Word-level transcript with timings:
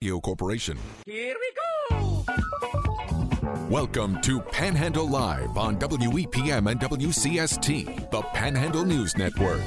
Corporation. 0.00 0.78
Here 1.04 1.36
we 1.38 1.52
go. 1.90 2.24
Welcome 3.68 4.18
to 4.22 4.40
Panhandle 4.40 5.06
Live 5.06 5.58
on 5.58 5.78
WEPM 5.78 6.70
and 6.70 6.80
WCST, 6.80 8.10
the 8.10 8.22
Panhandle 8.22 8.86
News 8.86 9.18
Network. 9.18 9.60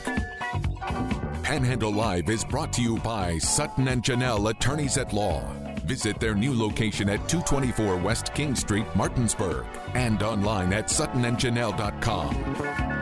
Panhandle 1.43 1.93
Live 1.93 2.31
is 2.31 2.43
brought 2.43 2.73
to 2.73 2.81
you 2.81 2.97
by 2.97 3.37
Sutton 3.37 3.89
and 3.89 4.01
Janelle 4.01 4.49
Attorneys 4.49 4.97
at 4.97 5.13
Law. 5.13 5.43
Visit 5.85 6.19
their 6.19 6.33
new 6.33 6.59
location 6.59 7.09
at 7.09 7.29
224 7.29 7.97
West 7.97 8.33
King 8.33 8.55
Street, 8.55 8.87
Martinsburg, 8.95 9.67
and 9.93 10.23
online 10.23 10.73
at 10.73 10.87
suttonandjanelle.com. 10.87 12.92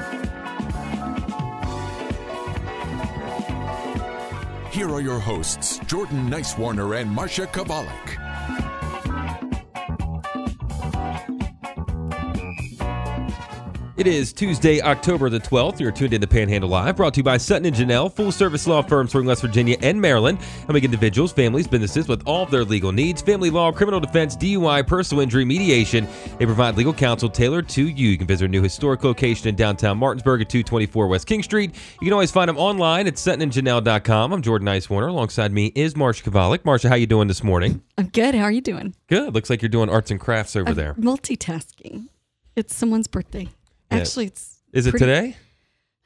Here 4.81 4.89
are 4.89 4.99
your 4.99 5.19
hosts, 5.19 5.77
Jordan 5.85 6.27
Nicewarner 6.27 6.99
and 6.99 7.15
Marsha 7.15 7.45
Chwalik. 7.45 8.20
It 14.01 14.07
is 14.07 14.33
Tuesday, 14.33 14.81
October 14.81 15.29
the 15.29 15.39
12th. 15.39 15.79
You're 15.79 15.91
tuned 15.91 16.15
in 16.15 16.21
to 16.21 16.27
Panhandle 16.27 16.71
Live, 16.71 16.95
brought 16.95 17.13
to 17.13 17.19
you 17.19 17.23
by 17.23 17.37
Sutton 17.37 17.67
and 17.67 17.75
Janelle, 17.75 18.11
full 18.11 18.31
service 18.31 18.65
law 18.65 18.81
firms 18.81 19.11
serving 19.11 19.27
West 19.27 19.43
Virginia 19.43 19.77
and 19.83 20.01
Maryland, 20.01 20.39
helping 20.65 20.83
individuals, 20.83 21.31
families, 21.31 21.67
businesses 21.67 22.07
with 22.07 22.23
all 22.25 22.41
of 22.41 22.49
their 22.49 22.63
legal 22.63 22.91
needs 22.91 23.21
family 23.21 23.51
law, 23.51 23.71
criminal 23.71 23.99
defense, 23.99 24.35
DUI, 24.35 24.87
personal 24.87 25.21
injury, 25.21 25.45
mediation. 25.45 26.07
They 26.39 26.47
provide 26.47 26.77
legal 26.77 26.95
counsel 26.95 27.29
tailored 27.29 27.69
to 27.69 27.87
you. 27.87 28.09
You 28.09 28.17
can 28.17 28.25
visit 28.25 28.45
our 28.45 28.47
new 28.47 28.63
historic 28.63 29.03
location 29.03 29.49
in 29.49 29.55
downtown 29.55 29.99
Martinsburg 29.99 30.41
at 30.41 30.49
224 30.49 31.05
West 31.05 31.27
King 31.27 31.43
Street. 31.43 31.75
You 32.01 32.05
can 32.07 32.13
always 32.13 32.31
find 32.31 32.49
them 32.49 32.57
online 32.57 33.05
at 33.05 33.17
suttonandjanelle.com. 33.17 34.33
I'm 34.33 34.41
Jordan 34.41 34.67
Nicewarner. 34.67 35.09
Alongside 35.09 35.51
me 35.51 35.67
is 35.75 35.93
Marsha 35.93 36.23
Chwalik. 36.23 36.63
Marsha, 36.63 36.89
how 36.89 36.95
you 36.95 37.05
doing 37.05 37.27
this 37.27 37.43
morning? 37.43 37.83
I'm 37.99 38.07
good. 38.07 38.33
How 38.33 38.45
are 38.45 38.51
you 38.51 38.61
doing? 38.61 38.95
Good. 39.05 39.35
Looks 39.35 39.51
like 39.51 39.61
you're 39.61 39.69
doing 39.69 39.91
arts 39.91 40.09
and 40.09 40.19
crafts 40.19 40.55
over 40.55 40.69
I'm 40.69 40.75
there. 40.75 40.95
Multitasking. 40.95 42.07
It's 42.55 42.75
someone's 42.75 43.05
birthday. 43.05 43.47
Actually, 43.99 44.27
it's 44.27 44.59
Is 44.73 44.87
it 44.87 44.91
pretty- 44.91 45.05
today? 45.05 45.35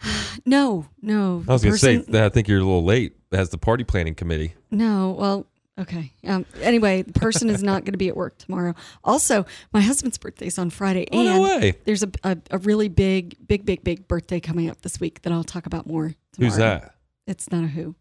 no, 0.46 0.86
no. 1.02 1.44
I 1.48 1.54
was 1.54 1.64
going 1.64 1.74
to 1.74 1.80
say, 1.80 1.98
person- 2.00 2.16
I 2.16 2.30
think 2.30 2.48
you're 2.48 2.60
a 2.60 2.64
little 2.64 2.84
late 2.84 3.16
as 3.32 3.50
the 3.50 3.58
party 3.58 3.84
planning 3.84 4.16
committee. 4.16 4.54
no. 4.72 5.16
Well, 5.18 5.48
okay. 5.80 6.12
Um. 6.26 6.46
Anyway, 6.62 7.02
the 7.04 7.14
person 7.14 7.50
is 7.50 7.64
not 7.64 7.84
going 7.86 7.94
to 7.94 7.98
be 7.98 8.08
at 8.10 8.16
work 8.16 8.38
tomorrow. 8.38 8.74
Also, 9.04 9.46
my 9.74 9.82
husband's 9.82 10.18
birthday's 10.18 10.58
on 10.58 10.70
Friday, 10.70 11.08
Oh, 11.12 11.20
and 11.20 11.28
no 11.28 11.42
way. 11.42 11.74
there's 11.86 12.04
a, 12.04 12.10
a 12.24 12.38
a 12.52 12.58
really 12.60 12.90
big, 12.90 13.36
big, 13.48 13.66
big, 13.66 13.84
big 13.84 14.08
birthday 14.08 14.40
coming 14.40 14.70
up 14.70 14.82
this 14.82 15.00
week 15.00 15.22
that 15.24 15.32
I'll 15.34 15.44
talk 15.44 15.66
about 15.66 15.88
more. 15.88 16.14
Tomorrow. 16.34 16.50
Who's 16.52 16.58
that? 16.58 16.96
It's 17.28 17.52
not 17.52 17.64
a 17.64 17.68
who. 17.68 17.96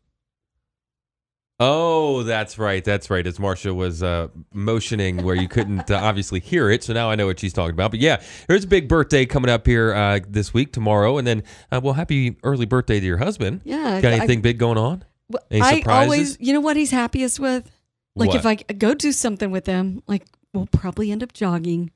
Oh, 1.66 2.22
that's 2.24 2.58
right. 2.58 2.84
That's 2.84 3.08
right. 3.10 3.26
As 3.26 3.38
Marsha 3.38 3.74
was 3.74 4.02
uh, 4.02 4.28
motioning 4.52 5.22
where 5.22 5.34
you 5.34 5.48
couldn't 5.48 5.90
uh, 5.90 5.96
obviously 5.96 6.40
hear 6.40 6.70
it. 6.70 6.84
So 6.84 6.92
now 6.92 7.10
I 7.10 7.14
know 7.14 7.26
what 7.26 7.40
she's 7.40 7.52
talking 7.52 7.72
about. 7.74 7.90
But 7.90 8.00
yeah, 8.00 8.22
there's 8.48 8.64
a 8.64 8.68
big 8.68 8.88
birthday 8.88 9.24
coming 9.26 9.50
up 9.50 9.66
here 9.66 9.94
uh, 9.94 10.20
this 10.28 10.52
week, 10.52 10.72
tomorrow. 10.72 11.16
And 11.18 11.26
then, 11.26 11.42
uh, 11.72 11.80
well, 11.82 11.94
happy 11.94 12.36
early 12.42 12.66
birthday 12.66 13.00
to 13.00 13.06
your 13.06 13.18
husband. 13.18 13.62
Yeah. 13.64 14.00
Got 14.00 14.12
I- 14.12 14.16
anything 14.16 14.40
big 14.42 14.58
going 14.58 14.78
on? 14.78 15.04
Well, 15.30 15.42
Any 15.50 15.62
I 15.62 15.76
surprises? 15.78 16.02
always, 16.04 16.36
you 16.38 16.52
know 16.52 16.60
what 16.60 16.76
he's 16.76 16.90
happiest 16.90 17.40
with? 17.40 17.70
Like 18.14 18.28
What? 18.28 18.36
if 18.36 18.46
I 18.46 18.54
go 18.56 18.92
do 18.94 19.10
something 19.10 19.50
with 19.50 19.64
him, 19.66 20.02
like 20.06 20.26
we'll 20.52 20.66
probably 20.66 21.10
end 21.10 21.22
up 21.22 21.32
jogging, 21.32 21.90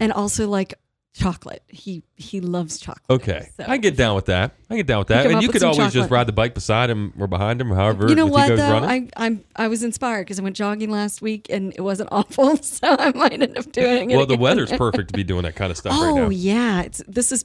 and 0.00 0.12
also 0.12 0.48
like 0.48 0.74
chocolate. 1.12 1.62
He 1.68 2.02
he 2.16 2.40
loves 2.40 2.78
chocolate. 2.78 3.04
Okay. 3.10 3.48
So- 3.56 3.64
I 3.66 3.76
get 3.78 3.96
down 3.96 4.14
with 4.14 4.26
that. 4.26 4.52
I 4.70 4.76
get 4.76 4.86
down 4.86 5.00
with 5.00 5.08
that. 5.08 5.26
And 5.26 5.42
you 5.42 5.48
could 5.48 5.62
always 5.64 5.92
just 5.92 6.10
ride 6.10 6.26
the 6.28 6.32
bike 6.32 6.54
beside 6.54 6.88
him 6.90 7.12
or 7.18 7.26
behind 7.26 7.60
him, 7.60 7.70
however 7.70 8.08
You 8.08 8.14
know 8.14 8.26
what 8.26 8.48
though? 8.48 8.72
running. 8.72 9.10
I 9.16 9.26
I'm 9.26 9.44
I 9.56 9.68
was 9.68 9.82
inspired 9.82 10.22
because 10.24 10.38
I 10.38 10.42
went 10.42 10.56
jogging 10.56 10.90
last 10.90 11.20
week 11.20 11.46
and 11.50 11.72
it 11.74 11.80
wasn't 11.80 12.08
awful, 12.12 12.56
so 12.58 12.96
I 12.98 13.10
might 13.12 13.42
end 13.42 13.58
up 13.58 13.70
doing 13.72 14.10
it. 14.10 14.16
well, 14.16 14.26
the 14.26 14.36
weather's 14.36 14.70
perfect 14.78 15.08
to 15.08 15.14
be 15.16 15.24
doing 15.24 15.42
that 15.42 15.56
kind 15.56 15.70
of 15.70 15.76
stuff 15.76 15.94
Oh 15.96 16.06
right 16.14 16.20
now. 16.20 16.26
Oh 16.26 16.30
yeah, 16.30 16.82
it's 16.82 17.02
this 17.08 17.32
is. 17.32 17.44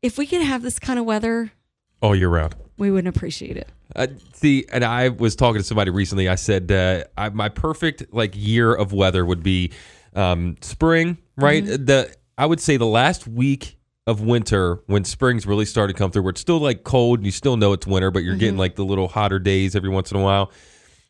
If 0.00 0.18
we 0.18 0.26
could 0.26 0.42
have 0.42 0.62
this 0.62 0.78
kind 0.80 0.98
of 0.98 1.04
weather, 1.04 1.52
All 2.00 2.16
year 2.16 2.28
round. 2.28 2.56
we 2.76 2.90
wouldn't 2.90 3.14
appreciate 3.14 3.56
it. 3.56 3.68
Uh, 3.94 4.08
see, 4.32 4.64
and 4.72 4.84
I 4.84 5.10
was 5.10 5.36
talking 5.36 5.60
to 5.60 5.64
somebody 5.64 5.90
recently. 5.92 6.28
I 6.28 6.34
said 6.34 6.72
uh, 6.72 7.04
I, 7.16 7.28
my 7.28 7.48
perfect 7.50 8.12
like 8.12 8.32
year 8.34 8.74
of 8.74 8.92
weather 8.92 9.24
would 9.24 9.42
be 9.44 9.70
um, 10.14 10.56
spring, 10.60 11.18
right? 11.36 11.62
Mm-hmm. 11.62 11.84
The 11.84 12.12
I 12.38 12.46
would 12.46 12.60
say 12.60 12.76
the 12.76 12.86
last 12.86 13.26
week 13.26 13.78
of 14.06 14.20
winter 14.20 14.80
when 14.86 15.04
spring's 15.04 15.46
really 15.46 15.64
started 15.64 15.92
to 15.92 15.98
come 15.98 16.10
through, 16.10 16.22
where 16.22 16.30
it's 16.30 16.40
still 16.40 16.58
like 16.58 16.82
cold 16.84 17.20
and 17.20 17.26
you 17.26 17.30
still 17.32 17.56
know 17.56 17.72
it's 17.72 17.86
winter, 17.86 18.10
but 18.10 18.24
you're 18.24 18.32
Mm-hmm. 18.34 18.40
getting 18.40 18.56
like 18.58 18.74
the 18.76 18.84
little 18.84 19.08
hotter 19.08 19.38
days 19.38 19.76
every 19.76 19.90
once 19.90 20.10
in 20.10 20.16
a 20.16 20.22
while. 20.22 20.50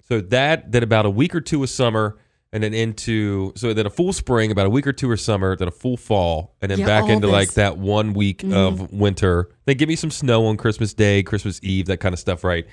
So 0.08 0.20
that 0.20 0.70
then 0.72 0.82
about 0.82 1.06
a 1.06 1.10
week 1.10 1.34
or 1.34 1.40
two 1.40 1.62
of 1.62 1.70
summer, 1.70 2.18
and 2.52 2.62
then 2.62 2.74
into 2.74 3.52
so 3.56 3.72
then 3.72 3.86
a 3.86 3.90
full 3.90 4.12
spring, 4.12 4.50
about 4.50 4.66
a 4.66 4.70
week 4.70 4.86
or 4.86 4.92
two 4.92 5.10
of 5.10 5.18
summer, 5.20 5.56
then 5.56 5.68
a 5.68 5.70
full 5.70 5.96
fall, 5.96 6.54
and 6.60 6.70
then 6.70 6.80
Yeah, 6.80 6.86
back 6.86 7.08
into 7.08 7.28
like 7.28 7.48
this. 7.48 7.56
Mm-hmm. 7.56 7.60
that 7.60 7.78
one 7.78 8.12
week 8.12 8.44
of 8.44 8.92
winter. 8.92 9.48
Then 9.64 9.78
give 9.78 9.88
me 9.88 9.96
some 9.96 10.10
snow 10.10 10.44
on 10.46 10.58
Christmas 10.58 10.92
Day, 10.92 11.22
Christmas 11.22 11.60
Eve, 11.62 11.86
that 11.86 11.98
kind 11.98 12.12
of 12.12 12.18
stuff, 12.18 12.44
right? 12.44 12.66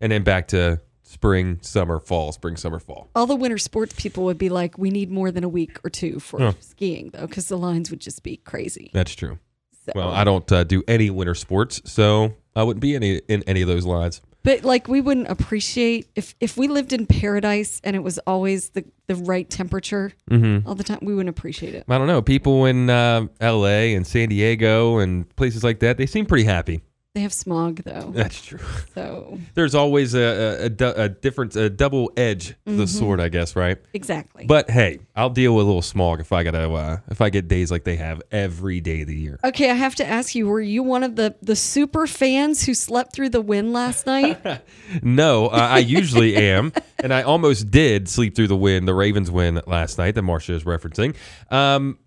And 0.00 0.10
then 0.10 0.22
back 0.22 0.48
to 0.48 0.80
spring, 1.06 1.58
summer, 1.62 2.00
fall, 2.00 2.32
spring, 2.32 2.56
summer, 2.56 2.78
fall. 2.78 3.08
All 3.14 3.26
the 3.26 3.36
winter 3.36 3.58
sports 3.58 3.94
people 3.96 4.24
would 4.24 4.38
be 4.38 4.48
like, 4.48 4.76
we 4.76 4.90
need 4.90 5.10
more 5.10 5.30
than 5.30 5.44
a 5.44 5.48
week 5.48 5.78
or 5.84 5.90
two 5.90 6.18
for 6.20 6.54
skiing 6.60 7.10
though, 7.12 7.26
because 7.26 7.48
the 7.48 7.56
lines 7.56 7.90
would 7.90 8.00
just 8.00 8.22
be 8.22 8.36
crazy. 8.38 8.90
That's 8.92 9.14
true. 9.14 9.38
So- 9.86 9.92
Well, 9.94 10.10
I 10.10 10.24
don't 10.24 10.50
uh, 10.50 10.64
do 10.64 10.82
any 10.88 11.10
winter 11.10 11.34
sports, 11.34 11.80
so 11.84 12.34
I 12.56 12.62
wouldn't 12.64 12.80
be 12.82 12.94
any 12.96 13.16
in 13.28 13.42
any 13.44 13.62
of 13.62 13.68
those 13.68 13.86
lines. 13.86 14.20
But 14.42 14.62
like 14.64 14.86
we 14.86 15.00
wouldn't 15.00 15.28
appreciate 15.28 16.06
if 16.14 16.34
if 16.40 16.56
we 16.56 16.68
lived 16.68 16.92
in 16.92 17.06
paradise 17.06 17.80
and 17.82 17.96
it 17.96 18.00
was 18.00 18.18
always 18.26 18.70
the 18.70 18.84
the 19.08 19.16
right 19.16 19.48
temperature 19.48 20.12
Mm-hmm. 20.30 20.68
all 20.68 20.74
the 20.76 20.84
time, 20.84 20.98
we 21.02 21.14
wouldn't 21.14 21.36
appreciate 21.36 21.74
it. 21.74 21.84
I 21.88 21.98
don't 21.98 22.06
know. 22.08 22.22
People 22.22 22.64
in 22.66 22.88
uh, 22.90 23.26
L.A. 23.40 23.94
and 23.94 24.04
San 24.06 24.28
Diego 24.28 24.98
and 24.98 25.28
places 25.36 25.62
like 25.64 25.78
that, 25.80 25.98
they 25.98 26.06
seem 26.06 26.26
pretty 26.26 26.44
happy. 26.44 26.82
They 27.16 27.22
have 27.22 27.32
smog 27.32 27.82
though, 27.82 28.10
That's 28.14 28.42
true. 28.42 28.58
so 28.94 29.38
There's 29.54 29.74
always 29.74 30.12
a, 30.14 30.68
a, 30.78 30.84
a, 30.84 31.04
a 31.04 31.08
different, 31.08 31.56
a 31.56 31.70
double 31.70 32.12
edge 32.14 32.48
to 32.66 32.76
the 32.76 32.86
sword, 32.86 33.20
I 33.22 33.30
guess, 33.30 33.56
right? 33.56 33.78
exactly. 33.94 34.44
But 34.44 34.68
hey, 34.68 34.98
I'll 35.16 35.30
deal 35.30 35.54
with 35.56 35.64
a 35.64 35.66
little 35.66 35.80
smog 35.80 36.20
if 36.20 36.30
I 36.30 36.42
gotta, 36.44 36.70
uh, 36.70 36.98
if 37.08 37.22
I 37.22 37.30
get 37.30 37.48
days 37.48 37.70
like 37.70 37.84
they 37.84 37.96
have 37.96 38.20
every 38.30 38.82
day 38.82 39.00
of 39.00 39.08
the 39.08 39.16
year. 39.16 39.40
okay, 39.42 39.70
I 39.70 39.74
have 39.74 39.94
to 39.94 40.06
ask 40.06 40.34
you: 40.34 40.46
Were 40.46 40.60
you 40.60 40.82
one 40.82 41.02
of 41.02 41.16
the 41.16 41.34
the 41.40 41.56
super 41.56 42.06
fans 42.06 42.66
who 42.66 42.74
slept 42.74 43.14
through 43.14 43.30
the 43.30 43.40
win 43.40 43.72
last 43.72 44.04
night? 44.06 44.38
No, 45.02 45.46
uh, 45.48 45.56
I 45.56 45.78
usually 45.78 46.36
am, 46.36 46.72
and 47.02 47.12
I 47.14 47.22
almost 47.22 47.70
did 47.70 48.08
sleep 48.08 48.36
through 48.36 48.46
the 48.48 48.56
win, 48.56 48.84
the 48.84 48.94
Ravens 48.94 49.30
win 49.30 49.60
last 49.66 49.98
night 49.98 50.14
that 50.14 50.22
Marsha 50.22 50.50
is 50.50 50.64
referencing. 50.64 51.16
Um, 51.50 51.98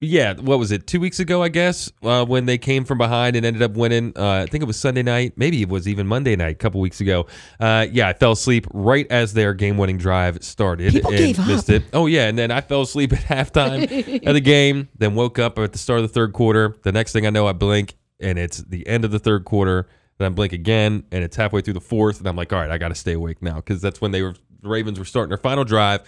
yeah, 0.00 0.32
what 0.34 0.58
was 0.58 0.72
it? 0.72 0.86
Two 0.86 0.98
weeks 0.98 1.20
ago, 1.20 1.42
I 1.42 1.48
guess, 1.50 1.92
uh, 2.02 2.24
when 2.24 2.46
they 2.46 2.56
came 2.56 2.84
from 2.86 2.96
behind 2.96 3.36
and 3.36 3.44
ended 3.44 3.60
up 3.60 3.72
winning. 3.72 4.12
Uh, 4.16 4.44
I 4.44 4.46
think 4.46 4.62
it 4.62 4.66
was 4.66 4.78
Sunday 4.80 5.02
night, 5.02 5.34
maybe 5.36 5.60
it 5.60 5.68
was 5.68 5.86
even 5.86 6.06
Monday 6.06 6.36
night, 6.36 6.52
a 6.52 6.54
couple 6.54 6.80
weeks 6.80 7.02
ago. 7.02 7.26
Uh, 7.58 7.86
yeah, 7.90 8.08
I 8.08 8.14
fell 8.14 8.32
asleep 8.32 8.66
right 8.72 9.06
as 9.10 9.34
their 9.34 9.52
game-winning 9.52 9.98
drive 9.98 10.42
started 10.42 10.94
People 10.94 11.10
and 11.10 11.18
gave 11.18 11.46
missed 11.46 11.68
up. 11.68 11.76
it. 11.76 11.84
Oh 11.92 12.06
yeah, 12.06 12.28
and 12.28 12.38
then 12.38 12.50
I 12.50 12.62
fell 12.62 12.80
asleep 12.82 13.12
at 13.30 13.52
halftime 13.52 14.26
of 14.26 14.34
the 14.34 14.40
game. 14.40 14.88
Then 14.96 15.14
woke 15.14 15.38
up 15.38 15.58
at 15.58 15.72
the 15.72 15.78
start 15.78 16.00
of 16.00 16.04
the 16.04 16.14
third 16.14 16.32
quarter. 16.32 16.76
The 16.82 16.92
next 16.92 17.12
thing 17.12 17.26
I 17.26 17.30
know, 17.30 17.46
I 17.46 17.52
blink 17.52 17.94
and 18.20 18.38
it's 18.38 18.58
the 18.58 18.86
end 18.86 19.04
of 19.04 19.10
the 19.10 19.18
third 19.18 19.44
quarter. 19.44 19.86
Then 20.18 20.26
I 20.26 20.34
blink 20.34 20.52
again 20.54 21.04
and 21.12 21.22
it's 21.24 21.36
halfway 21.36 21.60
through 21.60 21.74
the 21.74 21.80
fourth, 21.80 22.18
and 22.18 22.26
I'm 22.26 22.36
like, 22.36 22.52
all 22.52 22.60
right, 22.60 22.70
I 22.70 22.78
got 22.78 22.88
to 22.88 22.94
stay 22.94 23.12
awake 23.12 23.42
now 23.42 23.56
because 23.56 23.82
that's 23.82 24.00
when 24.00 24.12
they 24.12 24.22
were 24.22 24.34
the 24.62 24.68
Ravens 24.68 24.98
were 24.98 25.04
starting 25.04 25.28
their 25.28 25.38
final 25.38 25.64
drive 25.64 26.02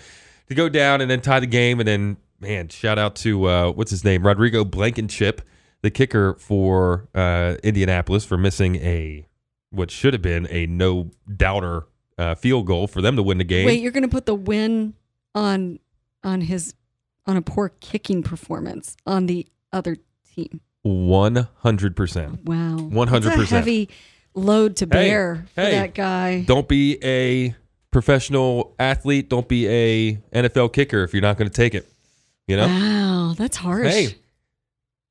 to 0.49 0.55
go 0.55 0.69
down 0.69 1.01
and 1.01 1.11
then 1.11 1.21
tie 1.21 1.41
the 1.41 1.47
game. 1.47 1.79
And 1.81 1.87
then 1.89 2.17
man, 2.43 2.69
shout 2.69 2.99
out 2.99 3.15
to 3.17 3.49
uh, 3.49 3.71
what's 3.71 3.91
his 3.91 4.05
name, 4.05 4.27
Rodrigo 4.27 4.65
Blankenship, 4.65 5.41
the 5.81 5.91
kicker 5.91 6.35
for 6.35 7.09
uh, 7.15 7.57
Indianapolis, 7.63 8.25
for 8.25 8.37
missing 8.37 8.77
a 8.77 9.27
what 9.71 9.91
should 9.91 10.13
have 10.13 10.21
been 10.21 10.47
a 10.51 10.67
no 10.67 11.11
doubter 11.35 11.87
uh, 12.19 12.35
field 12.35 12.67
goal 12.67 12.87
for 12.87 13.01
them 13.01 13.17
to 13.17 13.23
win 13.23 13.39
the 13.39 13.45
game. 13.45 13.65
Wait, 13.65 13.81
you're 13.81 13.93
going 13.93 14.03
to 14.03 14.09
put 14.09 14.27
the 14.27 14.35
win 14.35 14.95
on 15.35 15.79
on 16.23 16.43
his 16.43 16.75
on 17.27 17.37
a 17.37 17.43
poor 17.43 17.71
kicking 17.81 18.23
performance 18.23 18.97
on 19.07 19.27
the 19.27 19.47
other 19.73 19.97
team. 20.35 20.61
One 20.83 21.49
hundred 21.59 21.97
percent. 21.97 22.45
Wow, 22.45 22.77
100%. 22.79 23.47
Heavy 23.47 23.89
load 24.35 24.77
to 24.77 24.85
Hey, 24.85 24.91
bear 24.91 25.47
for 25.55 25.61
hey. 25.61 25.71
that 25.71 25.95
guy. 25.95 26.43
Don't 26.43 26.67
be 26.67 26.99
a 27.05 27.55
professional 27.93 28.75
athlete. 28.81 29.29
Don't 29.29 29.47
be 29.47 29.69
a 29.69 30.15
NFL 30.35 30.73
kicker 30.73 31.05
if 31.05 31.13
you're 31.13 31.23
not 31.23 31.37
going 31.37 31.49
to 31.49 31.55
take 31.55 31.75
it. 31.75 31.89
You 32.49 32.57
know. 32.57 32.67
Wow, 32.67 33.35
that's 33.37 33.57
harsh. 33.57 33.87
Hey, 33.87 34.17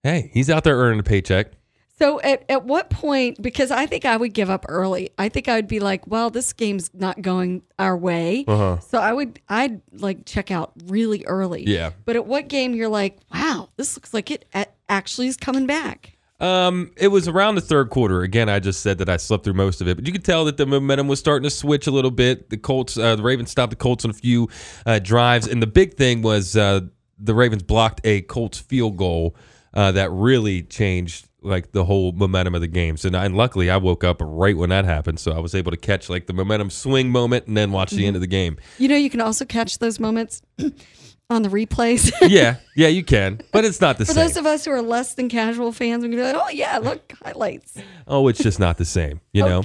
hey, 0.04 0.32
he's 0.34 0.50
out 0.50 0.64
there 0.64 0.78
earning 0.78 1.00
a 1.00 1.04
paycheck. 1.04 1.54
So 1.98 2.20
at, 2.22 2.44
at 2.50 2.66
what 2.66 2.90
point, 2.90 3.40
because 3.40 3.70
I 3.70 3.86
think 3.86 4.06
I 4.06 4.18
would 4.18 4.34
give 4.34 4.50
up 4.50 4.66
early. 4.68 5.12
I 5.20 5.30
think 5.30 5.48
I 5.48 5.56
would 5.56 5.68
be 5.68 5.80
like, 5.80 6.08
well, 6.08 6.32
this 6.32 6.52
game's 6.52 6.90
not 6.96 7.22
going 7.22 7.62
our 7.78 7.96
way. 7.96 8.44
Uh-huh. 8.48 8.80
So 8.80 8.98
I 8.98 9.14
would, 9.14 9.40
I'd 9.48 9.82
like 9.94 10.26
check 10.26 10.50
out 10.50 10.72
really 10.88 11.24
early. 11.26 11.64
Yeah. 11.68 11.92
But 12.06 12.16
at 12.16 12.26
what 12.26 12.48
game 12.48 12.74
you're 12.74 12.90
like, 12.90 13.20
wow, 13.32 13.70
this 13.78 13.96
looks 13.96 14.16
like 14.16 14.32
it 14.32 14.48
actually 14.90 15.28
is 15.28 15.38
coming 15.38 15.68
back. 15.68 16.18
Um, 16.40 16.92
it 16.98 17.10
was 17.10 17.28
around 17.28 17.54
the 17.54 17.62
third 17.62 17.92
quarter. 17.92 18.24
Again, 18.24 18.50
I 18.50 18.58
just 18.58 18.82
said 18.82 18.98
that 18.98 19.08
I 19.08 19.18
slept 19.18 19.44
through 19.44 19.54
most 19.54 19.80
of 19.80 19.88
it, 19.88 19.96
but 19.96 20.08
you 20.08 20.12
could 20.12 20.26
tell 20.26 20.44
that 20.46 20.58
the 20.58 20.66
momentum 20.66 21.08
was 21.08 21.20
starting 21.20 21.44
to 21.44 21.52
switch 21.52 21.86
a 21.86 21.92
little 21.92 22.10
bit. 22.10 22.50
The 22.50 22.58
Colts, 22.58 22.98
uh, 22.98 23.16
the 23.16 23.22
Ravens 23.22 23.52
stopped 23.52 23.70
the 23.70 23.76
Colts 23.76 24.06
on 24.06 24.10
a 24.10 24.16
few 24.16 24.50
uh, 24.88 24.98
drives, 24.98 25.48
and 25.48 25.62
the 25.62 25.68
big 25.68 25.98
thing 25.98 26.24
was 26.24 26.58
uh, 26.58 26.82
the 27.22 27.34
Ravens 27.34 27.64
blocked 27.64 28.02
a 28.04 28.22
Colts 28.22 28.60
field 28.60 28.98
goal 28.98 29.36
uh, 29.74 29.92
that 29.94 30.12
really 30.12 30.64
changed 30.64 31.28
like 31.44 31.72
the 31.72 31.86
whole 31.86 32.12
momentum 32.12 32.54
of 32.54 32.62
the 32.62 32.68
game. 32.68 32.98
So, 32.98 33.10
and 33.14 33.36
luckily, 33.36 33.70
I 33.70 33.78
woke 33.78 34.04
up 34.04 34.18
right 34.22 34.56
when 34.56 34.70
that 34.70 34.86
happened, 34.86 35.20
so 35.20 35.32
I 35.32 35.40
was 35.40 35.56
able 35.56 35.72
to 35.72 35.78
catch 35.78 36.10
like 36.10 36.28
the 36.28 36.34
momentum 36.34 36.70
swing 36.70 37.10
moment 37.10 37.48
and 37.48 37.58
then 37.58 37.72
watch 37.72 37.92
the 37.92 38.06
end 38.06 38.16
of 38.16 38.22
the 38.22 38.28
game. 38.28 38.58
You 38.78 38.88
know, 38.88 38.96
you 38.96 39.10
can 39.10 39.22
also 39.22 39.46
catch 39.46 39.80
those 39.80 40.00
moments 40.00 40.42
on 41.30 41.42
the 41.42 41.50
replays. 41.50 42.12
yeah, 42.30 42.58
yeah, 42.76 42.90
you 42.90 43.04
can, 43.04 43.42
but 43.52 43.66
it's 43.66 43.82
not 43.82 43.98
the 43.98 44.06
For 44.06 44.14
same. 44.14 44.24
For 44.24 44.28
those 44.28 44.38
of 44.38 44.46
us 44.46 44.66
who 44.66 44.72
are 44.72 44.82
less 44.82 45.16
than 45.16 45.30
casual 45.30 45.72
fans, 45.72 46.04
we 46.04 46.10
can 46.10 46.18
be 46.18 46.24
like, 46.24 46.36
oh, 46.36 46.50
yeah, 46.50 46.78
look, 46.78 47.14
highlights. 47.24 47.76
oh, 48.08 48.28
it's 48.28 48.44
just 48.44 48.60
not 48.60 48.78
the 48.78 48.86
same, 48.86 49.22
you 49.34 49.44
know. 49.44 49.64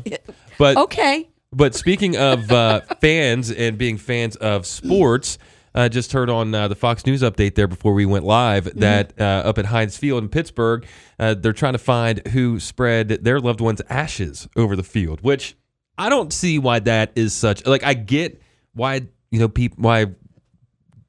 But 0.58 0.76
Okay. 0.76 1.28
But 1.52 1.74
speaking 1.74 2.16
of 2.16 2.50
uh, 2.50 2.80
fans 3.00 3.50
and 3.50 3.78
being 3.78 3.98
fans 3.98 4.36
of 4.36 4.66
sports, 4.66 5.38
uh, 5.76 5.88
just 5.88 6.12
heard 6.12 6.28
on 6.30 6.54
uh, 6.54 6.66
the 6.68 6.74
Fox 6.74 7.06
News 7.06 7.22
update 7.22 7.54
there 7.54 7.68
before 7.68 7.92
we 7.94 8.06
went 8.06 8.24
live 8.24 8.64
that 8.80 9.12
uh, 9.20 9.22
up 9.22 9.58
at 9.58 9.66
Heinz 9.66 9.96
Field 9.96 10.22
in 10.22 10.28
Pittsburgh, 10.28 10.86
uh, 11.20 11.34
they're 11.34 11.52
trying 11.52 11.74
to 11.74 11.78
find 11.78 12.26
who 12.28 12.58
spread 12.58 13.08
their 13.08 13.38
loved 13.40 13.60
ones' 13.60 13.82
ashes 13.88 14.48
over 14.56 14.74
the 14.74 14.82
field. 14.82 15.20
Which 15.20 15.54
I 15.98 16.08
don't 16.08 16.32
see 16.32 16.58
why 16.58 16.78
that 16.80 17.12
is 17.14 17.32
such. 17.34 17.64
Like 17.66 17.84
I 17.84 17.94
get 17.94 18.40
why 18.74 19.02
you 19.30 19.38
know 19.38 19.48
people 19.48 19.78
why. 19.82 20.06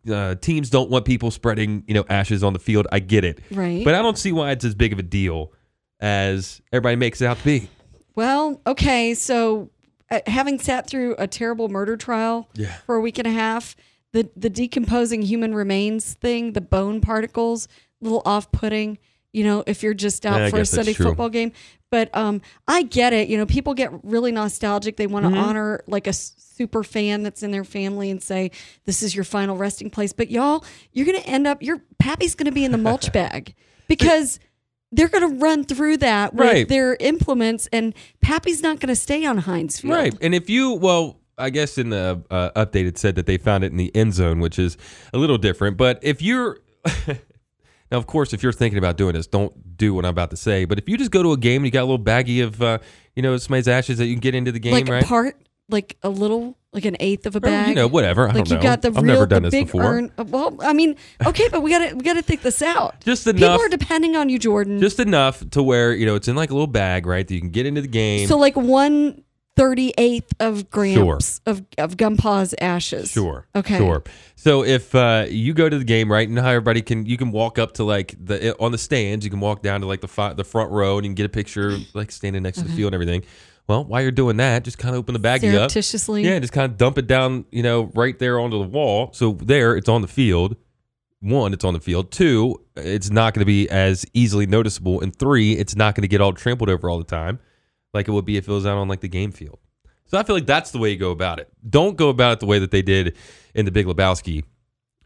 Uh, 0.09 0.35
teams 0.35 0.69
don't 0.69 0.89
want 0.89 1.03
people 1.03 1.31
spreading, 1.31 1.83
you 1.85 1.93
know, 1.93 2.05
ashes 2.09 2.41
on 2.41 2.53
the 2.53 2.59
field. 2.59 2.87
I 2.93 2.99
get 2.99 3.25
it, 3.25 3.39
Right. 3.51 3.83
But 3.83 3.93
I 3.93 4.01
don't 4.01 4.17
see 4.17 4.31
why 4.31 4.51
it's 4.51 4.63
as 4.63 4.73
big 4.73 4.93
of 4.93 4.99
a 4.99 5.03
deal 5.03 5.51
as 5.99 6.61
everybody 6.71 6.95
makes 6.95 7.21
it 7.21 7.25
out 7.25 7.37
to 7.39 7.43
be. 7.43 7.67
Well, 8.15 8.61
okay. 8.65 9.13
So, 9.15 9.69
uh, 10.09 10.21
having 10.25 10.59
sat 10.59 10.87
through 10.89 11.15
a 11.19 11.27
terrible 11.27 11.67
murder 11.67 11.97
trial 11.97 12.47
Yeah. 12.55 12.73
for 12.85 12.95
a 12.95 13.01
week 13.01 13.17
and 13.17 13.27
a 13.27 13.31
half, 13.31 13.75
the 14.13 14.29
the 14.35 14.49
decomposing 14.49 15.21
human 15.21 15.53
remains 15.53 16.13
thing, 16.13 16.53
the 16.53 16.61
bone 16.61 17.01
particles, 17.01 17.67
a 18.01 18.05
little 18.05 18.21
off 18.25 18.51
putting. 18.51 18.97
You 19.33 19.43
know, 19.43 19.63
if 19.67 19.83
you're 19.83 19.93
just 19.93 20.25
out 20.25 20.39
Yeah, 20.39 20.49
for 20.49 20.59
a 20.61 20.65
Sunday 20.65 20.93
football 20.93 21.29
game, 21.29 21.51
but 21.91 22.09
um, 22.15 22.41
I 22.67 22.81
get 22.83 23.13
it. 23.13 23.27
You 23.27 23.37
know, 23.37 23.45
people 23.45 23.73
get 23.75 23.91
really 24.03 24.31
nostalgic. 24.31 24.97
They 24.97 25.05
want 25.05 25.25
to 25.25 25.29
Mm-hmm. 25.29 25.37
honor 25.37 25.83
like 25.85 26.07
a 26.07 26.13
super 26.13 26.81
fan 26.83 27.21
that's 27.23 27.43
in 27.43 27.51
their 27.51 27.65
family 27.65 28.09
and 28.09 28.23
say 28.23 28.49
this 28.85 29.03
is 29.03 29.13
your 29.13 29.25
final 29.25 29.55
resting 29.57 29.89
place. 29.91 30.11
But 30.13 30.31
y'all, 30.31 30.65
you're 30.91 31.05
gonna 31.05 31.19
end 31.19 31.45
up. 31.45 31.61
Your 31.61 31.81
pappy's 31.99 32.33
gonna 32.33 32.51
be 32.53 32.63
in 32.65 32.71
the 32.71 32.77
mulch 32.79 33.11
bag 33.19 33.53
because. 33.87 34.39
They're 34.93 35.09
going 35.09 35.29
to 35.29 35.39
run 35.43 35.65
through 35.65 35.97
that 35.97 36.33
with 36.33 36.47
Right. 36.47 36.69
their 36.69 36.95
implements, 37.01 37.67
and 37.73 37.93
Pappy's 38.21 38.63
not 38.63 38.79
going 38.79 38.87
to 38.87 38.95
stay 38.95 39.25
on 39.25 39.39
Heinz 39.39 39.81
Field. 39.81 39.93
Right. 39.93 40.15
And 40.21 40.33
if 40.33 40.49
you, 40.49 40.71
well, 40.75 41.19
I 41.37 41.49
guess 41.49 41.77
in 41.77 41.89
the 41.89 42.23
uh, 42.31 42.49
update 42.65 42.87
it 42.87 42.97
said 42.97 43.15
that 43.15 43.25
they 43.25 43.37
found 43.37 43.63
it 43.63 43.71
in 43.71 43.77
the 43.77 43.95
end 43.95 44.13
zone, 44.13 44.39
which 44.39 44.57
is 44.57 44.77
a 45.13 45.17
little 45.17 45.37
different. 45.37 45.77
But 45.77 45.99
if 46.01 46.21
you're, 46.21 46.59
now, 47.07 47.97
of 47.97 48.07
course, 48.07 48.33
if 48.33 48.43
you're 48.43 48.51
thinking 48.53 48.77
about 48.77 48.97
doing 48.97 49.13
this, 49.13 49.27
don't 49.27 49.77
do 49.77 49.93
what 49.93 50.05
I'm 50.05 50.09
about 50.09 50.31
to 50.31 50.37
say. 50.37 50.65
But 50.65 50.77
if 50.79 50.89
you 50.89 50.97
just 50.97 51.11
go 51.11 51.23
to 51.23 51.31
a 51.33 51.37
game 51.37 51.57
and 51.61 51.65
you 51.65 51.71
got 51.71 51.81
a 51.83 51.89
little 51.89 51.99
baggie 52.03 52.43
of, 52.43 52.61
uh, 52.61 52.79
you 53.15 53.21
know, 53.21 53.37
somebody's 53.37 53.67
ashes 53.67 53.97
that 53.99 54.05
you 54.05 54.13
can 54.15 54.19
get 54.21 54.35
into 54.35 54.51
the 54.51 54.59
game, 54.59 54.73
like 54.73 54.87
right? 54.87 55.05
part, 55.05 55.35
like 55.69 55.97
a 56.03 56.09
little, 56.09 56.57
like 56.73 56.85
an 56.85 56.97
eighth 56.99 57.25
of 57.25 57.35
a 57.35 57.39
Or, 57.39 57.41
bag. 57.41 57.69
you 57.69 57.75
know, 57.75 57.87
whatever. 57.87 58.23
I 58.23 58.27
like 58.27 58.35
don't 58.35 58.49
you 58.49 58.55
know. 58.55 58.61
got 58.61 58.81
the 58.81 58.87
I've 58.89 58.95
real, 58.95 59.05
never 59.05 59.25
done 59.25 59.43
the 59.43 59.49
this 59.49 59.59
big 59.59 59.65
before. 59.67 59.83
urn. 59.83 60.11
Well, 60.17 60.57
I 60.61 60.73
mean, 60.73 60.95
okay, 61.25 61.47
but 61.49 61.61
we 61.61 61.69
got 61.71 61.87
to 61.89 61.95
we 61.95 62.03
got 62.03 62.13
to 62.13 62.21
think 62.21 62.41
this 62.41 62.61
out. 62.61 62.99
Just 63.05 63.25
enough. 63.27 63.59
People 63.59 63.65
are 63.65 63.69
depending 63.69 64.15
on 64.15 64.29
you, 64.29 64.37
Jordan. 64.39 64.79
Just 64.79 64.99
enough 64.99 65.47
to 65.51 65.61
where, 65.63 65.93
you 65.93 66.05
know, 66.05 66.15
it's 66.15 66.27
in 66.27 66.35
like 66.35 66.49
a 66.49 66.53
little 66.53 66.67
bag, 66.67 67.05
right? 67.05 67.27
That 67.27 67.33
you 67.33 67.41
can 67.41 67.49
get 67.51 67.65
into 67.65 67.81
the 67.81 67.87
game. 67.87 68.27
so 68.27 68.37
like 68.37 68.55
one 68.55 69.23
thirty 69.57 69.93
eighth 69.97 70.33
of 70.39 70.69
grams 70.69 71.41
of 71.45 71.65
of 71.77 71.97
Gumpaw's 71.97 72.55
ashes. 72.61 73.11
Sure. 73.11 73.47
Okay. 73.55 73.77
Sure. 73.77 74.03
So 74.35 74.63
if 74.63 74.95
uh, 74.95 75.25
you 75.29 75.53
go 75.53 75.67
to 75.67 75.77
the 75.77 75.83
game, 75.83 76.09
right, 76.11 76.27
and 76.29 76.37
how 76.39 76.49
everybody 76.49 76.81
can, 76.81 77.05
you 77.05 77.17
can 77.17 77.31
walk 77.31 77.59
up 77.59 77.73
to 77.73 77.83
like 77.83 78.15
the 78.23 78.55
on 78.59 78.71
the 78.71 78.77
stands. 78.77 79.25
You 79.25 79.31
can 79.31 79.39
walk 79.39 79.61
down 79.63 79.81
to 79.81 79.87
like 79.87 80.01
the 80.01 80.07
fi- 80.07 80.33
the 80.33 80.45
front 80.45 80.71
row 80.71 80.97
and 80.97 81.05
you 81.05 81.09
can 81.09 81.15
get 81.15 81.25
a 81.25 81.29
picture, 81.29 81.77
like 81.93 82.11
standing 82.11 82.43
next 82.43 82.59
to 82.59 82.63
the 82.63 82.73
field 82.73 82.93
and 82.93 83.01
everything. 83.01 83.23
Well, 83.67 83.83
while 83.83 84.01
you're 84.01 84.11
doing 84.11 84.37
that, 84.37 84.63
just 84.63 84.77
kind 84.77 84.95
of 84.95 84.99
open 84.99 85.13
the 85.13 85.19
baggie 85.19 85.53
up. 85.53 85.71
Surreptitiously. 85.71 86.23
Yeah, 86.23 86.39
just 86.39 86.53
kind 86.53 86.71
of 86.71 86.77
dump 86.77 86.97
it 86.97 87.05
down, 87.05 87.43
you 87.51 87.63
know, 87.63 87.91
right 87.95 88.17
there 88.17 88.39
onto 88.39 88.57
the 88.57 88.69
wall. 88.69 89.09
So 89.11 89.33
there, 89.33 89.75
it's 89.75 89.89
on 89.89 90.01
the 90.01 90.07
field. 90.07 90.55
One, 91.19 91.51
it's 91.51 91.65
on 91.65 91.73
the 91.73 91.81
field. 91.81 92.11
Two, 92.11 92.61
it's 92.77 93.09
not 93.09 93.33
going 93.33 93.41
to 93.41 93.45
be 93.45 93.69
as 93.69 94.05
easily 94.13 94.45
noticeable. 94.45 95.01
And 95.01 95.13
three, 95.13 95.53
it's 95.53 95.75
not 95.75 95.95
going 95.95 96.03
to 96.03 96.07
get 96.07 96.21
all 96.21 96.31
trampled 96.31 96.69
over 96.69 96.89
all 96.89 96.97
the 96.97 97.03
time, 97.03 97.39
like 97.97 98.07
it 98.07 98.11
would 98.11 98.25
be 98.25 98.37
if 98.37 98.47
it 98.47 98.51
was 98.51 98.65
out 98.65 98.77
on 98.77 98.87
like 98.87 99.01
the 99.01 99.07
game 99.09 99.31
field. 99.31 99.59
So 100.05 100.17
I 100.17 100.23
feel 100.23 100.35
like 100.35 100.45
that's 100.45 100.71
the 100.71 100.77
way 100.79 100.91
you 100.91 100.97
go 100.97 101.11
about 101.11 101.39
it. 101.39 101.49
Don't 101.69 101.97
go 101.97 102.07
about 102.09 102.31
it 102.33 102.39
the 102.39 102.45
way 102.45 102.59
that 102.59 102.71
they 102.71 102.81
did 102.81 103.17
in 103.53 103.65
the 103.65 103.71
Big 103.71 103.85
Lebowski, 103.87 104.45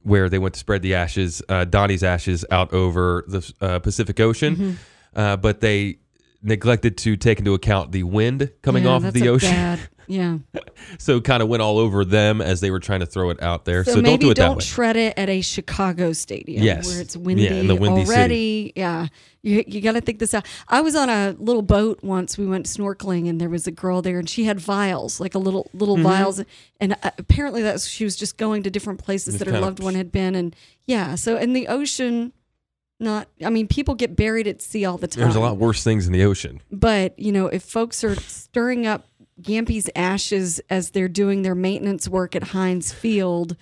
where 0.04 0.30
they 0.30 0.38
went 0.38 0.54
to 0.54 0.60
spread 0.60 0.84
the 0.84 0.94
ashes, 0.94 1.42
uh, 1.50 1.66
Donnie's 1.66 2.04
ashes, 2.04 2.46
out 2.52 2.72
over 2.72 3.24
the 3.28 3.54
uh, 3.62 3.80
Pacific 3.80 4.20
Ocean, 4.20 4.56
Mm-hmm. 4.56 5.20
uh, 5.20 5.38
but 5.38 5.60
they 5.62 5.98
neglected 6.44 6.98
to 6.98 7.16
take 7.18 7.40
into 7.40 7.54
account 7.54 7.92
the 7.92 8.04
wind 8.04 8.52
coming 8.62 8.84
Yeah, 8.84 8.90
off 8.92 9.04
of 9.04 9.14
the 9.14 9.30
ocean. 9.30 9.52
Bad, 9.52 9.80
yeah. 10.08 10.38
So 10.98 11.22
kind 11.22 11.42
of 11.44 11.48
went 11.50 11.62
all 11.62 11.78
over 11.78 12.04
them 12.04 12.42
as 12.42 12.60
they 12.60 12.72
were 12.72 12.80
trying 12.80 13.00
to 13.02 13.06
throw 13.06 13.30
it 13.30 13.42
out 13.42 13.66
there. 13.66 13.84
So, 13.86 13.94
So, 13.94 14.02
don't 14.02 14.20
do 14.20 14.32
it 14.32 14.38
that 14.38 14.46
don't 14.48 14.58
way. 14.58 14.64
shred 14.64 14.98
it 14.98 15.14
at 15.18 15.30
a 15.30 15.42
Chicago 15.42 16.12
stadium 16.12 16.64
Yes. 16.64 16.88
where 16.88 17.00
it's 17.02 17.16
Yeah, 17.16 17.22
windy, 17.22 17.48
in 17.48 17.68
the 17.68 17.76
windy 17.76 18.06
city. 18.06 18.18
already. 18.18 18.74
Yeah. 18.76 19.08
You, 19.44 19.64
you 19.66 19.80
got 19.82 19.94
to 19.94 20.02
think 20.02 20.20
this 20.20 20.34
out. 20.34 20.46
I 20.68 20.82
was 20.82 20.96
on 20.96 21.10
a 21.10 21.36
little 21.40 21.62
boat 21.62 22.04
once. 22.04 22.38
We 22.38 22.46
went 22.46 22.66
snorkeling 22.66 23.30
and 23.30 23.40
there 23.40 23.50
was 23.50 23.68
a 23.68 23.72
girl 23.72 24.02
there 24.02 24.20
and 24.20 24.30
she 24.30 24.44
had 24.46 24.60
vials, 24.60 25.20
like 25.20 25.34
a 25.36 25.40
little 25.40 25.70
little 25.74 25.96
Mm-hmm. 25.96 26.04
vials. 26.04 26.44
And 26.80 26.94
uh, 27.04 27.12
apparently 27.18 27.62
that's 27.62 27.88
she 27.88 28.04
was 28.04 28.16
just 28.16 28.38
going 28.38 28.64
to 28.64 28.72
different 28.72 29.04
places 29.04 29.38
that 29.40 29.48
her 29.48 29.60
loved 29.60 29.80
one 29.82 29.96
had 29.96 30.12
been. 30.12 30.36
And 30.36 30.56
yeah, 30.86 31.16
so 31.16 31.38
in 31.38 31.54
the 31.54 31.68
ocean, 31.68 32.34
not, 33.02 33.28
I 33.44 33.50
mean, 33.50 33.68
people 33.68 33.96
get 33.96 34.16
buried 34.16 34.48
at 34.48 34.62
sea 34.62 34.86
all 34.86 34.98
the 34.98 35.08
time. 35.08 35.24
There's 35.24 35.36
a 35.36 35.40
lot 35.40 35.58
worse 35.58 35.84
things 35.84 36.08
in 36.08 36.14
the 36.14 36.24
ocean. 36.24 36.62
But, 36.72 37.18
you 37.20 37.32
know, 37.32 37.48
if 37.48 37.64
folks 37.64 38.04
are 38.04 38.16
stirring 38.16 38.86
up 38.88 39.08
Gampy's 39.42 39.90
ashes 39.96 40.62
as 40.70 40.92
they're 40.92 41.08
doing 41.10 41.42
their 41.42 41.56
maintenance 41.56 42.08
work 42.08 42.36
at 42.36 42.44
Heinz 42.44 42.92
Field, 42.94 43.56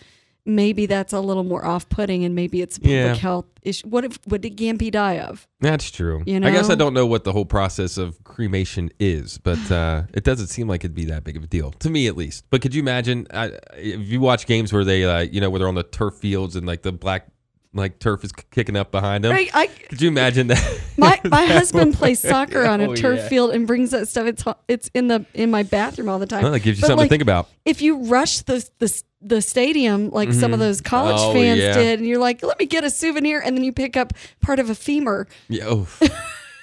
maybe 0.46 0.86
that's 0.88 1.14
a 1.14 1.20
little 1.22 1.44
more 1.44 1.64
off 1.66 1.88
putting 1.90 2.26
and 2.26 2.34
maybe 2.34 2.62
it's 2.62 2.78
a 2.78 2.82
public 2.82 2.96
Yeah. 2.96 3.14
health 3.16 3.46
issue. 3.62 3.88
What 3.88 4.04
if 4.06 4.20
what 4.26 4.42
did 4.42 4.58
Gampy 4.58 4.92
die 4.92 5.20
of? 5.20 5.48
That's 5.62 5.92
true. 5.92 6.24
You 6.26 6.40
know? 6.40 6.48
I 6.48 6.52
guess 6.52 6.70
I 6.70 6.76
don't 6.76 6.94
know 6.94 7.06
what 7.06 7.24
the 7.24 7.32
whole 7.34 7.46
process 7.46 7.98
of 7.98 8.24
cremation 8.24 8.90
is, 9.00 9.38
but 9.38 9.72
uh, 9.72 10.04
it 10.14 10.24
doesn't 10.24 10.48
seem 10.48 10.68
like 10.68 10.82
it'd 10.84 10.96
be 10.96 11.06
that 11.06 11.24
big 11.24 11.38
of 11.38 11.44
a 11.44 11.48
deal 11.48 11.72
to 11.72 11.90
me, 11.90 12.08
at 12.08 12.18
least. 12.18 12.46
But 12.50 12.62
could 12.62 12.74
you 12.74 12.82
imagine 12.82 13.28
uh, 13.30 13.50
if 13.78 14.08
you 14.08 14.20
watch 14.22 14.48
games 14.48 14.74
where 14.74 14.84
they, 14.84 15.04
uh, 15.06 15.20
you 15.20 15.40
know, 15.40 15.50
where 15.50 15.60
they're 15.60 15.68
on 15.68 15.76
the 15.76 15.84
turf 15.84 16.16
fields 16.16 16.56
and 16.56 16.66
like 16.66 16.82
the 16.82 16.92
black, 16.94 17.28
like 17.74 18.00
turf 18.00 18.24
is 18.24 18.32
kicking 18.32 18.76
up 18.76 18.92
behind 18.92 19.24
them? 19.24 19.32
I, 19.34 19.50
I 19.54 19.68
Could 19.68 20.02
you 20.02 20.08
imagine 20.08 20.48
that? 20.48 20.82
my 20.98 21.20
my 21.24 21.46
That 21.46 21.50
husband 21.58 21.94
plays 21.94 22.20
soccer 22.20 22.66
on 22.66 22.82
a 22.82 22.88
Oh, 22.90 22.96
turf 22.96 23.20
yeah. 23.20 23.28
field 23.30 23.52
and 23.52 23.68
brings 23.68 23.92
that 23.92 24.08
stuff. 24.08 24.28
It's 24.28 24.44
it's 24.68 24.90
in 24.94 25.08
the 25.08 25.26
in 25.34 25.52
my 25.52 25.64
bathroom 25.64 26.10
all 26.10 26.20
the 26.20 26.26
time. 26.26 26.44
Well, 26.44 26.52
that 26.52 26.62
gives 26.62 26.80
you 26.80 26.82
But, 26.82 26.88
something 26.88 27.04
like, 27.04 27.10
to 27.10 27.14
think 27.14 27.22
about. 27.22 27.48
If 27.66 27.82
you 27.82 28.04
rush 28.06 28.40
the 28.42 28.68
the 28.80 29.04
the 29.22 29.42
stadium 29.42 30.10
like 30.10 30.32
some 30.32 30.54
of 30.54 30.60
mm-hmm. 30.60 30.68
those 30.68 30.82
college 30.82 31.18
Oh, 31.20 31.34
fans 31.34 31.60
yeah. 31.60 31.74
did, 31.74 32.00
and 32.00 32.08
you're 32.08 32.20
like, 32.20 32.42
let 32.42 32.58
me 32.58 32.66
get 32.66 32.84
a 32.84 32.90
souvenir, 32.90 33.42
and 33.42 33.56
then 33.56 33.64
you 33.64 33.74
pick 33.74 33.98
up 33.98 34.14
part 34.42 34.60
of 34.60 34.70
a 34.70 34.76
femur. 34.76 35.28
Yeah. 35.50 35.66
Oh. 35.68 35.88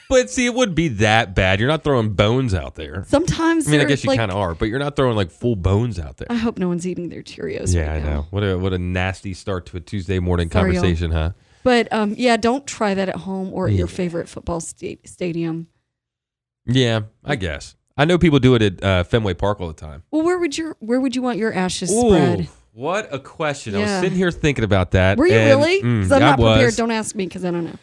But 0.08 0.30
see, 0.30 0.46
it 0.46 0.54
wouldn't 0.54 0.76
be 0.76 0.88
that 0.88 1.34
bad. 1.34 1.60
You're 1.60 1.68
not 1.68 1.84
throwing 1.84 2.10
bones 2.14 2.54
out 2.54 2.74
there. 2.74 3.04
Sometimes 3.08 3.68
I 3.68 3.70
mean, 3.70 3.80
I 3.80 3.84
guess 3.84 4.04
you 4.04 4.08
like, 4.08 4.18
kind 4.18 4.30
of 4.30 4.36
are, 4.36 4.54
but 4.54 4.66
you're 4.66 4.78
not 4.78 4.96
throwing 4.96 5.16
like 5.16 5.30
full 5.30 5.56
bones 5.56 5.98
out 5.98 6.16
there. 6.16 6.26
I 6.30 6.36
hope 6.36 6.58
no 6.58 6.68
one's 6.68 6.86
eating 6.86 7.08
their 7.08 7.22
Cheerios. 7.22 7.74
Yeah, 7.74 7.88
right 7.90 7.96
I 7.96 8.00
now. 8.00 8.10
know. 8.10 8.26
What 8.30 8.42
a 8.42 8.56
what 8.58 8.72
a 8.72 8.78
nasty 8.78 9.34
start 9.34 9.66
to 9.66 9.76
a 9.76 9.80
Tuesday 9.80 10.18
morning 10.18 10.50
Sorry, 10.50 10.72
y'all. 10.72 10.82
conversation, 10.82 11.10
huh? 11.10 11.32
But 11.62 11.92
um, 11.92 12.14
yeah, 12.16 12.36
don't 12.36 12.66
try 12.66 12.94
that 12.94 13.08
at 13.08 13.16
home 13.16 13.52
or 13.52 13.66
at 13.66 13.74
your 13.74 13.88
favorite 13.88 14.28
football 14.28 14.60
sta- 14.60 15.00
stadium. 15.04 15.66
Yeah, 16.64 17.02
I 17.24 17.36
guess. 17.36 17.74
I 17.96 18.04
know 18.04 18.18
people 18.18 18.38
do 18.38 18.54
it 18.54 18.62
at 18.62 18.84
uh, 18.84 19.04
Fenway 19.04 19.34
Park 19.34 19.60
all 19.60 19.68
the 19.68 19.72
time. 19.72 20.02
Well, 20.10 20.22
where 20.22 20.38
would 20.38 20.56
your 20.56 20.76
where 20.80 21.00
would 21.00 21.16
you 21.16 21.22
want 21.22 21.38
your 21.38 21.52
ashes 21.52 21.90
spread? 21.90 22.48
What 22.72 23.08
a 23.12 23.18
question! 23.18 23.74
I 23.74 23.78
was 23.80 23.90
sitting 23.90 24.18
here 24.18 24.30
thinking 24.30 24.62
about 24.64 24.90
that. 24.90 25.16
Were 25.16 25.26
you 25.26 25.34
and, 25.34 25.58
really? 25.58 25.82
mm, 25.82 26.04
I'm 26.04 26.12
I 26.12 26.18
not 26.18 26.38
prepared. 26.38 26.66
was. 26.66 26.76
Don't 26.76 26.90
ask 26.90 27.14
me 27.14 27.24
because 27.24 27.44
I 27.44 27.50
don't 27.50 27.64
know. 27.64 27.78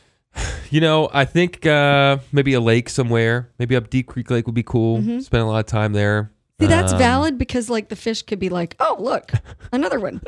You 0.72 0.82
know, 0.82 1.08
I 1.14 1.26
think 1.26 1.66
uh, 1.68 2.18
maybe 2.32 2.54
a 2.56 2.60
lake 2.60 2.90
somewhere, 2.90 3.52
maybe 3.60 3.76
up 3.76 3.90
Deep 3.92 4.08
Creek 4.08 4.32
Lake 4.32 4.48
would 4.48 4.56
be 4.56 4.64
cool. 4.64 4.98
Spend 5.22 5.44
a 5.44 5.46
lot 5.46 5.60
of 5.60 5.66
time 5.68 5.94
there. 5.94 6.24
Mm-hmm. 6.24 6.64
See, 6.64 6.68
that's 6.68 6.94
Um, 6.94 6.98
valid 7.00 7.38
because 7.38 7.70
like 7.70 7.90
the 7.90 7.96
fish 7.96 8.24
could 8.24 8.40
be 8.40 8.50
like, 8.50 8.76
oh 8.80 8.96
look, 9.00 9.32
another 9.72 10.00
one. 10.00 10.22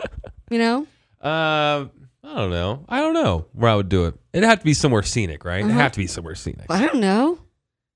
You 0.51 0.59
know? 0.59 0.87
Uh, 1.21 1.87
I 2.23 2.35
don't 2.35 2.51
know. 2.51 2.85
I 2.87 2.99
don't 2.99 3.13
know 3.15 3.47
where 3.53 3.71
I 3.71 3.75
would 3.75 3.89
do 3.89 4.05
it. 4.05 4.13
It'd 4.31 4.47
have 4.47 4.59
to 4.59 4.65
be 4.65 4.75
somewhere 4.75 5.01
scenic, 5.01 5.43
right? 5.43 5.59
It'd 5.61 5.71
Uh-huh. 5.71 5.79
have 5.79 5.91
to 5.93 5.97
be 5.97 6.05
somewhere 6.05 6.35
scenic. 6.35 6.67
I 6.69 6.85
don't 6.85 6.99
know. 6.99 7.39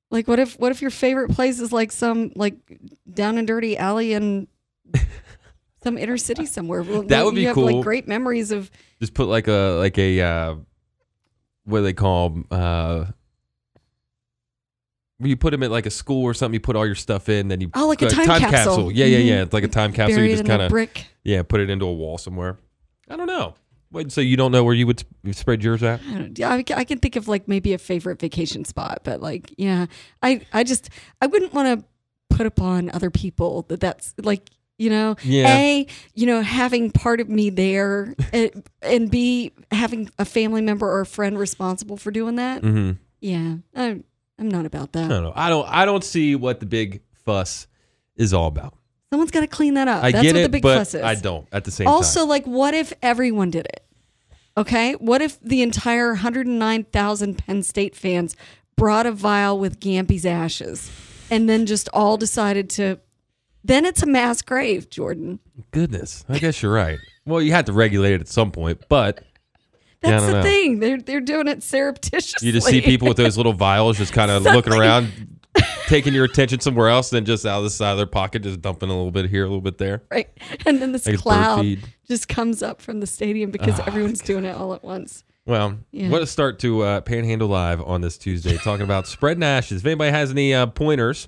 Like 0.10 0.28
what 0.28 0.40
if 0.40 0.58
what 0.60 0.72
if 0.72 0.82
your 0.82 0.90
favorite 0.90 1.30
place 1.32 1.60
is 1.60 1.72
like 1.72 1.92
some 1.92 2.32
like 2.36 2.56
down 3.14 3.38
and 3.38 3.46
dirty 3.46 3.78
alley 3.78 4.14
in 4.14 4.48
some 5.84 5.98
inner 5.98 6.18
city 6.18 6.46
somewhere? 6.48 6.82
Well, 6.82 7.04
That 7.04 7.24
would 7.26 7.36
you 7.36 7.42
be 7.42 7.46
have 7.46 7.54
cool. 7.56 7.66
like 7.66 7.84
great 7.84 8.08
memories 8.08 8.52
of 8.52 8.72
Just 9.00 9.14
put 9.14 9.28
like 9.28 9.48
a 9.48 9.78
like 9.80 9.98
a 10.00 10.22
uh, 10.22 10.56
what 11.70 11.80
do 11.80 11.84
they 11.84 11.94
call 11.94 12.28
'em? 12.28 12.46
uh, 12.52 13.06
where 15.18 15.30
you 15.30 15.36
put 15.38 15.52
them 15.52 15.64
at 15.64 15.72
like 15.72 15.86
a 15.86 15.90
school 15.92 16.24
or 16.24 16.34
something. 16.34 16.54
You 16.54 16.60
put 16.62 16.76
all 16.76 16.86
your 16.86 16.96
stuff 16.96 17.28
in, 17.30 17.50
then 17.50 17.60
you 17.62 17.70
Oh, 17.74 17.88
like 17.88 18.02
a 18.02 18.08
uh, 18.08 18.10
time 18.10 18.40
capsule. 18.40 18.92
Yeah, 18.92 19.06
yeah, 19.06 19.18
Mhm. 19.20 19.26
yeah. 19.28 19.42
It's 19.44 19.54
like 19.54 19.64
a 19.66 19.68
time 19.68 19.92
capsule. 19.92 20.16
Buried 20.18 20.32
you 20.32 20.38
just 20.38 20.48
kind 20.48 20.62
of 20.62 20.70
brick. 20.70 21.08
yeah, 21.24 21.44
put 21.44 21.60
it 21.60 21.70
into 21.70 21.86
a 21.86 21.94
wall 21.94 22.18
somewhere. 22.18 22.58
I 23.10 23.18
don't 23.18 23.28
know. 23.28 23.56
Wait, 23.92 24.12
so 24.12 24.22
you 24.22 24.38
don't 24.38 24.52
know 24.52 24.64
where 24.64 24.76
you 24.76 24.86
would 24.88 25.04
spread 25.32 25.64
yours 25.64 25.82
at? 25.84 26.00
I, 26.08 26.32
yeah, 26.36 26.50
I, 26.52 26.64
I 26.76 26.84
can 26.86 27.00
think 27.00 27.16
of 27.16 27.28
like 27.28 27.48
maybe 27.48 27.74
a 27.74 27.78
favorite 27.80 28.20
vacation 28.20 28.64
spot, 28.64 29.00
but 29.04 29.20
like, 29.20 29.52
yeah, 29.58 29.88
I, 30.22 30.42
I 30.54 30.64
just, 30.64 30.90
I 31.22 31.26
wouldn't 31.28 31.54
want 31.54 31.80
to 31.82 31.86
put 32.38 32.46
upon 32.46 32.92
other 32.92 33.10
people 33.10 33.64
that 33.64 33.80
that's 33.80 34.14
like, 34.22 34.50
you 34.80 34.90
know, 34.90 35.16
Yeah. 35.24 35.56
a, 35.56 35.88
you 36.16 36.26
know, 36.26 36.42
having 36.42 36.90
part 36.90 37.20
of 37.22 37.30
me 37.30 37.52
there, 37.52 38.16
and, 38.34 38.64
and 38.82 39.12
b, 39.12 39.52
having 39.70 40.10
a 40.18 40.26
family 40.26 40.62
member 40.62 40.90
or 40.90 41.02
a 41.02 41.06
friend 41.06 41.38
responsible 41.38 41.98
for 41.98 42.10
doing 42.10 42.38
that. 42.38 42.64
Mm-hmm. 42.64 42.94
Yeah, 43.20 43.58
I'm, 43.76 44.04
I'm 44.40 44.50
not 44.50 44.66
about 44.66 44.94
that. 44.94 45.06
I 45.06 45.08
don't 45.10 45.24
know. 45.24 45.34
I 45.36 45.50
don't. 45.50 45.68
I 45.70 45.86
don't 45.86 46.04
see 46.04 46.36
what 46.36 46.62
the 46.62 46.66
big 46.66 47.02
fuss 47.26 47.68
is 48.16 48.34
all 48.34 48.48
about. 48.48 48.74
Someone's 49.12 49.32
got 49.32 49.42
to 49.42 49.48
clean 49.48 49.74
that 49.74 49.88
up. 49.88 50.04
I 50.04 50.12
that's 50.12 50.24
get 50.24 50.34
what 50.36 50.40
it, 50.40 50.44
the 50.44 50.50
big 50.50 50.64
fuss 50.64 50.94
is. 50.94 51.04
I 51.04 51.16
don't. 51.16 51.48
At 51.52 51.66
the 51.66 51.72
same 51.72 51.86
time. 51.86 51.94
also, 51.94 52.22
time, 52.22 52.30
like, 52.30 52.46
what 52.46 52.74
if 52.74 52.94
everyone 53.02 53.52
did 53.52 53.66
it? 53.66 53.86
Okay. 54.56 54.94
What 54.94 55.22
if 55.22 55.40
the 55.42 55.62
entire 55.62 56.10
109,000 56.10 57.38
Penn 57.38 57.64
State 57.64 57.96
fans 57.96 58.36
brought 58.78 59.06
a 59.06 59.12
vial 59.12 59.60
with 59.60 59.80
Gampy's 59.80 60.26
ashes 60.26 60.90
and 61.30 61.50
then 61.50 61.66
just 61.66 61.90
all 61.92 62.16
decided 62.18 62.70
to. 62.72 63.00
Then 63.64 63.86
it's 63.86 64.02
a 64.04 64.06
mass 64.08 64.42
grave, 64.42 64.90
Jordan. 64.90 65.40
goodness, 65.72 66.24
I 66.30 66.40
guess 66.40 66.62
you're 66.62 66.72
right. 66.74 66.98
Well, 67.26 67.42
you 67.42 67.52
had 67.52 67.66
to 67.68 67.74
regulate 67.74 68.14
it 68.14 68.22
at 68.22 68.28
some 68.28 68.52
point, 68.52 68.82
but 68.90 69.24
That's 70.02 70.24
don't 70.24 70.32
the 70.32 70.38
know. 70.38 70.44
thing. 70.44 70.80
They're 70.80 70.98
they're 71.00 71.22
doing 71.22 71.48
it 71.48 71.62
surreptitiously. 71.64 72.46
you 72.48 72.54
just 72.54 72.68
see 72.68 72.82
people 72.82 73.08
with 73.08 73.18
those 73.18 73.38
little 73.38 73.54
vials 73.54 73.98
just 73.98 74.14
kind 74.14 74.32
of 74.32 74.44
looking 74.44 74.74
around, 74.74 75.40
taking 75.88 76.14
your 76.14 76.26
attention 76.26 76.60
somewhere 76.62 76.88
else, 76.90 77.10
then 77.10 77.26
just 77.26 77.46
out 77.46 77.58
of 77.58 77.64
the 77.66 77.70
side 77.70 77.92
of 77.92 77.98
their 77.98 78.06
pocket, 78.06 78.44
just 78.44 78.62
dumping 78.62 78.90
a 78.90 78.94
little 78.96 79.12
bit 79.12 79.30
here, 79.30 79.44
a 79.44 79.48
little 79.48 79.62
bit 79.62 79.78
there. 79.78 80.04
right, 80.10 80.30
and 80.66 80.82
then 80.82 80.92
this 80.94 81.06
Like 81.06 81.18
cloud 81.20 81.66
just 82.08 82.28
comes 82.30 82.64
up 82.64 82.82
from 82.82 83.02
the 83.02 83.08
stadium 83.08 83.52
because 83.52 83.80
Oh, 83.80 83.84
everyone's 83.88 84.22
doing 84.22 84.46
it 84.46 84.56
all 84.56 84.74
at 84.74 84.84
once. 84.84 85.24
Well, 85.46 85.78
Yeah. 85.92 86.10
what 86.10 86.22
a 86.22 86.28
start 86.28 86.60
to 86.60 86.82
uh, 86.84 87.02
Panhandle 87.02 87.48
Live 87.50 87.82
on 87.82 88.02
this 88.02 88.18
Tuesday, 88.18 88.56
talking 88.58 88.84
about 88.84 89.08
spreading 89.08 89.44
ashes. 89.44 89.82
If 89.82 89.86
anybody 89.88 90.12
has 90.12 90.30
any 90.32 90.54
uh, 90.54 90.68
pointers 90.68 91.28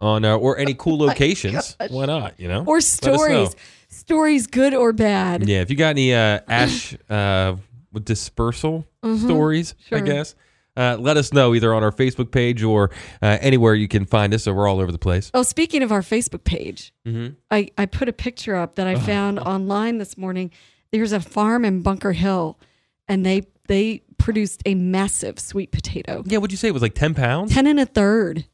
on 0.00 0.24
uh, 0.24 0.36
or 0.36 0.58
any 0.58 0.74
cool 0.74 0.98
locations, 1.06 1.74
gosh. 1.80 1.90
why 1.90 2.06
not? 2.06 2.38
You 2.38 2.48
know, 2.48 2.64
Or 2.66 2.76
know. 2.76 2.80
stories, 2.80 3.56
stories 3.88 4.46
good 4.46 4.74
or 4.74 4.92
bad. 4.92 5.48
Yeah, 5.48 5.60
if 5.60 5.70
you 5.70 5.76
got 5.76 5.90
any 5.90 6.14
uh, 6.14 6.40
ash 6.48 6.96
uh, 7.10 7.56
dispersal 8.04 8.86
stories, 9.18 9.72
I 9.72 9.74
Mm-hmm. 9.74 9.88
sure. 9.88 10.00
guess, 10.14 10.34
uh, 10.76 10.96
let 11.00 11.16
us 11.16 11.32
know 11.32 11.54
either 11.56 11.74
on 11.74 11.82
our 11.82 11.90
Facebook 11.90 12.30
page 12.30 12.62
or 12.62 12.90
uh, 13.20 13.38
anywhere 13.40 13.74
you 13.74 13.88
can 13.88 14.04
find 14.04 14.32
us. 14.32 14.44
So 14.44 14.52
we're 14.52 14.68
all 14.68 14.78
over 14.80 14.92
the 14.92 14.98
place. 14.98 15.30
Oh, 15.34 15.42
speaking 15.42 15.82
of 15.82 15.90
our 15.90 16.02
Facebook 16.02 16.44
page, 16.44 16.92
Mm-hmm. 17.06 17.34
I, 17.50 17.68
I 17.76 17.86
put 17.86 18.08
a 18.08 18.12
picture 18.12 18.54
up 18.54 18.76
that 18.76 18.86
I 18.86 18.94
found 19.12 19.40
online 19.40 19.98
this 19.98 20.16
morning. 20.16 20.52
There's 20.92 21.12
a 21.12 21.20
farm 21.20 21.64
in 21.64 21.82
Bunker 21.82 22.12
Hill, 22.12 22.58
and 23.08 23.26
they 23.26 23.42
they 23.66 24.02
produced 24.16 24.62
a 24.66 24.74
massive 24.74 25.38
sweet 25.38 25.70
potato, 25.72 26.22
Yeah, 26.26 26.38
What'd 26.38 26.52
you 26.52 26.56
say 26.56 26.68
it 26.68 26.72
was 26.74 26.82
like 26.82 26.94
ten 26.94 27.14
pounds? 27.14 27.52
ten 27.52 27.66
and 27.66 27.78
a 27.80 27.84
third. 27.86 28.46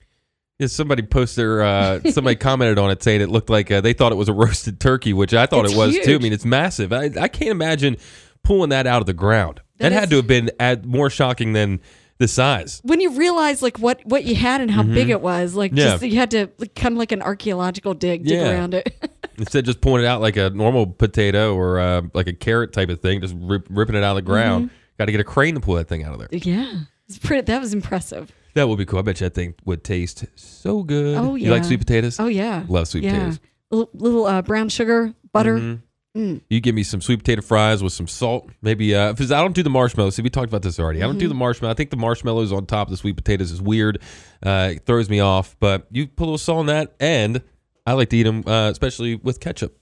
Yeah, 0.58 0.68
somebody 0.68 1.02
posted, 1.02 1.42
their, 1.42 1.62
uh, 1.62 2.00
somebody 2.10 2.36
commented 2.36 2.78
on 2.78 2.90
it 2.90 3.02
saying 3.02 3.20
it 3.20 3.28
looked 3.28 3.50
like 3.50 3.70
uh, 3.72 3.80
they 3.80 3.92
thought 3.92 4.12
it 4.12 4.16
was 4.16 4.28
a 4.28 4.32
roasted 4.44 4.78
turkey, 4.80 5.12
which 5.12 5.34
I 5.34 5.46
thought 5.46 5.64
It's 5.64 5.74
it 5.74 5.76
was 5.76 5.98
too. 6.04 6.14
I 6.14 6.18
mean, 6.18 6.32
it's 6.32 6.44
massive. 6.44 6.92
I, 6.92 7.10
I 7.20 7.28
can't 7.28 7.50
imagine 7.50 7.96
pulling 8.44 8.70
that 8.70 8.86
out 8.86 9.02
of 9.02 9.06
the 9.06 9.14
ground. 9.14 9.60
That, 9.78 9.88
That 9.88 9.92
had 10.00 10.10
to 10.10 10.16
have 10.16 10.26
been 10.28 10.50
at, 10.60 10.84
more 10.84 11.10
shocking 11.10 11.54
than 11.54 11.80
the 12.18 12.28
size. 12.28 12.80
When 12.84 13.00
you 13.00 13.10
realize 13.16 13.60
like 13.62 13.78
what 13.80 14.00
what 14.04 14.22
you 14.24 14.36
had 14.36 14.60
and 14.60 14.70
how 14.70 14.84
big 14.84 15.10
it 15.10 15.20
was, 15.20 15.56
like 15.56 15.72
Mm-hmm. 15.72 15.78
Yeah. 15.78 15.84
just 15.98 16.02
you 16.04 16.16
had 16.16 16.30
to 16.30 16.48
like, 16.58 16.76
kind 16.76 16.92
of 16.94 16.98
like 16.98 17.10
an 17.10 17.20
archaeological 17.22 17.92
dig 17.92 18.22
dig 18.24 18.38
Yeah. 18.38 18.52
around 18.52 18.74
it. 18.74 18.94
Instead 19.38 19.64
just 19.64 19.80
pulling 19.80 20.04
it 20.04 20.06
out 20.06 20.20
like 20.20 20.36
a 20.36 20.50
normal 20.50 20.86
potato 20.86 21.56
or 21.56 21.80
uh, 21.80 22.02
like 22.14 22.28
a 22.28 22.32
carrot 22.32 22.72
type 22.72 22.88
of 22.90 23.00
thing, 23.00 23.20
just 23.20 23.34
rip, 23.36 23.66
ripping 23.68 23.96
it 23.96 24.04
out 24.04 24.10
of 24.16 24.24
the 24.24 24.30
ground. 24.30 24.66
Mm-hmm. 24.66 24.74
Got 24.98 25.06
to 25.06 25.10
get 25.10 25.20
a 25.20 25.24
crane 25.24 25.54
to 25.56 25.60
pull 25.60 25.74
that 25.74 25.88
thing 25.88 26.04
out 26.04 26.12
of 26.12 26.20
there. 26.20 26.28
yeah, 26.30 26.82
it's 27.08 27.18
pretty. 27.18 27.42
That 27.42 27.60
was 27.60 27.74
impressive. 27.74 28.30
That 28.54 28.68
would 28.68 28.78
be 28.78 28.84
cool. 28.86 28.98
I 29.00 29.02
bet 29.02 29.20
you 29.20 29.26
that 29.26 29.34
thing 29.34 29.54
would 29.64 29.82
taste 29.84 30.24
so 30.36 30.82
good. 30.82 31.16
Oh 31.16 31.34
yeah. 31.34 31.46
You 31.46 31.52
like 31.52 31.64
sweet 31.64 31.78
potatoes? 31.80 32.18
Oh 32.20 32.26
yeah, 32.26 32.64
Love 32.68 32.88
sweet 32.88 33.04
yeah. 33.04 33.12
potatoes. 33.12 33.40
Little, 33.70 33.90
little 33.94 34.26
uh, 34.26 34.42
brown 34.42 34.68
sugar, 34.68 35.12
butter. 35.32 35.58
Mhm. 35.58 35.80
Mm. 36.16 36.40
You 36.48 36.60
give 36.60 36.76
me 36.76 36.84
some 36.84 37.00
sweet 37.00 37.16
potato 37.18 37.42
fries 37.42 37.82
with 37.82 37.92
some 37.92 38.06
salt. 38.06 38.48
Maybe 38.62 38.94
uh, 38.94 39.12
because 39.12 39.32
I 39.32 39.40
don't 39.40 39.52
do 39.54 39.64
the 39.64 39.70
marshmallows. 39.70 40.14
See, 40.14 40.22
we 40.22 40.30
talked 40.30 40.46
about 40.46 40.62
this 40.62 40.78
already. 40.78 41.00
I 41.00 41.06
don't 41.06 41.14
Mm-hmm. 41.14 41.18
do 41.18 41.28
the 41.28 41.34
marshmallow. 41.34 41.72
I 41.72 41.74
think 41.74 41.90
the 41.90 41.96
marshmallows 41.96 42.52
on 42.52 42.66
top 42.66 42.86
of 42.86 42.92
the 42.92 42.96
sweet 42.96 43.16
potatoes 43.16 43.50
is 43.50 43.60
weird. 43.60 44.00
Uh, 44.40 44.74
it 44.76 44.86
throws 44.86 45.10
me 45.10 45.18
off. 45.18 45.56
But 45.58 45.88
you 45.90 46.06
put 46.06 46.22
a 46.22 46.26
little 46.26 46.38
salt 46.38 46.60
on 46.60 46.66
that, 46.66 46.94
and 47.00 47.42
I 47.84 47.94
like 47.94 48.10
to 48.10 48.16
eat 48.16 48.22
them, 48.22 48.44
uh, 48.46 48.70
especially 48.70 49.16
with 49.16 49.40
ketchup. 49.40 49.76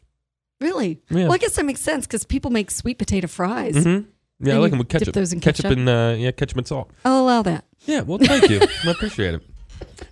Really? 0.62 1.02
Yeah. 1.10 1.24
Well, 1.24 1.34
I 1.34 1.38
guess 1.38 1.54
that 1.56 1.66
makes 1.66 1.80
sense 1.80 2.06
because 2.06 2.24
people 2.24 2.50
make 2.50 2.70
sweet 2.70 2.96
potato 2.98 3.26
fries. 3.26 3.74
Mm-hmm. 3.74 4.08
Yeah, 4.46 4.54
I 4.54 4.56
like 4.58 4.70
them 4.70 4.78
with 4.78 4.88
dip 4.88 5.00
ketchup. 5.00 5.14
those 5.14 5.32
in 5.34 5.40
ketchup, 5.40 5.64
ketchup? 5.64 5.78
and 5.78 5.88
uh, 5.88 6.14
yeah, 6.16 6.30
ketchup 6.30 6.56
and 6.56 6.66
salt. 6.66 6.90
I'll 7.04 7.20
allow 7.20 7.42
that. 7.42 7.66
Yeah, 7.86 8.02
well, 8.02 8.18
thank 8.18 8.48
you. 8.48 8.60
I 8.84 8.90
appreciate 8.90 9.34
it. 9.34 9.42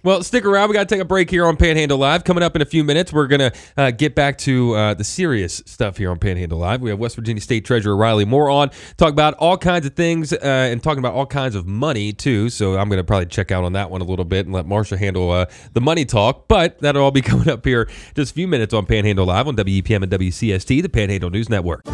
Well, 0.03 0.23
stick 0.23 0.45
around. 0.45 0.69
We 0.69 0.75
got 0.75 0.89
to 0.89 0.95
take 0.95 1.03
a 1.03 1.07
break 1.07 1.31
here 1.31 1.47
on 1.47 1.57
Panhandle 1.57 1.99
Live. 1.99 2.25
Coming 2.25 2.43
up 2.43 2.57
in 2.57 2.62
a 2.62 2.65
few 2.65 2.85
minutes, 2.85 3.12
we're 3.12 3.27
going 3.27 3.50
to 3.50 3.53
uh, 3.77 3.91
get 3.91 4.15
back 4.15 4.39
to 4.39 4.75
uh, 4.75 4.95
the 4.95 5.05
serious 5.05 5.62
stuff 5.67 5.99
here 5.99 6.11
on 6.11 6.19
Panhandle 6.19 6.59
Live. 6.59 6.81
We 6.81 6.91
have 6.91 6.99
West 6.99 7.17
Virginia 7.17 7.41
State 7.41 7.65
Treasurer 7.65 7.97
Riley 7.97 8.25
Moore 8.25 8.49
on, 8.50 8.71
talk 8.97 9.12
about 9.12 9.35
all 9.35 9.59
kinds 9.59 9.87
of 9.87 9.95
things 9.95 10.33
uh, 10.33 10.39
and 10.43 10.83
talking 10.83 11.00
about 11.00 11.15
all 11.15 11.27
kinds 11.27 11.55
of 11.55 11.67
money, 11.67 12.12
too. 12.12 12.49
So 12.49 12.79
I'm 12.79 12.89
going 12.89 12.99
to 12.99 13.05
probably 13.05 13.27
check 13.27 13.50
out 13.50 13.65
on 13.65 13.75
that 13.75 13.91
one 13.91 14.00
a 14.00 14.05
little 14.05 14.25
bit 14.25 14.47
and 14.47 14.55
let 14.55 14.65
Marsha 14.65 14.97
handle 14.97 15.31
uh, 15.31 15.47
the 15.75 15.81
money 15.81 16.05
talk. 16.05 16.49
But 16.49 16.79
that'll 16.79 17.03
all 17.03 17.11
be 17.11 17.23
coming 17.23 17.49
up 17.49 17.65
here 17.65 17.89
just 18.15 18.33
a 18.33 18.35
few 18.35 18.49
minutes 18.49 18.73
on 18.73 18.87
Panhandle 18.87 19.27
Live 19.27 19.49
on 19.49 19.57
WEPM 19.57 20.03
and 20.03 20.11
WCST, 20.11 20.83
the 20.83 20.89
Panhandle 20.89 21.31
News 21.31 21.49
Network. 21.49 21.85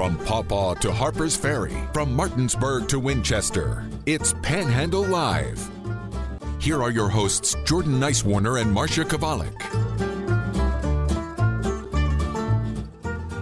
From 0.00 0.16
Pawpaw 0.16 0.76
to 0.76 0.90
Harper's 0.90 1.36
Ferry, 1.36 1.76
from 1.92 2.16
Martinsburg 2.16 2.88
to 2.88 2.98
Winchester, 2.98 3.84
it's 4.06 4.32
Panhandle 4.40 5.04
Live. 5.04 5.70
Here 6.58 6.82
are 6.82 6.90
your 6.90 7.10
hosts, 7.10 7.54
Jordan 7.66 8.00
Nicewarner 8.00 8.62
and 8.62 8.74
Marsha 8.74 9.04
Chwalik. 9.04 10.09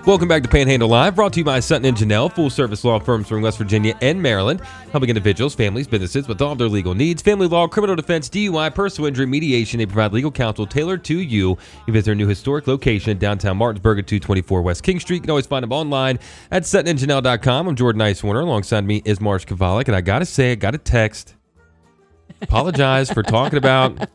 Welcome 0.06 0.28
back 0.28 0.42
to 0.44 0.48
Panhandle 0.48 0.88
Live, 0.88 1.16
brought 1.16 1.34
to 1.34 1.40
you 1.40 1.44
by 1.44 1.60
Sutton 1.60 1.84
and 1.84 1.96
Janelle, 1.96 2.32
full 2.32 2.48
service 2.48 2.82
law 2.82 2.98
firms 2.98 3.28
from 3.28 3.42
West 3.42 3.58
Virginia 3.58 3.94
and 4.00 4.22
Maryland, 4.22 4.62
helping 4.90 5.10
individuals, 5.10 5.54
families, 5.54 5.86
businesses 5.86 6.26
with 6.26 6.40
all 6.40 6.52
of 6.52 6.58
their 6.58 6.68
legal 6.68 6.94
needs, 6.94 7.20
family 7.20 7.46
law, 7.46 7.68
criminal 7.68 7.94
defense, 7.94 8.30
DUI, 8.30 8.74
personal 8.74 9.08
injury, 9.08 9.26
mediation. 9.26 9.78
They 9.78 9.84
provide 9.84 10.14
legal 10.14 10.30
counsel 10.30 10.66
tailored 10.66 11.04
to 11.04 11.18
you. 11.18 11.58
You 11.86 11.92
visit 11.92 12.06
their 12.06 12.14
new 12.14 12.26
historic 12.26 12.66
location 12.66 13.10
in 13.10 13.18
downtown 13.18 13.58
Martinsburg 13.58 13.98
at 13.98 14.06
224 14.06 14.62
West 14.62 14.82
King 14.82 14.98
Street. 14.98 15.16
You 15.16 15.22
can 15.22 15.30
always 15.30 15.46
find 15.46 15.62
them 15.62 15.72
online 15.72 16.18
at 16.50 16.62
suttonandjanelle.com. 16.62 17.68
I'm 17.68 17.76
Jordan 17.76 18.00
Nicewarner. 18.00 18.42
Alongside 18.42 18.86
me 18.86 19.02
is 19.04 19.20
Marsh 19.20 19.44
Chwalik, 19.44 19.88
and 19.88 19.96
I 19.96 20.00
got 20.00 20.20
to 20.20 20.26
say, 20.26 20.52
I 20.52 20.54
got 20.54 20.74
a 20.74 20.78
text. 20.78 21.34
Apologize 22.40 23.10
for 23.12 23.22
talking 23.22 23.58
about, 23.58 24.08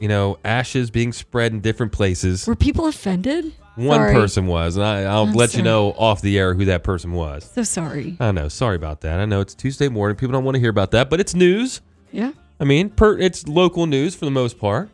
you 0.00 0.08
know, 0.08 0.38
ashes 0.44 0.90
being 0.90 1.12
spread 1.12 1.52
in 1.52 1.60
different 1.60 1.92
places. 1.92 2.46
Were 2.48 2.56
people 2.56 2.86
offended? 2.86 3.52
One 3.76 3.98
Sorry. 3.98 4.14
person 4.14 4.46
was, 4.46 4.76
and 4.76 4.84
I, 4.84 5.02
I'll 5.02 5.24
I'm 5.24 5.34
let 5.34 5.54
you 5.54 5.62
know 5.62 5.92
off 5.92 6.22
the 6.22 6.38
air 6.38 6.54
who 6.54 6.64
that 6.64 6.82
person 6.82 7.12
was. 7.12 7.44
So 7.54 7.62
sorry. 7.62 8.16
I 8.18 8.32
know. 8.32 8.48
Sorry 8.48 8.74
about 8.74 9.02
that. 9.02 9.20
I 9.20 9.26
know 9.26 9.40
it's 9.42 9.54
Tuesday 9.54 9.88
morning. 9.88 10.16
People 10.16 10.32
don't 10.32 10.44
want 10.44 10.54
to 10.54 10.60
hear 10.60 10.70
about 10.70 10.92
that, 10.92 11.10
but 11.10 11.20
it's 11.20 11.34
news. 11.34 11.82
Yeah. 12.10 12.32
I 12.58 12.64
mean, 12.64 12.88
per, 12.88 13.18
it's 13.18 13.46
local 13.46 13.86
news 13.86 14.14
for 14.14 14.24
the 14.24 14.30
most 14.30 14.58
part, 14.58 14.88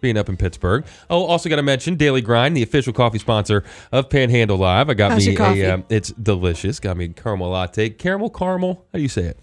being 0.00 0.16
up 0.16 0.28
in 0.28 0.36
Pittsburgh. 0.36 0.84
Oh, 1.08 1.24
also 1.24 1.48
got 1.48 1.56
to 1.56 1.62
mention 1.62 1.94
Daily 1.94 2.20
Grind, 2.20 2.56
the 2.56 2.62
official 2.64 2.92
coffee 2.92 3.20
sponsor 3.20 3.62
of 3.92 4.10
Panhandle 4.10 4.56
Live. 4.56 4.90
I 4.90 4.94
got 4.94 5.12
How's 5.12 5.28
me 5.28 5.36
a. 5.36 5.74
Um, 5.74 5.84
it's 5.88 6.10
delicious. 6.10 6.80
Got 6.80 6.96
me 6.96 7.04
a 7.04 7.08
caramel 7.10 7.50
latte. 7.50 7.90
Caramel, 7.90 8.30
caramel. 8.30 8.84
How 8.92 8.96
do 8.96 9.02
you 9.02 9.08
say 9.08 9.26
it? 9.26 9.38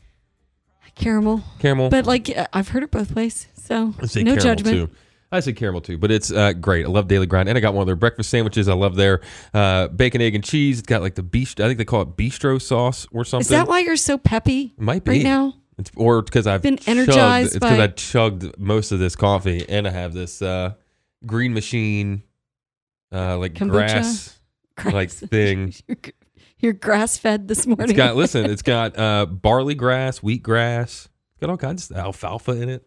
Caramel. 0.95 1.41
Caramel. 1.59 1.89
But 1.89 2.05
like 2.05 2.29
I've 2.51 2.67
heard 2.67 2.83
it 2.83 2.91
both 2.91 3.15
ways. 3.15 3.47
So 3.53 3.93
no 4.17 4.35
judgment. 4.35 4.89
too. 4.89 4.89
I 5.31 5.39
say 5.39 5.53
caramel 5.53 5.81
too, 5.81 5.97
but 5.97 6.11
it's 6.11 6.31
uh, 6.31 6.53
great. 6.53 6.85
I 6.85 6.89
love 6.89 7.07
Daily 7.07 7.25
Grind, 7.25 7.47
and 7.47 7.57
I 7.57 7.61
got 7.61 7.73
one 7.73 7.81
of 7.83 7.87
their 7.87 7.95
breakfast 7.95 8.29
sandwiches. 8.29 8.67
I 8.67 8.73
love 8.73 8.95
their 8.95 9.21
uh, 9.53 9.87
bacon, 9.87 10.21
egg, 10.21 10.35
and 10.35 10.43
cheese. 10.43 10.79
It's 10.79 10.87
got 10.87 11.01
like 11.01 11.15
the 11.15 11.23
bistro. 11.23 11.63
I 11.63 11.67
think 11.67 11.77
they 11.77 11.85
call 11.85 12.01
it 12.01 12.17
bistro 12.17 12.61
sauce 12.61 13.07
or 13.11 13.23
something. 13.23 13.45
Is 13.45 13.49
that 13.49 13.67
why 13.67 13.79
you're 13.79 13.95
so 13.95 14.17
peppy 14.17 14.73
Might 14.77 15.03
be 15.05 15.11
right 15.11 15.23
now? 15.23 15.53
It's 15.77 15.89
or 15.95 16.21
because 16.21 16.47
I've 16.47 16.61
Been 16.61 16.75
chugged- 16.77 16.89
energized 16.89 17.55
It's 17.55 17.65
because 17.65 17.77
by- 17.77 17.83
I 17.83 17.87
chugged 17.87 18.59
most 18.59 18.91
of 18.91 18.99
this 18.99 19.15
coffee, 19.15 19.65
and 19.69 19.87
I 19.87 19.91
have 19.91 20.13
this 20.13 20.41
uh, 20.41 20.73
green 21.25 21.53
machine, 21.53 22.23
uh, 23.13 23.37
like 23.37 23.53
Kombucha? 23.53 23.69
grass 23.69 24.39
like 24.85 25.09
thing. 25.11 25.73
You're, 25.87 25.97
you're 26.59 26.73
grass 26.73 27.17
fed 27.17 27.47
this 27.47 27.65
morning. 27.65 27.89
It's 27.91 27.97
got 27.97 28.17
listen. 28.17 28.45
It's 28.51 28.61
got 28.63 28.99
uh, 28.99 29.25
barley 29.27 29.75
grass, 29.75 30.21
wheat 30.21 30.43
grass. 30.43 31.07
It's 31.31 31.39
got 31.39 31.49
all 31.49 31.57
kinds 31.57 31.89
of 31.89 31.95
alfalfa 31.97 32.51
in 32.61 32.67
it. 32.69 32.85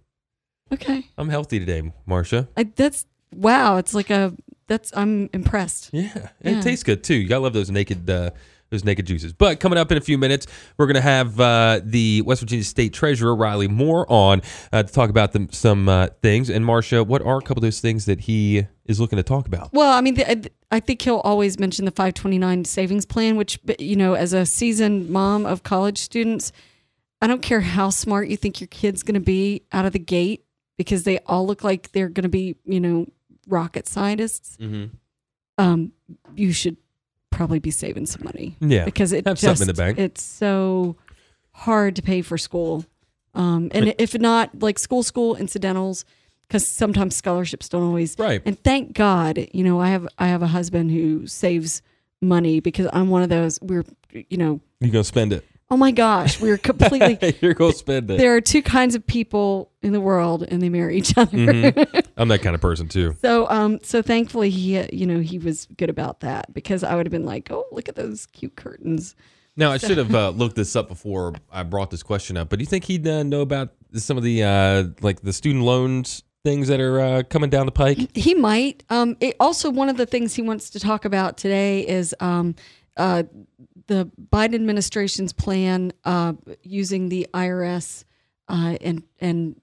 Okay. 0.75 1.07
I'm 1.17 1.29
healthy 1.29 1.59
today, 1.59 1.93
Marsha. 2.09 2.49
I, 2.57 2.65
that's 2.65 3.07
wow. 3.35 3.77
It's 3.79 3.95
like 3.95 4.11
a 4.11 4.35
that's 4.67 4.93
I'm 4.97 5.31
impressed. 5.33 5.91
Yeah, 5.93 6.11
and 6.41 6.55
Yeah. 6.55 6.59
it 6.61 6.63
tastes 6.63 6.83
good 6.85 7.03
too. 7.05 7.15
You 7.15 7.29
gotta 7.29 7.41
love 7.43 7.53
those 7.53 7.71
naked, 7.71 8.09
uh, 8.09 8.31
those 8.71 8.83
naked 8.85 9.07
juices. 9.07 9.33
But 9.33 9.61
coming 9.61 9.79
up 9.79 9.93
in 9.93 9.99
a 9.99 10.01
few 10.01 10.19
minutes, 10.19 10.47
we're 10.79 10.87
going 10.87 10.95
to 10.97 11.01
have 11.03 11.39
uh, 11.39 11.81
the 11.85 12.23
West 12.23 12.41
Virginia 12.41 12.65
State 12.65 12.93
Treasurer 12.93 13.37
Riley 13.37 13.69
Moore 13.69 14.11
on 14.11 14.41
uh, 14.73 14.83
to 14.83 14.93
talk 14.93 15.11
about 15.11 15.33
them, 15.33 15.49
some 15.53 15.89
uh, 15.89 16.09
things. 16.23 16.51
And 16.51 16.65
Marsha, 16.65 17.07
what 17.07 17.23
are 17.23 17.37
a 17.39 17.41
couple 17.43 17.59
of 17.59 17.63
those 17.63 17.81
things 17.81 18.07
that 18.07 18.21
he 18.21 18.67
is 18.87 18.99
looking 18.99 19.19
to 19.19 19.23
talk 19.23 19.47
about? 19.47 19.73
Well, 19.73 19.93
I 19.97 20.01
mean, 20.01 20.15
the, 20.15 20.51
I 20.73 20.81
think 20.81 21.03
he'll 21.03 21.19
always 21.19 21.59
mention 21.61 21.85
the 21.85 21.93
529 21.93 22.65
savings 22.65 23.07
plan, 23.07 23.37
which, 23.37 23.61
you 23.79 23.95
know, 23.97 24.15
as 24.15 24.33
a 24.33 24.45
seasoned 24.45 25.09
mom 25.11 25.47
of 25.47 25.63
college 25.63 25.99
students, 25.99 26.51
I 27.21 27.27
don't 27.29 27.43
care 27.43 27.61
how 27.61 27.91
smart 27.91 28.29
you 28.29 28.37
think 28.37 28.61
your 28.61 28.69
kid's 28.69 29.03
going 29.05 29.15
to 29.15 29.21
be 29.21 29.63
out 29.73 29.85
of 29.85 29.93
the 29.93 29.99
gate 30.01 30.44
because 30.77 31.05
they 31.05 31.19
all 31.27 31.47
look 31.47 31.65
like 31.65 31.93
they're 31.93 32.09
going 32.09 32.25
to 32.25 32.29
be, 32.29 32.57
you 32.65 32.81
know, 32.81 33.07
rocket 33.49 33.87
scientists. 33.87 34.57
Mm-hmm. 34.61 34.95
Um, 35.59 35.93
you 36.35 36.53
should 36.53 36.77
probably 37.31 37.59
be 37.59 37.71
saving 37.71 38.07
some 38.07 38.25
money. 38.25 38.57
Yeah, 38.61 38.85
because 38.85 39.13
it 39.13 39.27
have 39.27 39.39
just 39.39 39.59
something 39.59 39.69
in 39.69 39.75
the 39.75 39.81
bank. 39.81 39.99
it's 39.99 40.23
so 40.23 40.97
hard 41.53 41.97
to 41.97 42.03
pay 42.03 42.23
for 42.23 42.39
school. 42.39 42.85
Um, 43.35 43.71
and 43.73 43.95
if 43.99 44.19
not, 44.19 44.63
like 44.63 44.79
school, 44.79 45.03
school 45.03 45.35
incidentals, 45.35 46.05
because 46.47 46.67
sometimes 46.67 47.17
scholarships 47.17 47.69
don't 47.69 47.83
always. 47.83 48.17
Right. 48.19 48.43
And 48.45 48.59
thank 48.63 48.93
God, 48.93 49.47
you 49.53 49.65
know, 49.65 49.81
I 49.81 49.89
have 49.89 50.07
I 50.19 50.29
have 50.29 50.43
a 50.43 50.47
husband 50.47 50.91
who 50.91 51.27
saves 51.27 51.83
money 52.21 52.61
because 52.61 52.89
I'm 52.93 53.09
one 53.11 53.23
of 53.23 53.29
those. 53.29 53.59
We're, 53.61 53.85
you 54.13 54.37
know, 54.37 54.61
You're 54.81 54.93
going 54.93 55.03
to 55.03 55.05
spend 55.05 55.33
it. 55.33 55.45
Oh 55.71 55.77
my 55.77 55.91
gosh, 55.91 56.41
we're 56.41 56.59
completely. 56.59 57.37
You're 57.41 57.55
going 57.55 57.73
to 57.73 57.79
spend 57.79 58.11
it. 58.11 58.19
there 58.19 58.37
are 58.37 58.41
two 58.41 58.63
kinds 58.63 58.95
of 58.95 59.07
people 59.07 59.71
in 59.83 59.93
the 59.93 60.01
world, 60.01 60.43
and 60.43 60.63
they 60.63 60.69
marry 60.69 60.97
each 60.97 61.17
other. 61.17 61.37
Mm-hmm. 61.37 61.99
I'm 62.17 62.29
that 62.29 62.43
kind 62.43 62.55
of 62.55 62.61
person 62.61 62.89
too. 62.89 63.17
So, 63.21 63.49
um, 63.51 63.81
so 63.83 64.03
thankfully 64.03 64.51
he, 64.51 64.81
you 64.95 65.07
know, 65.07 65.21
he 65.21 65.39
was 65.39 65.67
good 65.77 65.91
about 65.91 66.21
that 66.21 66.53
because 66.53 66.85
I 66.85 66.95
would 66.95 67.07
have 67.07 67.13
been 67.13 67.27
like, 67.27 67.51
oh, 67.51 67.65
look 67.73 67.89
at 67.89 67.97
those 67.97 68.27
cute 68.27 68.57
curtains. 68.57 69.17
Now, 69.57 69.71
I 69.71 69.79
should 69.79 69.99
have 69.99 70.15
uh, 70.15 70.31
looked 70.31 70.57
this 70.57 70.75
up 70.77 70.89
before 70.89 71.35
I 71.51 71.63
brought 71.63 71.91
this 71.91 72.03
question 72.03 72.37
up, 72.37 72.49
but 72.49 72.59
do 72.59 72.63
you 72.63 72.67
think 72.67 72.85
he'd 72.85 73.07
uh, 73.07 73.23
know 73.23 73.41
about 73.41 73.71
some 73.95 74.17
of 74.17 74.23
the 74.23 74.43
uh, 74.43 74.85
like 75.01 75.21
the 75.23 75.33
student 75.33 75.65
loans 75.65 76.23
things 76.45 76.69
that 76.69 76.79
are 76.79 77.01
uh, 77.01 77.23
coming 77.29 77.51
down 77.51 77.67
the 77.67 77.73
pike? 77.73 78.15
He 78.15 78.35
might. 78.35 78.85
Um, 78.91 79.17
it, 79.21 79.35
also, 79.41 79.71
one 79.71 79.89
of 79.89 79.97
the 79.97 80.07
things 80.07 80.35
he 80.35 80.43
wants 80.43 80.71
to 80.71 80.81
talk 80.81 81.05
about 81.05 81.37
today 81.37 81.87
is 81.87 82.15
um, 82.21 82.55
uh, 82.97 83.25
the 83.87 84.11
Biden 84.33 84.55
administration's 84.55 85.33
plan 85.33 85.93
uh, 86.05 86.35
using 86.63 87.09
the 87.09 87.27
IRS 87.35 88.05
uh, 88.49 88.77
and 88.81 89.03
and 89.21 89.61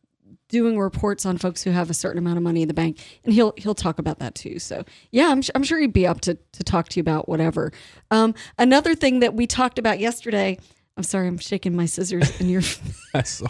doing 0.52 0.78
reports 0.78 1.26
on 1.26 1.38
folks 1.38 1.64
who 1.64 1.72
have 1.72 1.90
a 1.90 1.94
certain 1.94 2.18
amount 2.20 2.38
of 2.38 2.44
money 2.44 2.62
in 2.62 2.68
the 2.68 2.74
bank, 2.74 3.00
and 3.24 3.34
he'll 3.34 3.54
he'll 3.58 3.76
talk 3.76 3.98
about 4.00 4.20
that 4.20 4.36
too. 4.36 4.60
So 4.60 4.84
yeah, 5.12 5.30
I'm 5.30 5.42
I'm 5.56 5.64
sure 5.64 5.80
he'd 5.80 5.94
be 5.94 6.06
up 6.06 6.22
to 6.22 6.36
to 6.36 6.64
talk 6.64 6.90
to 6.90 6.98
you 6.98 7.02
about 7.02 7.28
whatever. 7.28 7.72
Um, 8.12 8.36
another 8.58 8.94
thing 8.94 9.22
that 9.22 9.34
we 9.34 9.48
talked 9.48 9.80
about 9.80 10.00
yesterday. 10.00 10.58
I'm 10.98 11.04
sorry, 11.04 11.28
I'm 11.28 11.38
shaking 11.38 11.76
my 11.76 11.86
scissors 11.86 12.40
in 12.40 12.50
your. 12.50 12.62
I 13.14 13.24
saw. 13.24 13.48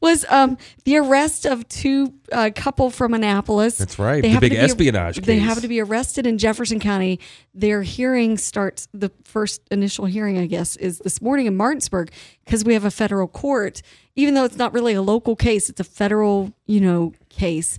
Was 0.00 0.24
um, 0.28 0.56
the 0.84 0.96
arrest 0.96 1.46
of 1.46 1.66
two 1.68 2.12
uh, 2.32 2.50
couple 2.54 2.90
from 2.90 3.14
Annapolis. 3.14 3.78
That's 3.78 3.98
right, 3.98 4.22
They 4.22 4.34
the 4.34 4.40
big 4.40 4.52
to 4.52 4.56
be- 4.58 4.62
espionage 4.64 5.16
They 5.16 5.36
case. 5.36 5.42
happen 5.44 5.62
to 5.62 5.68
be 5.68 5.80
arrested 5.80 6.26
in 6.26 6.38
Jefferson 6.38 6.80
County. 6.80 7.20
Their 7.54 7.82
hearing 7.82 8.36
starts. 8.38 8.88
The 8.92 9.10
first 9.24 9.62
initial 9.70 10.06
hearing, 10.06 10.38
I 10.38 10.46
guess, 10.46 10.76
is 10.76 10.98
this 10.98 11.20
morning 11.22 11.46
in 11.46 11.56
Martinsburg 11.56 12.10
because 12.44 12.64
we 12.64 12.74
have 12.74 12.84
a 12.84 12.90
federal 12.90 13.28
court. 13.28 13.82
Even 14.16 14.34
though 14.34 14.44
it's 14.44 14.56
not 14.56 14.72
really 14.72 14.94
a 14.94 15.02
local 15.02 15.34
case, 15.36 15.68
it's 15.68 15.80
a 15.80 15.84
federal, 15.84 16.52
you 16.66 16.80
know, 16.80 17.12
case. 17.28 17.78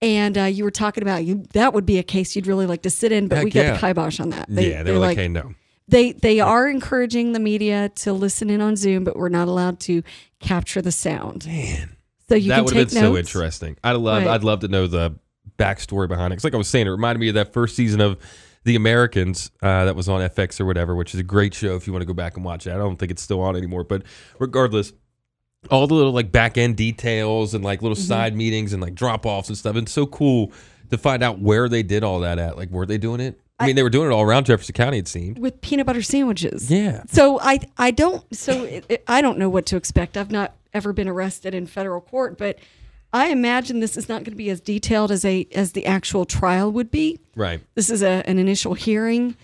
And 0.00 0.38
uh, 0.38 0.44
you 0.44 0.62
were 0.64 0.70
talking 0.70 1.02
about 1.02 1.24
you 1.24 1.42
that 1.54 1.74
would 1.74 1.84
be 1.86 1.98
a 1.98 2.02
case 2.04 2.36
you'd 2.36 2.46
really 2.46 2.66
like 2.66 2.82
to 2.82 2.90
sit 2.90 3.10
in, 3.10 3.26
but 3.26 3.36
Heck 3.36 3.44
we 3.46 3.50
got 3.50 3.60
yeah. 3.62 3.72
the 3.74 3.78
kibosh 3.80 4.20
on 4.20 4.30
that. 4.30 4.48
yeah, 4.48 4.82
they 4.84 4.92
were 4.92 4.98
like, 4.98 5.16
hey, 5.16 5.26
no. 5.26 5.54
they 5.88 6.12
they 6.12 6.38
are 6.38 6.68
encouraging 6.68 7.32
the 7.32 7.40
media 7.40 7.88
to 7.96 8.12
listen 8.12 8.48
in 8.48 8.60
on 8.60 8.76
Zoom, 8.76 9.02
but 9.02 9.16
we're 9.16 9.28
not 9.28 9.48
allowed 9.48 9.80
to 9.80 10.04
capture 10.40 10.80
the 10.82 10.92
sound. 10.92 11.46
Man, 11.46 11.96
So 12.28 12.34
you 12.34 12.48
that 12.50 12.64
would 12.64 12.74
have 12.74 12.90
been 12.90 13.00
so 13.02 13.16
interesting. 13.16 13.76
I'd 13.82 13.92
love, 13.96 14.22
Right. 14.24 14.30
I'd 14.34 14.44
love 14.44 14.60
to 14.60 14.68
know 14.68 14.86
the 14.86 15.16
backstory 15.58 16.08
behind 16.08 16.32
it. 16.32 16.36
Because 16.36 16.44
like 16.44 16.54
I 16.54 16.58
was 16.58 16.68
saying, 16.68 16.86
it 16.86 16.90
reminded 16.90 17.20
me 17.20 17.28
of 17.28 17.34
that 17.34 17.52
first 17.52 17.74
season 17.76 18.00
of 18.00 18.18
The 18.64 18.76
Americans 18.76 19.50
uh, 19.62 19.84
that 19.86 19.96
was 19.96 20.08
on 20.08 20.20
FX 20.20 20.60
or 20.60 20.64
whatever, 20.66 20.94
which 20.94 21.14
is 21.14 21.20
a 21.20 21.24
great 21.24 21.54
show 21.54 21.74
if 21.76 21.86
you 21.86 21.92
want 21.92 22.02
to 22.02 22.06
go 22.06 22.14
back 22.14 22.36
and 22.36 22.44
watch 22.44 22.66
it. 22.66 22.72
I 22.72 22.76
don't 22.76 22.96
think 22.96 23.10
it's 23.10 23.22
still 23.22 23.40
on 23.40 23.56
anymore, 23.56 23.84
but 23.84 24.02
regardless. 24.38 24.92
All 25.72 25.88
the 25.88 25.94
little 25.94 26.12
like 26.12 26.30
back 26.30 26.56
end 26.56 26.76
details 26.76 27.52
and 27.52 27.64
like 27.64 27.82
little 27.82 27.96
Mm-hmm. 27.96 28.06
side 28.06 28.36
meetings 28.36 28.72
and 28.72 28.80
like 28.80 28.94
drop 28.94 29.26
offs 29.26 29.48
and 29.48 29.58
stuff. 29.58 29.74
It's 29.74 29.90
so 29.90 30.06
cool 30.06 30.52
to 30.90 30.96
find 30.96 31.20
out 31.22 31.40
where 31.40 31.68
they 31.68 31.82
did 31.82 32.04
all 32.04 32.20
that 32.20 32.38
at. 32.38 32.56
Like, 32.56 32.70
were 32.70 32.86
they 32.86 32.96
doing 32.96 33.20
it? 33.20 33.40
I 33.60 33.66
mean, 33.66 33.76
they 33.76 33.82
were 33.82 33.90
doing 33.90 34.10
it 34.10 34.14
all 34.14 34.22
around 34.22 34.46
Jefferson 34.46 34.72
County, 34.74 34.98
it 34.98 35.08
seemed. 35.08 35.38
with 35.38 35.60
peanut 35.60 35.86
butter 35.86 36.02
sandwiches. 36.02 36.70
Yeah. 36.70 37.02
So 37.08 37.40
I 37.40 37.58
I 37.76 37.90
don't 37.90 38.22
so 38.34 38.64
it, 38.64 38.84
it- 38.88 39.04
I 39.08 39.20
don't 39.20 39.38
know 39.38 39.48
what 39.48 39.66
to 39.66 39.76
expect. 39.76 40.16
I've 40.16 40.30
not 40.30 40.54
ever 40.72 40.92
been 40.92 41.08
arrested 41.08 41.54
in 41.54 41.66
federal 41.66 42.00
court, 42.00 42.38
but 42.38 42.58
I 43.12 43.28
imagine 43.28 43.80
this 43.80 43.96
is 43.96 44.08
not 44.08 44.18
going 44.18 44.32
to 44.32 44.36
be 44.36 44.50
as 44.50 44.60
detailed 44.60 45.10
as 45.10 45.24
a 45.24 45.46
as 45.54 45.72
the 45.72 45.86
actual 45.86 46.24
trial 46.24 46.70
would 46.72 46.90
be. 46.90 47.18
Right. 47.34 47.60
This 47.74 47.90
is 47.90 48.02
a, 48.02 48.22
an 48.28 48.38
initial 48.38 48.74
hearing, 48.74 49.34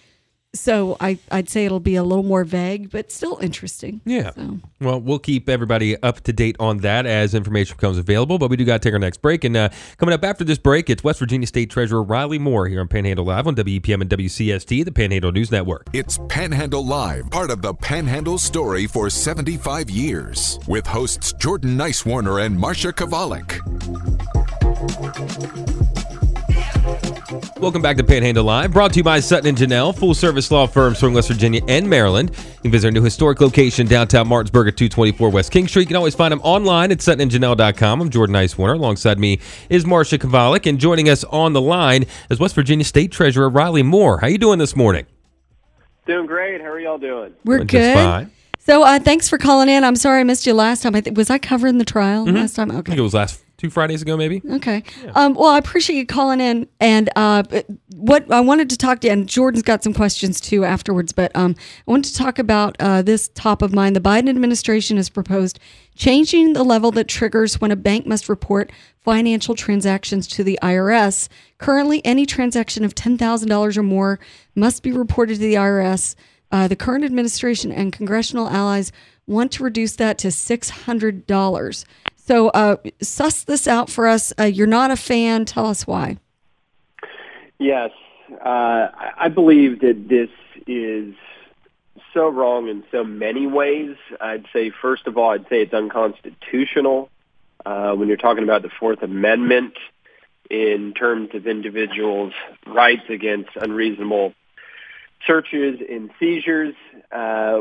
so 0.54 0.96
I 1.00 1.18
I'd 1.30 1.48
say 1.48 1.64
it'll 1.64 1.80
be 1.80 1.96
a 1.96 2.02
little 2.02 2.24
more 2.24 2.44
vague, 2.44 2.90
but 2.90 3.12
still 3.12 3.38
interesting. 3.40 4.00
Yeah. 4.04 4.30
So. 4.32 4.60
Well, 4.80 5.00
we'll 5.00 5.18
keep 5.18 5.48
everybody 5.48 6.00
up 6.02 6.20
to 6.22 6.32
date 6.32 6.56
on 6.60 6.78
that 6.78 7.06
as 7.06 7.34
information 7.34 7.76
becomes 7.76 7.98
available. 7.98 8.38
But 8.38 8.50
we 8.50 8.56
do 8.56 8.64
got 8.64 8.82
to 8.82 8.88
take 8.88 8.92
our 8.92 8.98
next 8.98 9.20
break. 9.22 9.44
And 9.44 9.56
uh, 9.56 9.68
coming 9.98 10.14
up 10.14 10.24
after 10.24 10.44
this 10.44 10.58
break, 10.58 10.88
it's 10.88 11.04
West 11.04 11.18
Virginia 11.18 11.46
State 11.46 11.70
Treasurer 11.70 12.02
Riley 12.02 12.38
Moore 12.38 12.68
here 12.68 12.80
on 12.80 12.88
Panhandle 12.88 13.24
Live 13.24 13.46
on 13.46 13.54
WEPM 13.56 14.00
and 14.00 14.10
WCST, 14.10 14.84
the 14.84 14.92
Panhandle 14.92 15.32
News 15.32 15.50
Network. 15.50 15.88
It's 15.92 16.18
Panhandle 16.28 16.86
Live, 16.86 17.30
part 17.30 17.50
of 17.50 17.62
the 17.62 17.74
Panhandle 17.74 18.38
story 18.38 18.86
for 18.86 19.10
75 19.10 19.90
years, 19.90 20.58
with 20.66 20.86
hosts 20.86 21.32
Jordan 21.34 21.76
Nicewarner 21.76 22.44
and 22.44 22.56
Marsha 22.56 22.92
Chwalik. 22.92 23.60
Welcome 27.58 27.80
back 27.80 27.96
to 27.96 28.04
Panhandle 28.04 28.44
Live, 28.44 28.72
brought 28.72 28.92
to 28.92 28.98
you 28.98 29.02
by 29.02 29.18
Sutton 29.20 29.48
and 29.48 29.56
Janelle, 29.56 29.96
full 29.96 30.12
service 30.12 30.50
law 30.50 30.66
firm 30.66 30.94
serving 30.94 31.14
West 31.14 31.28
Virginia 31.28 31.62
and 31.66 31.88
Maryland. 31.88 32.30
You 32.56 32.60
can 32.62 32.70
visit 32.72 32.88
our 32.88 32.92
new 32.92 33.02
historic 33.02 33.40
location 33.40 33.86
downtown 33.86 34.28
Martinsburg 34.28 34.68
at 34.68 34.76
224 34.76 35.30
West 35.30 35.50
King 35.50 35.66
Street. 35.66 35.82
You 35.82 35.86
can 35.86 35.96
always 35.96 36.14
find 36.14 36.30
them 36.32 36.40
online 36.42 36.92
at 36.92 36.98
suttonandjanelle.com. 36.98 38.00
I'm 38.02 38.10
Jordan 38.10 38.34
Nicewarner. 38.36 38.74
Alongside 38.74 39.18
me 39.18 39.40
is 39.70 39.84
Marsha 39.86 40.18
Chwalik, 40.18 40.66
and 40.66 40.78
joining 40.78 41.08
us 41.08 41.24
on 41.24 41.54
the 41.54 41.60
line 41.60 42.04
is 42.28 42.38
West 42.38 42.54
Virginia 42.54 42.84
State 42.84 43.10
Treasurer 43.12 43.48
Riley 43.48 43.82
Moore. 43.82 44.18
How 44.18 44.26
you 44.26 44.38
doing 44.38 44.58
this 44.58 44.76
morning? 44.76 45.06
Doing 46.06 46.26
great. 46.26 46.60
How 46.60 46.66
are 46.66 46.80
y'all 46.80 46.98
doing? 46.98 47.32
We're 47.44 47.58
Doing 47.58 47.68
just 47.68 47.94
good. 47.94 47.94
fine. 47.94 48.30
So 48.58 48.82
uh, 48.82 48.98
thanks 48.98 49.28
for 49.28 49.38
calling 49.38 49.68
in. 49.70 49.84
I'm 49.84 49.96
sorry 49.96 50.20
I 50.20 50.24
missed 50.24 50.46
you 50.46 50.52
last 50.54 50.82
time. 50.82 50.94
I 50.94 51.00
th- 51.00 51.16
was 51.16 51.30
I 51.30 51.38
covering 51.38 51.78
the 51.78 51.84
trial 51.84 52.24
last 52.24 52.56
time? 52.56 52.70
I 52.70 52.80
think 52.82 52.98
it 52.98 53.00
was 53.02 53.14
last 53.14 53.43
two 53.64 53.70
Fridays 53.70 54.02
ago, 54.02 54.14
maybe. 54.14 54.42
Okay. 54.44 54.82
Um, 55.14 55.32
well, 55.32 55.48
I 55.48 55.56
appreciate 55.56 55.96
you 55.96 56.04
calling 56.04 56.38
in. 56.38 56.68
And 56.80 57.08
uh, 57.16 57.42
what 57.96 58.30
I 58.30 58.40
wanted 58.40 58.68
to 58.70 58.76
talk 58.76 59.00
to, 59.00 59.08
and 59.08 59.26
Jordan's 59.26 59.62
got 59.62 59.82
some 59.82 59.94
questions 59.94 60.38
too 60.38 60.66
afterwards, 60.66 61.12
but 61.12 61.34
um, 61.34 61.56
I 61.58 61.90
wanted 61.90 62.12
to 62.12 62.18
talk 62.18 62.38
about 62.38 62.76
uh, 62.78 63.00
this 63.00 63.28
top 63.28 63.62
of 63.62 63.72
mind. 63.72 63.96
The 63.96 64.00
Biden 64.00 64.28
administration 64.28 64.98
has 64.98 65.08
proposed 65.08 65.58
changing 65.96 66.52
the 66.52 66.62
level 66.62 66.90
that 66.90 67.08
triggers 67.08 67.58
when 67.58 67.70
a 67.70 67.76
bank 67.76 68.06
must 68.06 68.28
report 68.28 68.70
financial 69.00 69.54
transactions 69.54 70.26
to 70.28 70.44
the 70.44 70.58
IRS. 70.62 71.28
Currently, 71.56 72.04
any 72.04 72.26
transaction 72.26 72.84
of 72.84 72.94
$10,000 72.94 73.76
or 73.78 73.82
more 73.82 74.20
must 74.54 74.82
be 74.82 74.92
reported 74.92 75.34
to 75.34 75.40
the 75.40 75.54
IRS. 75.54 76.16
Uh, 76.52 76.68
the 76.68 76.76
current 76.76 77.04
administration 77.04 77.72
and 77.72 77.94
congressional 77.94 78.48
allies 78.48 78.92
want 79.26 79.52
to 79.52 79.64
reduce 79.64 79.96
that 79.96 80.18
to 80.18 80.28
$600. 80.28 81.84
So, 82.26 82.48
uh, 82.48 82.76
suss 83.02 83.44
this 83.44 83.68
out 83.68 83.90
for 83.90 84.06
us. 84.06 84.32
Uh, 84.40 84.44
you're 84.44 84.66
not 84.66 84.90
a 84.90 84.96
fan. 84.96 85.44
Tell 85.44 85.66
us 85.66 85.86
why. 85.86 86.16
Yes, 87.58 87.90
uh, 88.42 88.88
I 89.18 89.28
believe 89.28 89.80
that 89.80 90.08
this 90.08 90.30
is 90.66 91.14
so 92.14 92.30
wrong 92.30 92.68
in 92.70 92.82
so 92.90 93.04
many 93.04 93.46
ways. 93.46 93.96
I'd 94.22 94.46
say, 94.54 94.70
first 94.70 95.06
of 95.06 95.18
all, 95.18 95.32
I'd 95.32 95.46
say 95.50 95.60
it's 95.60 95.74
unconstitutional 95.74 97.10
uh, 97.66 97.92
when 97.92 98.08
you're 98.08 98.16
talking 98.16 98.42
about 98.42 98.62
the 98.62 98.70
Fourth 98.70 99.02
Amendment 99.02 99.74
in 100.48 100.94
terms 100.94 101.28
of 101.34 101.46
individuals' 101.46 102.32
rights 102.66 103.02
against 103.10 103.50
unreasonable 103.54 104.32
searches 105.26 105.78
and 105.90 106.10
seizures. 106.18 106.74
Uh, 107.12 107.60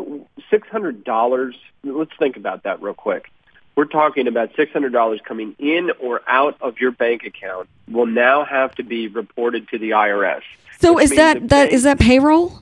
$600, 0.49 1.54
let's 1.84 2.12
think 2.17 2.38
about 2.38 2.63
that 2.63 2.82
real 2.82 2.93
quick. 2.93 3.26
We're 3.75 3.86
talking 3.86 4.27
about 4.27 4.53
$600 4.53 5.23
coming 5.23 5.55
in 5.57 5.91
or 5.99 6.21
out 6.27 6.57
of 6.62 6.79
your 6.79 6.91
bank 6.91 7.23
account 7.23 7.67
will 7.89 8.05
now 8.05 8.45
have 8.45 8.75
to 8.75 8.83
be 8.83 9.07
reported 9.07 9.67
to 9.69 9.79
the 9.79 9.91
IRS. 9.91 10.41
So, 10.79 10.99
is 10.99 11.12
that 11.15 11.49
that 11.49 11.71
is 11.71 11.83
that 11.83 11.99
payroll? 11.99 12.62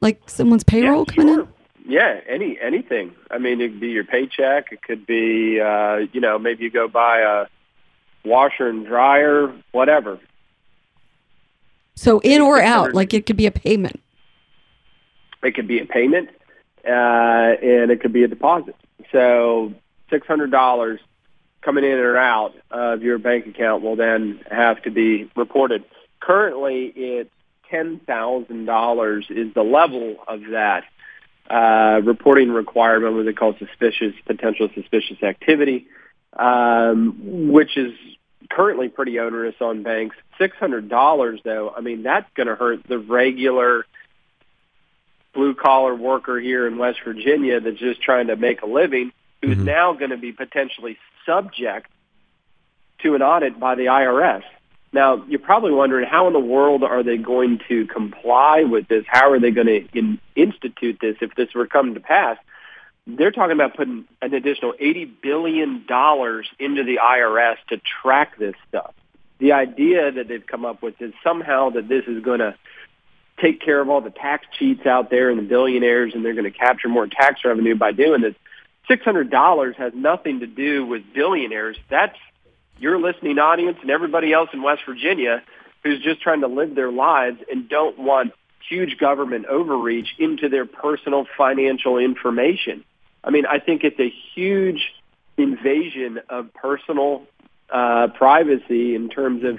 Like 0.00 0.28
someone's 0.28 0.64
payroll 0.64 1.06
yeah, 1.08 1.14
coming 1.14 1.34
sure. 1.34 1.42
in? 1.42 1.48
Yeah, 1.86 2.20
any 2.28 2.58
anything. 2.60 3.14
I 3.30 3.38
mean, 3.38 3.60
it 3.60 3.70
could 3.70 3.80
be 3.80 3.88
your 3.88 4.04
paycheck. 4.04 4.70
It 4.70 4.82
could 4.82 5.06
be, 5.06 5.60
uh, 5.60 6.06
you 6.12 6.20
know, 6.20 6.38
maybe 6.38 6.64
you 6.64 6.70
go 6.70 6.88
buy 6.88 7.20
a 7.20 7.46
washer 8.24 8.68
and 8.68 8.86
dryer, 8.86 9.52
whatever. 9.72 10.18
So, 11.94 12.20
in 12.20 12.42
or 12.42 12.60
out? 12.60 12.94
Like 12.94 13.14
it 13.14 13.26
could 13.26 13.36
be 13.36 13.46
a 13.46 13.50
payment. 13.50 14.00
It 15.42 15.54
could 15.54 15.68
be 15.68 15.78
a 15.80 15.86
payment, 15.86 16.30
uh, 16.86 16.90
and 16.90 17.90
it 17.90 18.00
could 18.00 18.12
be 18.12 18.24
a 18.24 18.28
deposit. 18.28 18.76
So 19.12 19.74
six 20.14 20.26
hundred 20.26 20.52
dollars 20.52 21.00
coming 21.60 21.84
in 21.84 21.98
or 21.98 22.16
out 22.16 22.54
of 22.70 23.02
your 23.02 23.18
bank 23.18 23.46
account 23.46 23.82
will 23.82 23.96
then 23.96 24.40
have 24.50 24.82
to 24.82 24.90
be 24.90 25.30
reported. 25.34 25.84
Currently, 26.20 26.92
it's 26.94 27.30
ten 27.70 28.00
thousand 28.06 28.66
dollars 28.66 29.26
is 29.28 29.52
the 29.54 29.62
level 29.62 30.16
of 30.28 30.40
that 30.52 30.84
uh, 31.50 32.00
reporting 32.04 32.50
requirement, 32.50 33.14
what 33.14 33.26
they 33.26 33.32
call 33.32 33.54
suspicious 33.58 34.14
potential 34.24 34.68
suspicious 34.74 35.22
activity, 35.22 35.86
um, 36.32 37.50
which 37.52 37.76
is 37.76 37.92
currently 38.50 38.88
pretty 38.88 39.18
onerous 39.18 39.56
on 39.60 39.82
banks. 39.82 40.16
Six 40.38 40.56
hundred 40.56 40.88
dollars, 40.88 41.40
though, 41.44 41.72
I 41.76 41.80
mean 41.80 42.02
that's 42.02 42.30
going 42.36 42.46
to 42.46 42.54
hurt 42.54 42.86
the 42.88 42.98
regular 42.98 43.84
blue 45.32 45.54
collar 45.54 45.94
worker 45.96 46.38
here 46.38 46.66
in 46.68 46.78
West 46.78 47.00
Virginia 47.04 47.60
that's 47.60 47.78
just 47.78 48.00
trying 48.00 48.28
to 48.28 48.36
make 48.36 48.62
a 48.62 48.66
living, 48.66 49.10
who's 49.44 49.58
Mhm. 49.58 49.64
now 49.64 49.92
going 49.92 50.10
to 50.10 50.16
be 50.16 50.32
potentially 50.32 50.98
subject 51.26 51.90
to 53.00 53.14
an 53.14 53.22
audit 53.22 53.58
by 53.58 53.74
the 53.74 53.88
IRS. 53.88 54.42
Now, 54.92 55.24
you're 55.26 55.40
probably 55.40 55.72
wondering 55.72 56.06
how 56.06 56.28
in 56.28 56.32
the 56.32 56.40
world 56.40 56.84
are 56.84 57.02
they 57.02 57.16
going 57.16 57.58
to 57.68 57.86
comply 57.86 58.62
with 58.62 58.86
this? 58.86 59.04
How 59.08 59.30
are 59.30 59.40
they 59.40 59.50
going 59.50 59.66
to 59.66 59.88
in, 59.92 60.20
institute 60.36 60.98
this 61.00 61.16
if 61.20 61.34
this 61.34 61.52
were 61.52 61.66
come 61.66 61.94
to 61.94 62.00
pass? 62.00 62.38
They're 63.06 63.32
talking 63.32 63.52
about 63.52 63.76
putting 63.76 64.04
an 64.22 64.32
additional 64.32 64.72
$80 64.80 65.10
billion 65.20 65.84
into 66.58 66.84
the 66.84 66.98
IRS 67.02 67.56
to 67.68 67.78
track 68.02 68.38
this 68.38 68.54
stuff. 68.68 68.94
The 69.38 69.52
idea 69.52 70.12
that 70.12 70.28
they've 70.28 70.46
come 70.46 70.64
up 70.64 70.80
with 70.80 71.02
is 71.02 71.12
somehow 71.22 71.70
that 71.70 71.88
this 71.88 72.04
is 72.06 72.22
going 72.22 72.38
to 72.38 72.54
take 73.38 73.60
care 73.60 73.80
of 73.80 73.90
all 73.90 74.00
the 74.00 74.10
tax 74.10 74.46
cheats 74.56 74.86
out 74.86 75.10
there 75.10 75.28
and 75.28 75.38
the 75.38 75.42
billionaires 75.42 76.14
and 76.14 76.24
they're 76.24 76.34
going 76.34 76.50
to 76.50 76.56
capture 76.56 76.88
more 76.88 77.08
tax 77.08 77.44
revenue 77.44 77.74
by 77.74 77.90
doing 77.90 78.20
this. 78.20 78.34
$600 78.88 79.76
has 79.76 79.92
nothing 79.94 80.40
to 80.40 80.46
do 80.46 80.86
with 80.86 81.02
billionaires. 81.14 81.76
That's 81.90 82.16
your 82.78 82.98
listening 83.00 83.38
audience 83.38 83.78
and 83.80 83.90
everybody 83.90 84.32
else 84.32 84.50
in 84.52 84.62
West 84.62 84.82
Virginia 84.86 85.42
who's 85.82 86.02
just 86.02 86.20
trying 86.22 86.40
to 86.40 86.48
live 86.48 86.74
their 86.74 86.90
lives 86.90 87.38
and 87.50 87.68
don't 87.68 87.98
want 87.98 88.32
huge 88.68 88.96
government 88.98 89.46
overreach 89.46 90.14
into 90.18 90.48
their 90.48 90.64
personal 90.64 91.26
financial 91.36 91.98
information. 91.98 92.82
I 93.22 93.30
mean, 93.30 93.46
I 93.46 93.58
think 93.58 93.84
it's 93.84 94.00
a 94.00 94.12
huge 94.34 94.92
invasion 95.36 96.20
of 96.28 96.52
personal 96.54 97.22
uh, 97.70 98.08
privacy 98.14 98.94
in 98.94 99.08
terms 99.10 99.44
of 99.44 99.58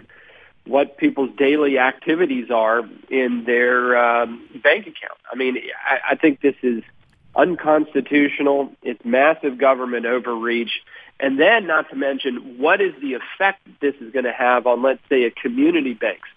what 0.66 0.98
people's 0.98 1.30
daily 1.38 1.78
activities 1.78 2.50
are 2.50 2.82
in 3.10 3.44
their 3.46 3.98
um, 3.98 4.48
bank 4.64 4.88
account. 4.88 5.20
I 5.32 5.36
mean, 5.36 5.58
I, 5.86 6.14
I 6.14 6.16
think 6.16 6.42
this 6.42 6.56
is 6.64 6.84
unconstitutional. 7.36 8.72
It's 8.82 9.04
massive 9.04 9.58
government 9.58 10.06
overreach. 10.06 10.82
And 11.20 11.40
then, 11.40 11.68
not 11.68 11.90
to 11.90 11.96
mention, 11.96 12.58
what 12.58 12.82
is 12.82 12.94
the 13.02 13.14
effect 13.14 13.62
this 13.80 13.96
is 14.02 14.12
going 14.12 14.26
to 14.26 14.34
have 14.34 14.68
on, 14.68 14.82
let's 14.82 15.02
say, 15.10 15.24
a 15.24 15.32
community 15.32 15.94
banks? 15.94 16.28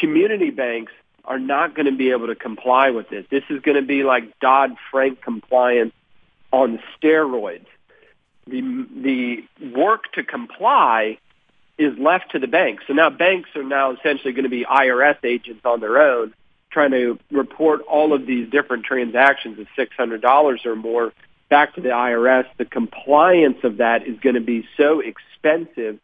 Community 0.00 0.50
banks 0.50 0.92
are 1.24 1.38
not 1.38 1.74
going 1.74 1.86
to 1.86 1.96
be 1.96 2.10
able 2.10 2.26
to 2.28 2.34
comply 2.34 2.90
with 2.90 3.08
this. 3.08 3.26
This 3.30 3.44
is 3.50 3.60
going 3.60 3.76
to 3.76 3.86
be 3.86 4.02
like 4.02 4.38
Dodd-Frank 4.40 5.22
compliance 5.22 5.92
on 6.52 6.80
steroids. 6.96 7.66
The, 8.46 8.60
the 8.60 9.44
work 9.74 10.12
to 10.12 10.22
comply 10.22 11.18
is 11.78 11.98
left 11.98 12.32
to 12.32 12.38
the 12.38 12.46
banks. 12.46 12.84
So 12.86 12.92
now 12.92 13.10
banks 13.10 13.50
are 13.56 13.64
now 13.64 13.92
essentially 13.92 14.32
going 14.32 14.44
to 14.44 14.50
be 14.50 14.64
IRS 14.64 15.16
agents 15.24 15.62
on 15.64 15.80
their 15.80 16.00
own 16.00 16.34
trying 16.74 16.90
to 16.90 17.18
report 17.30 17.80
all 17.82 18.12
of 18.12 18.26
these 18.26 18.50
different 18.50 18.84
transactions 18.84 19.58
of 19.58 19.66
$600 19.78 20.66
or 20.66 20.76
more 20.76 21.12
back 21.48 21.74
to 21.76 21.80
the 21.80 21.90
IRS. 21.90 22.46
The 22.58 22.64
compliance 22.64 23.58
of 23.62 23.78
that 23.78 24.06
is 24.06 24.18
going 24.18 24.34
to 24.34 24.40
be 24.40 24.66
so 24.76 25.00
expensive. 25.00 26.00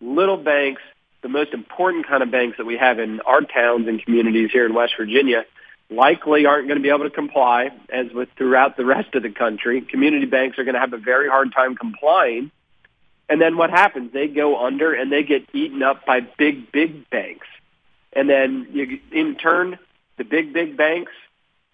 Little 0.00 0.36
banks, 0.36 0.82
the 1.22 1.28
most 1.28 1.54
important 1.54 2.06
kind 2.06 2.22
of 2.22 2.30
banks 2.30 2.58
that 2.58 2.66
we 2.66 2.76
have 2.76 2.98
in 2.98 3.20
our 3.20 3.40
towns 3.40 3.88
and 3.88 4.04
communities 4.04 4.50
here 4.52 4.66
in 4.66 4.74
West 4.74 4.92
Virginia, 4.98 5.44
likely 5.90 6.46
aren't 6.46 6.68
going 6.68 6.78
to 6.78 6.82
be 6.82 6.90
able 6.90 7.04
to 7.04 7.10
comply 7.10 7.70
as 7.88 8.12
with 8.12 8.28
throughout 8.36 8.76
the 8.76 8.84
rest 8.84 9.14
of 9.14 9.22
the 9.22 9.30
country. 9.30 9.80
Community 9.80 10.26
banks 10.26 10.58
are 10.58 10.64
going 10.64 10.74
to 10.74 10.80
have 10.80 10.92
a 10.92 10.98
very 10.98 11.28
hard 11.28 11.52
time 11.52 11.74
complying. 11.74 12.50
And 13.28 13.40
then 13.40 13.56
what 13.56 13.70
happens? 13.70 14.12
They 14.12 14.28
go 14.28 14.64
under 14.64 14.92
and 14.92 15.10
they 15.10 15.22
get 15.22 15.48
eaten 15.54 15.82
up 15.82 16.04
by 16.04 16.20
big, 16.20 16.70
big 16.72 17.08
banks. 17.08 17.46
And 18.12 18.28
then 18.28 18.68
you, 18.72 19.00
in 19.12 19.36
turn, 19.36 19.78
the 20.20 20.24
big, 20.24 20.52
big 20.52 20.76
banks, 20.76 21.12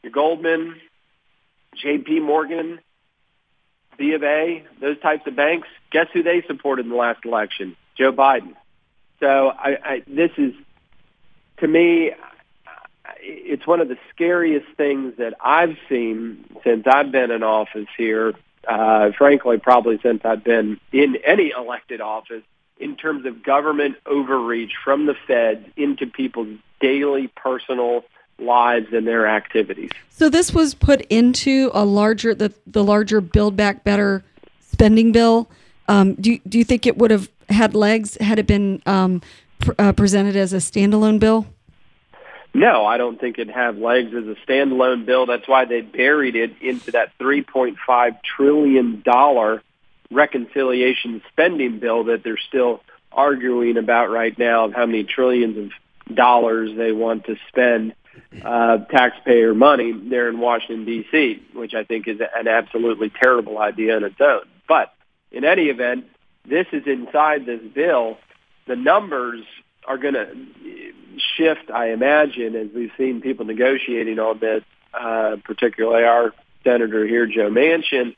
your 0.05 0.13
Goldman, 0.13 0.81
J.P. 1.75 2.21
Morgan, 2.21 2.79
B 3.99 4.13
of 4.13 4.23
A, 4.23 4.65
those 4.81 5.01
types 5.01 5.27
of 5.27 5.35
banks, 5.35 5.67
guess 5.91 6.07
who 6.13 6.23
they 6.23 6.43
supported 6.47 6.87
in 6.87 6.93
the 6.93 6.97
last 6.97 7.25
election? 7.25 7.75
Joe 7.99 8.13
Biden. 8.13 8.55
So 9.19 9.49
I, 9.49 9.79
I, 9.85 10.03
this 10.07 10.31
is, 10.39 10.55
to 11.57 11.67
me, 11.67 12.13
it's 13.19 13.67
one 13.67 13.81
of 13.81 13.89
the 13.89 13.99
scariest 14.15 14.69
things 14.77 15.15
that 15.19 15.35
I've 15.41 15.77
seen 15.89 16.45
since 16.63 16.87
I've 16.87 17.11
been 17.11 17.33
in 17.33 17.43
office 17.43 17.89
here. 17.99 18.33
Uh, 18.69 19.11
frankly, 19.19 19.59
probably 19.59 19.99
since 20.05 20.25
I've 20.25 20.45
been 20.45 20.79
in 20.93 21.17
any 21.25 21.53
elected 21.57 22.01
office 22.01 22.45
in 22.79 22.95
terms 22.95 23.27
of 23.27 23.43
government 23.43 23.97
overreach 24.07 24.75
from 24.85 25.07
the 25.07 25.17
Fed 25.27 25.73
into 25.77 26.07
people's 26.07 26.59
daily 26.81 27.27
personal 27.27 28.05
lives 28.39 28.89
and 28.93 29.07
their 29.07 29.27
activities. 29.27 29.91
So 30.11 30.29
this 30.29 30.53
was 30.53 30.75
put 30.75 31.03
into 31.03 31.71
a 31.75 31.85
larger 31.85 32.35
the 32.35 32.53
the 32.67 32.85
larger 32.85 33.21
Build 33.21 33.57
Back 33.57 33.85
Better 33.85 34.25
spending 34.61 35.13
bill. 35.13 35.49
Um, 35.89 36.15
do 36.15 36.33
you- 36.33 36.41
do 36.49 36.59
you 36.59 36.65
think 36.65 36.87
it 36.87 36.99
would 36.99 37.11
have 37.11 37.29
had 37.49 37.75
legs 37.75 38.17
had 38.21 38.39
it 38.39 38.47
been 38.47 38.83
um, 38.87 39.23
pr- 39.61 39.73
uh, 39.79 39.93
presented 39.93 40.37
as 40.37 40.53
a 40.53 40.57
standalone 40.57 41.19
bill? 41.21 41.47
No, 42.55 42.87
I 42.87 42.97
don't 42.97 43.21
think 43.21 43.39
it'd 43.39 43.55
have 43.55 43.77
legs 43.79 44.15
as 44.15 44.25
a 44.27 44.35
standalone 44.47 45.05
bill. 45.05 45.27
That's 45.27 45.47
why 45.47 45.67
they 45.67 45.83
buried 45.83 46.35
it 46.37 46.53
into 46.63 46.93
that 46.93 47.13
$3.5 47.19 48.17
trillion 48.23 49.03
reconciliation 50.11 51.23
spending 51.31 51.79
bill 51.79 52.05
that 52.05 52.23
they're 52.23 52.39
still 52.39 52.83
arguing 53.13 53.77
about 53.77 54.11
right 54.11 54.37
now 54.39 54.65
of 54.67 54.73
how 54.73 54.87
many 54.87 55.05
trillions 55.05 55.57
of 56.09 56.15
dollars 56.17 56.71
they 56.77 56.93
want 56.93 57.27
to 57.27 57.37
spend 57.49 57.95
uh, 58.45 58.79
taxpayer 58.79 59.55
money 59.55 59.93
there 59.93 60.29
in 60.29 60.39
Washington, 60.39 60.85
D.C., 60.85 61.43
which 61.55 61.75
I 61.75 61.85
think 61.85 62.09
is 62.09 62.21
an 62.21 62.49
absolutely 62.49 63.11
terrible 63.11 63.59
idea 63.59 63.97
in 63.97 64.05
its 64.05 64.21
own. 64.21 64.43
But 64.69 64.93
in 65.31 65.45
any 65.45 65.65
event, 65.65 66.07
this 66.49 66.67
is 66.73 66.87
inside 66.87 67.47
this 67.47 67.61
bill. 67.75 68.19
The 68.67 68.77
numbers 68.77 69.45
are 69.87 69.99
going 69.99 70.15
to 70.15 70.35
shift, 71.37 71.71
I 71.73 71.91
imagine, 71.91 72.55
as 72.57 72.69
we've 72.75 72.93
seen 72.99 73.21
people 73.21 73.45
negotiating 73.45 74.19
on 74.19 74.39
this, 74.39 74.63
uh, 74.93 75.37
particularly 75.45 76.05
our 76.05 76.33
senator 76.65 77.07
here, 77.07 77.27
Joe 77.27 77.51
Manchin. 77.51 78.17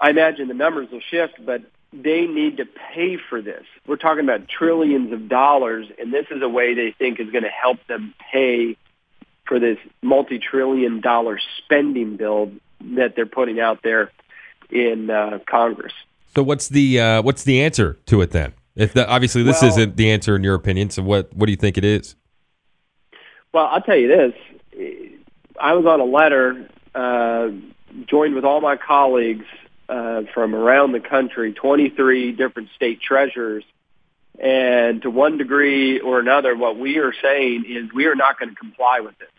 I 0.00 0.10
imagine 0.10 0.48
the 0.48 0.54
numbers 0.54 0.90
will 0.90 1.00
shift, 1.00 1.34
but 1.44 1.62
they 1.92 2.26
need 2.26 2.58
to 2.58 2.66
pay 2.66 3.16
for 3.16 3.40
this. 3.40 3.64
We're 3.86 3.96
talking 3.96 4.24
about 4.24 4.48
trillions 4.48 5.12
of 5.12 5.28
dollars, 5.28 5.86
and 5.98 6.12
this 6.12 6.26
is 6.30 6.42
a 6.42 6.48
way 6.48 6.74
they 6.74 6.94
think 6.98 7.20
is 7.20 7.30
going 7.30 7.44
to 7.44 7.50
help 7.50 7.78
them 7.86 8.14
pay 8.32 8.76
for 9.46 9.58
this 9.58 9.78
multi-trillion 10.02 11.00
dollar 11.00 11.38
spending 11.58 12.16
bill 12.16 12.50
that 12.80 13.14
they're 13.14 13.26
putting 13.26 13.60
out 13.60 13.82
there 13.82 14.10
in 14.70 15.10
uh, 15.10 15.38
Congress. 15.48 15.92
So 16.34 16.42
what's 16.42 16.68
the 16.68 17.00
uh, 17.00 17.22
what's 17.22 17.44
the 17.44 17.62
answer 17.62 17.96
to 18.06 18.20
it 18.20 18.32
then? 18.32 18.52
If 18.74 18.92
the, 18.92 19.08
obviously 19.08 19.42
this 19.42 19.62
Well- 19.62 19.70
isn't 19.70 19.96
the 19.96 20.10
answer 20.10 20.36
in 20.36 20.42
your 20.42 20.54
opinion, 20.54 20.90
so 20.90 21.02
what 21.02 21.32
what 21.34 21.46
do 21.46 21.52
you 21.52 21.56
think 21.56 21.78
it 21.78 21.84
is? 21.84 22.16
Well, 23.54 23.66
I'll 23.66 23.80
tell 23.80 23.96
you 23.96 24.08
this. 24.08 24.34
I 25.58 25.72
was 25.72 25.86
on 25.86 26.00
a 26.00 26.04
letter 26.04 26.68
uh, 26.94 27.48
joined 28.06 28.34
with 28.34 28.44
all 28.44 28.60
my 28.60 28.76
colleagues 28.76 29.46
uh, 29.88 30.22
from 30.34 30.54
around 30.54 30.92
the 30.92 31.00
country, 31.00 31.52
23 31.52 32.32
different 32.32 32.68
state 32.74 33.00
treasurers. 33.00 33.64
And 34.38 35.00
to 35.02 35.10
one 35.10 35.38
degree 35.38 36.00
or 36.00 36.20
another, 36.20 36.54
what 36.56 36.78
we 36.78 36.98
are 36.98 37.14
saying 37.22 37.64
is 37.68 37.92
we 37.92 38.06
are 38.06 38.14
not 38.14 38.38
going 38.38 38.50
to 38.50 38.54
comply 38.54 39.00
with 39.00 39.18
this. 39.18 39.30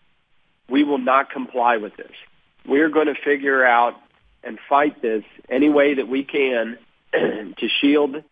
We 0.68 0.84
will 0.84 0.98
not 0.98 1.30
comply 1.30 1.76
with 1.76 1.96
this. 1.96 2.10
We're 2.66 2.88
going 2.88 3.06
to 3.06 3.14
figure 3.14 3.64
out 3.64 3.94
and 4.42 4.58
fight 4.68 5.00
this 5.00 5.24
any 5.48 5.68
way 5.68 5.94
that 5.94 6.08
we 6.08 6.24
can 6.24 6.78
to 7.12 7.68
shield 7.80 8.22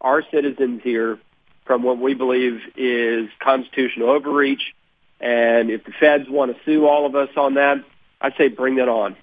our 0.00 0.22
citizens 0.30 0.80
here 0.82 1.18
from 1.64 1.82
what 1.82 1.98
we 1.98 2.14
believe 2.14 2.60
is 2.76 3.28
constitutional 3.40 4.10
overreach. 4.10 4.74
And 5.20 5.70
if 5.70 5.84
the 5.84 5.92
feds 5.92 6.28
want 6.28 6.56
to 6.56 6.64
sue 6.64 6.86
all 6.86 7.06
of 7.06 7.14
us 7.14 7.30
on 7.36 7.54
that, 7.54 7.84
I'd 8.20 8.34
say 8.36 8.48
bring 8.48 8.76
that 8.76 8.88
on. 8.88 9.16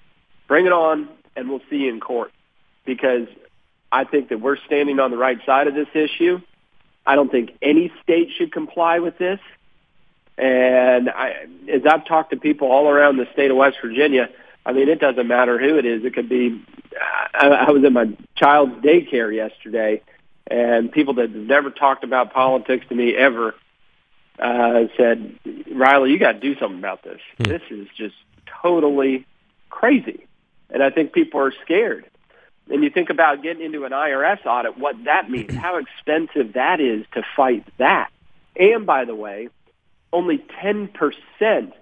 Bring 0.46 0.66
it 0.66 0.72
on, 0.72 1.08
and 1.34 1.48
we'll 1.48 1.62
see 1.68 1.76
you 1.76 1.90
in 1.90 2.00
court. 2.00 2.32
Because 2.86 3.28
I 3.92 4.04
think 4.04 4.30
that 4.30 4.40
we're 4.40 4.56
standing 4.66 4.98
on 5.00 5.10
the 5.10 5.16
right 5.16 5.38
side 5.44 5.66
of 5.66 5.74
this 5.74 5.88
issue. 5.94 6.40
I 7.06 7.14
don't 7.14 7.30
think 7.30 7.56
any 7.62 7.92
state 8.02 8.30
should 8.36 8.52
comply 8.52 8.98
with 8.98 9.18
this. 9.18 9.40
And 10.38 11.08
I, 11.08 11.46
as 11.72 11.82
I've 11.88 12.04
talked 12.04 12.30
to 12.30 12.36
people 12.36 12.70
all 12.70 12.88
around 12.88 13.16
the 13.16 13.26
state 13.32 13.50
of 13.50 13.56
West 13.56 13.78
Virginia, 13.80 14.28
I 14.66 14.72
mean, 14.72 14.88
it 14.88 15.00
doesn't 15.00 15.26
matter 15.26 15.58
who 15.58 15.78
it 15.78 15.86
is. 15.86 16.04
It 16.04 16.14
could 16.14 16.28
be. 16.28 16.62
I, 17.32 17.46
I 17.46 17.70
was 17.70 17.84
at 17.84 17.92
my 17.92 18.08
child's 18.34 18.74
daycare 18.84 19.34
yesterday, 19.34 20.02
and 20.46 20.90
people 20.90 21.14
that 21.14 21.30
have 21.30 21.36
never 21.36 21.70
talked 21.70 22.04
about 22.04 22.32
politics 22.32 22.84
to 22.88 22.94
me 22.94 23.14
ever 23.14 23.54
uh, 24.38 24.84
said, 24.96 25.38
"Riley, 25.72 26.10
you 26.10 26.18
got 26.18 26.32
to 26.32 26.40
do 26.40 26.58
something 26.58 26.78
about 26.78 27.04
this. 27.04 27.20
Hmm. 27.38 27.44
This 27.44 27.62
is 27.70 27.86
just 27.96 28.16
totally 28.60 29.24
crazy." 29.70 30.26
And 30.68 30.82
I 30.82 30.90
think 30.90 31.12
people 31.12 31.40
are 31.40 31.52
scared. 31.64 32.04
And 32.68 32.82
you 32.82 32.90
think 32.90 33.10
about 33.10 33.42
getting 33.42 33.64
into 33.64 33.84
an 33.84 33.92
IRS 33.92 34.44
audit, 34.44 34.78
what 34.78 34.96
that 35.04 35.30
means, 35.30 35.54
how 35.56 35.78
expensive 35.78 36.54
that 36.54 36.80
is 36.80 37.04
to 37.12 37.22
fight 37.36 37.64
that. 37.78 38.10
And 38.56 38.86
by 38.86 39.04
the 39.04 39.14
way, 39.14 39.48
only 40.12 40.38
10% 40.62 41.72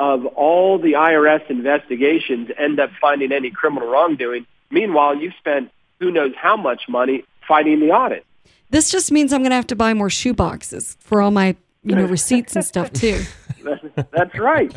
of 0.00 0.26
all 0.26 0.78
the 0.78 0.92
IRS 0.92 1.48
investigations 1.48 2.50
end 2.58 2.80
up 2.80 2.90
finding 3.00 3.32
any 3.32 3.50
criminal 3.50 3.88
wrongdoing. 3.88 4.46
Meanwhile, 4.70 5.16
you've 5.16 5.34
spent 5.38 5.70
who 6.00 6.10
knows 6.10 6.32
how 6.36 6.56
much 6.56 6.82
money 6.88 7.24
fighting 7.46 7.80
the 7.80 7.90
audit. 7.90 8.26
This 8.70 8.90
just 8.90 9.12
means 9.12 9.32
I'm 9.32 9.40
going 9.40 9.50
to 9.50 9.56
have 9.56 9.68
to 9.68 9.76
buy 9.76 9.94
more 9.94 10.10
shoe 10.10 10.34
boxes 10.34 10.96
for 11.00 11.22
all 11.22 11.30
my, 11.30 11.56
you 11.84 11.94
know, 11.94 12.04
receipts 12.06 12.56
and 12.56 12.64
stuff 12.64 12.92
too. 12.92 13.22
That's, 13.62 14.10
that's 14.10 14.38
right. 14.38 14.76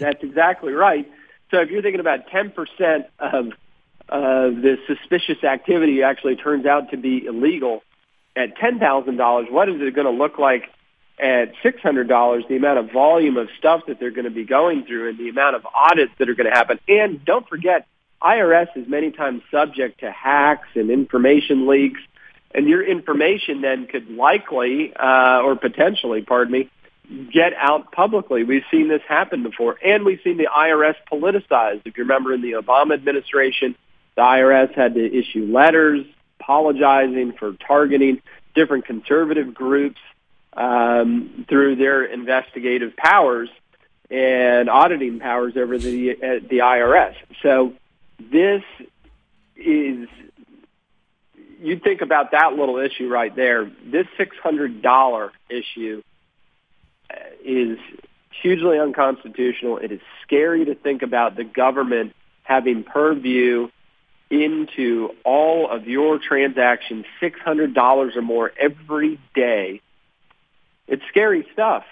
That's 0.00 0.20
exactly 0.24 0.72
right. 0.72 1.08
So 1.52 1.60
if 1.60 1.70
you're 1.70 1.82
thinking 1.82 2.00
about 2.00 2.26
10% 2.30 3.04
of 3.20 3.52
uh, 4.14 4.50
the 4.50 4.78
suspicious 4.86 5.42
activity 5.42 6.04
actually 6.04 6.36
turns 6.36 6.66
out 6.66 6.92
to 6.92 6.96
be 6.96 7.26
illegal 7.26 7.82
at 8.36 8.56
$10,000, 8.56 9.50
what 9.50 9.68
is 9.68 9.74
it 9.80 9.92
going 9.92 10.06
to 10.06 10.12
look 10.12 10.38
like 10.38 10.70
at 11.18 11.52
$600, 11.64 12.48
the 12.48 12.56
amount 12.56 12.78
of 12.78 12.92
volume 12.92 13.36
of 13.36 13.48
stuff 13.58 13.82
that 13.88 13.98
they're 13.98 14.12
going 14.12 14.24
to 14.24 14.30
be 14.30 14.44
going 14.44 14.84
through 14.84 15.08
and 15.08 15.18
the 15.18 15.30
amount 15.30 15.56
of 15.56 15.66
audits 15.66 16.12
that 16.18 16.28
are 16.28 16.34
going 16.34 16.48
to 16.48 16.56
happen. 16.56 16.78
And 16.86 17.24
don't 17.24 17.48
forget, 17.48 17.88
IRS 18.22 18.68
is 18.76 18.86
many 18.88 19.10
times 19.10 19.42
subject 19.50 20.00
to 20.00 20.12
hacks 20.12 20.68
and 20.76 20.90
information 20.90 21.66
leaks, 21.66 22.00
and 22.54 22.68
your 22.68 22.84
information 22.84 23.62
then 23.62 23.86
could 23.86 24.08
likely, 24.10 24.94
uh, 24.94 25.40
or 25.42 25.56
potentially, 25.56 26.22
pardon 26.22 26.52
me, 26.52 26.70
get 27.32 27.52
out 27.58 27.90
publicly. 27.90 28.44
We've 28.44 28.64
seen 28.70 28.88
this 28.88 29.02
happen 29.08 29.42
before, 29.42 29.76
and 29.84 30.04
we've 30.04 30.20
seen 30.22 30.36
the 30.36 30.48
IRS 30.56 30.94
politicized. 31.10 31.82
If 31.84 31.96
you 31.96 32.04
remember 32.04 32.32
in 32.32 32.42
the 32.42 32.52
Obama 32.52 32.94
administration, 32.94 33.74
the 34.16 34.22
IRS 34.22 34.74
had 34.74 34.94
to 34.94 35.18
issue 35.18 35.46
letters 35.46 36.06
apologizing 36.40 37.32
for 37.38 37.52
targeting 37.66 38.20
different 38.54 38.84
conservative 38.84 39.54
groups 39.54 40.00
um, 40.52 41.46
through 41.48 41.76
their 41.76 42.04
investigative 42.04 42.96
powers 42.96 43.48
and 44.10 44.68
auditing 44.68 45.18
powers 45.18 45.54
over 45.56 45.78
the 45.78 46.12
uh, 46.12 46.46
the 46.48 46.58
IRS. 46.58 47.14
So 47.42 47.72
this 48.18 48.62
is 49.56 50.08
you 51.60 51.78
think 51.78 52.02
about 52.02 52.32
that 52.32 52.52
little 52.52 52.78
issue 52.78 53.08
right 53.08 53.34
there. 53.34 53.70
This 53.84 54.06
six 54.16 54.36
hundred 54.42 54.82
dollar 54.82 55.32
issue 55.48 56.02
uh, 57.10 57.16
is 57.44 57.78
hugely 58.42 58.78
unconstitutional. 58.78 59.78
It 59.78 59.90
is 59.90 60.00
scary 60.22 60.66
to 60.66 60.74
think 60.74 61.02
about 61.02 61.36
the 61.36 61.44
government 61.44 62.14
having 62.42 62.84
purview 62.84 63.70
into 64.30 65.10
all 65.24 65.70
of 65.70 65.86
your 65.86 66.18
transactions, 66.18 67.04
six 67.20 67.38
hundred 67.40 67.74
dollars 67.74 68.14
or 68.16 68.22
more 68.22 68.52
every 68.58 69.20
day. 69.34 69.80
It's 70.86 71.02
scary 71.08 71.46
stuff. 71.52 71.84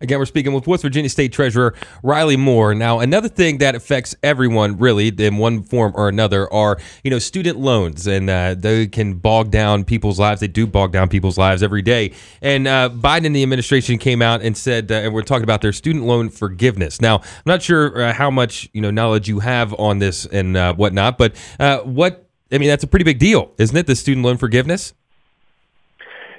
Again, 0.00 0.20
we're 0.20 0.26
speaking 0.26 0.52
with 0.52 0.68
West 0.68 0.82
Virginia 0.82 1.08
State 1.08 1.32
Treasurer 1.32 1.74
Riley 2.04 2.36
Moore. 2.36 2.72
Now, 2.72 3.00
another 3.00 3.28
thing 3.28 3.58
that 3.58 3.74
affects 3.74 4.14
everyone 4.22 4.78
really 4.78 5.08
in 5.08 5.38
one 5.38 5.64
form 5.64 5.92
or 5.96 6.08
another 6.08 6.52
are, 6.52 6.78
you 7.02 7.10
know, 7.10 7.18
student 7.18 7.58
loans, 7.58 8.06
and 8.06 8.30
uh, 8.30 8.54
they 8.56 8.86
can 8.86 9.14
bog 9.14 9.50
down 9.50 9.82
people's 9.84 10.20
lives. 10.20 10.40
They 10.40 10.46
do 10.46 10.68
bog 10.68 10.92
down 10.92 11.08
people's 11.08 11.36
lives 11.36 11.64
every 11.64 11.82
day. 11.82 12.12
And 12.40 12.68
uh, 12.68 12.90
Biden 12.90 13.26
and 13.26 13.34
the 13.34 13.42
administration 13.42 13.98
came 13.98 14.22
out 14.22 14.40
and 14.40 14.56
said, 14.56 14.92
uh, 14.92 14.94
and 14.94 15.12
we're 15.12 15.22
talking 15.22 15.42
about 15.42 15.62
their 15.62 15.72
student 15.72 16.04
loan 16.04 16.28
forgiveness. 16.28 17.00
Now, 17.00 17.16
I'm 17.16 17.42
not 17.46 17.60
sure 17.60 18.00
uh, 18.00 18.12
how 18.12 18.30
much 18.30 18.70
you 18.72 18.80
know 18.80 18.92
knowledge 18.92 19.28
you 19.28 19.40
have 19.40 19.74
on 19.80 19.98
this 19.98 20.26
and 20.26 20.56
uh, 20.56 20.74
whatnot, 20.74 21.18
but 21.18 21.34
uh, 21.58 21.78
what 21.78 22.24
I 22.52 22.58
mean, 22.58 22.68
that's 22.68 22.84
a 22.84 22.88
pretty 22.88 23.04
big 23.04 23.18
deal, 23.18 23.50
isn't 23.58 23.76
it? 23.76 23.88
The 23.88 23.96
student 23.96 24.24
loan 24.24 24.36
forgiveness. 24.36 24.94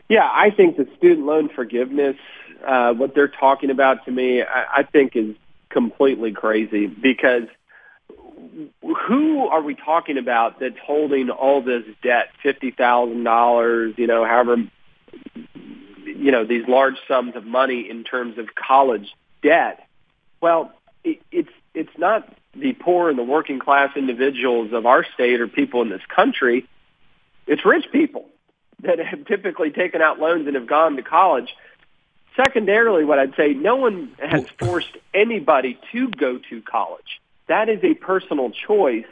Yeah, 0.08 0.30
I 0.32 0.50
think 0.50 0.78
the 0.78 0.88
student 0.98 1.26
loan 1.28 1.50
forgiveness, 1.50 2.15
uh, 2.65 2.93
what 2.93 3.15
they're 3.15 3.28
talking 3.28 3.69
about 3.69 4.06
to 4.06 4.12
me, 4.12 4.41
I, 4.41 4.80
I 4.80 4.84
think 4.84 5.15
is 5.15 5.36
completely 5.69 6.32
crazy 6.32 6.88
because 6.88 7.43
who 8.82 9.48
are 9.48 9.62
we 9.62 9.76
talking 9.76 10.17
about 10.17 10.60
that's 10.60 10.78
holding 10.84 11.30
all 11.30 11.62
this 11.62 11.84
debt, 12.02 12.30
fifty 12.41 12.72
thousand 12.72 13.24
dollars, 13.24 13.93
you 13.98 14.08
know, 14.08 14.26
however, 14.26 14.58
you 16.06 16.32
know, 16.32 16.45
these 16.45 16.67
large 16.67 16.95
sums 17.08 17.36
of 17.36 17.45
money 17.45 17.89
in 17.89 18.04
terms 18.04 18.38
of 18.38 18.48
college 18.56 19.13
debt? 19.43 19.88
Well, 20.41 20.72
it, 21.04 21.22
it's 21.32 21.52
it's 21.74 21.98
not 21.98 22.34
the 22.56 22.74
poor 22.74 23.10
and 23.10 23.17
the 23.17 23.24
working 23.24 23.60
class 23.60 23.95
individuals 23.95 24.74
of 24.74 24.86
our 24.86 25.06
state 25.13 25.39
or 25.39 25.48
people 25.48 25.82
in 25.82 25.89
this 25.89 26.02
country. 26.13 26.67
It's 27.48 27.65
rich 27.65 27.86
people 27.91 28.28
that 28.84 29.00
have 29.00 29.26
typically 29.26 29.72
taken 29.72 30.02
out 30.02 30.19
loans 30.19 30.48
and 30.48 30.56
have 30.56 30.67
gone 30.67 30.95
to 30.95 31.04
college. 31.04 31.50
Secondarily, 32.41 33.04
what 33.04 33.19
I'd 33.19 33.36
say, 33.36 33.54
no 33.54 33.75
one 33.75 34.12
has 34.17 34.45
forced 34.58 34.95
anybody 35.13 35.78
to 35.91 36.08
go 36.08 36.39
to 36.49 36.62
college. 36.62 37.19
That 37.47 37.67
is 37.67 37.84
a 37.84 37.95
personal 37.95 38.52
choice. 38.52 39.08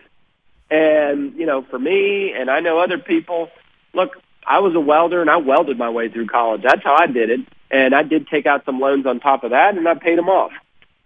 And, 0.70 1.34
you 1.36 1.46
know, 1.46 1.62
for 1.64 1.78
me, 1.78 2.32
and 2.32 2.50
I 2.50 2.62
know 2.62 2.80
other 2.80 2.98
people, 2.98 3.50
look, 3.94 4.18
I 4.46 4.60
was 4.60 4.76
a 4.76 4.80
welder 4.80 5.20
and 5.20 5.30
I 5.30 5.38
welded 5.38 5.78
my 5.78 5.90
way 5.90 6.08
through 6.08 6.28
college. 6.28 6.62
That's 6.62 6.84
how 6.84 6.96
I 6.96 7.08
did 7.08 7.30
it. 7.30 7.42
And 7.70 7.94
I 7.94 8.04
did 8.04 8.28
take 8.30 8.46
out 8.46 8.64
some 8.64 8.80
loans 8.80 9.06
on 9.06 9.20
top 9.20 9.44
of 9.44 9.52
that 9.52 9.78
and 9.78 9.86
I 9.88 9.96
paid 9.96 10.18
them 10.18 10.30
off. 10.30 10.54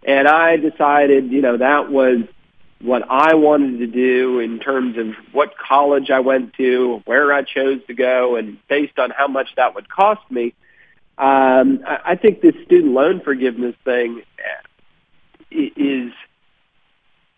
And 0.04 0.28
I 0.28 0.56
decided, 0.58 1.32
you 1.32 1.40
know, 1.40 1.56
that 1.56 1.90
was 1.90 2.20
what 2.80 3.02
I 3.08 3.34
wanted 3.34 3.78
to 3.78 3.86
do 3.86 4.38
in 4.38 4.60
terms 4.60 4.96
of 4.96 5.14
what 5.32 5.58
college 5.58 6.10
I 6.10 6.20
went 6.20 6.54
to, 6.54 7.02
where 7.04 7.32
I 7.32 7.42
chose 7.42 7.80
to 7.86 7.94
go, 7.94 8.36
and 8.36 8.58
based 8.68 8.98
on 8.98 9.10
how 9.10 9.28
much 9.28 9.54
that 9.56 9.74
would 9.76 9.88
cost 9.88 10.28
me, 10.30 10.54
um, 11.22 11.84
I, 11.86 11.98
I 12.04 12.16
think 12.16 12.40
this 12.40 12.54
student 12.64 12.92
loan 12.92 13.20
forgiveness 13.20 13.76
thing 13.84 14.22
is. 15.50 16.12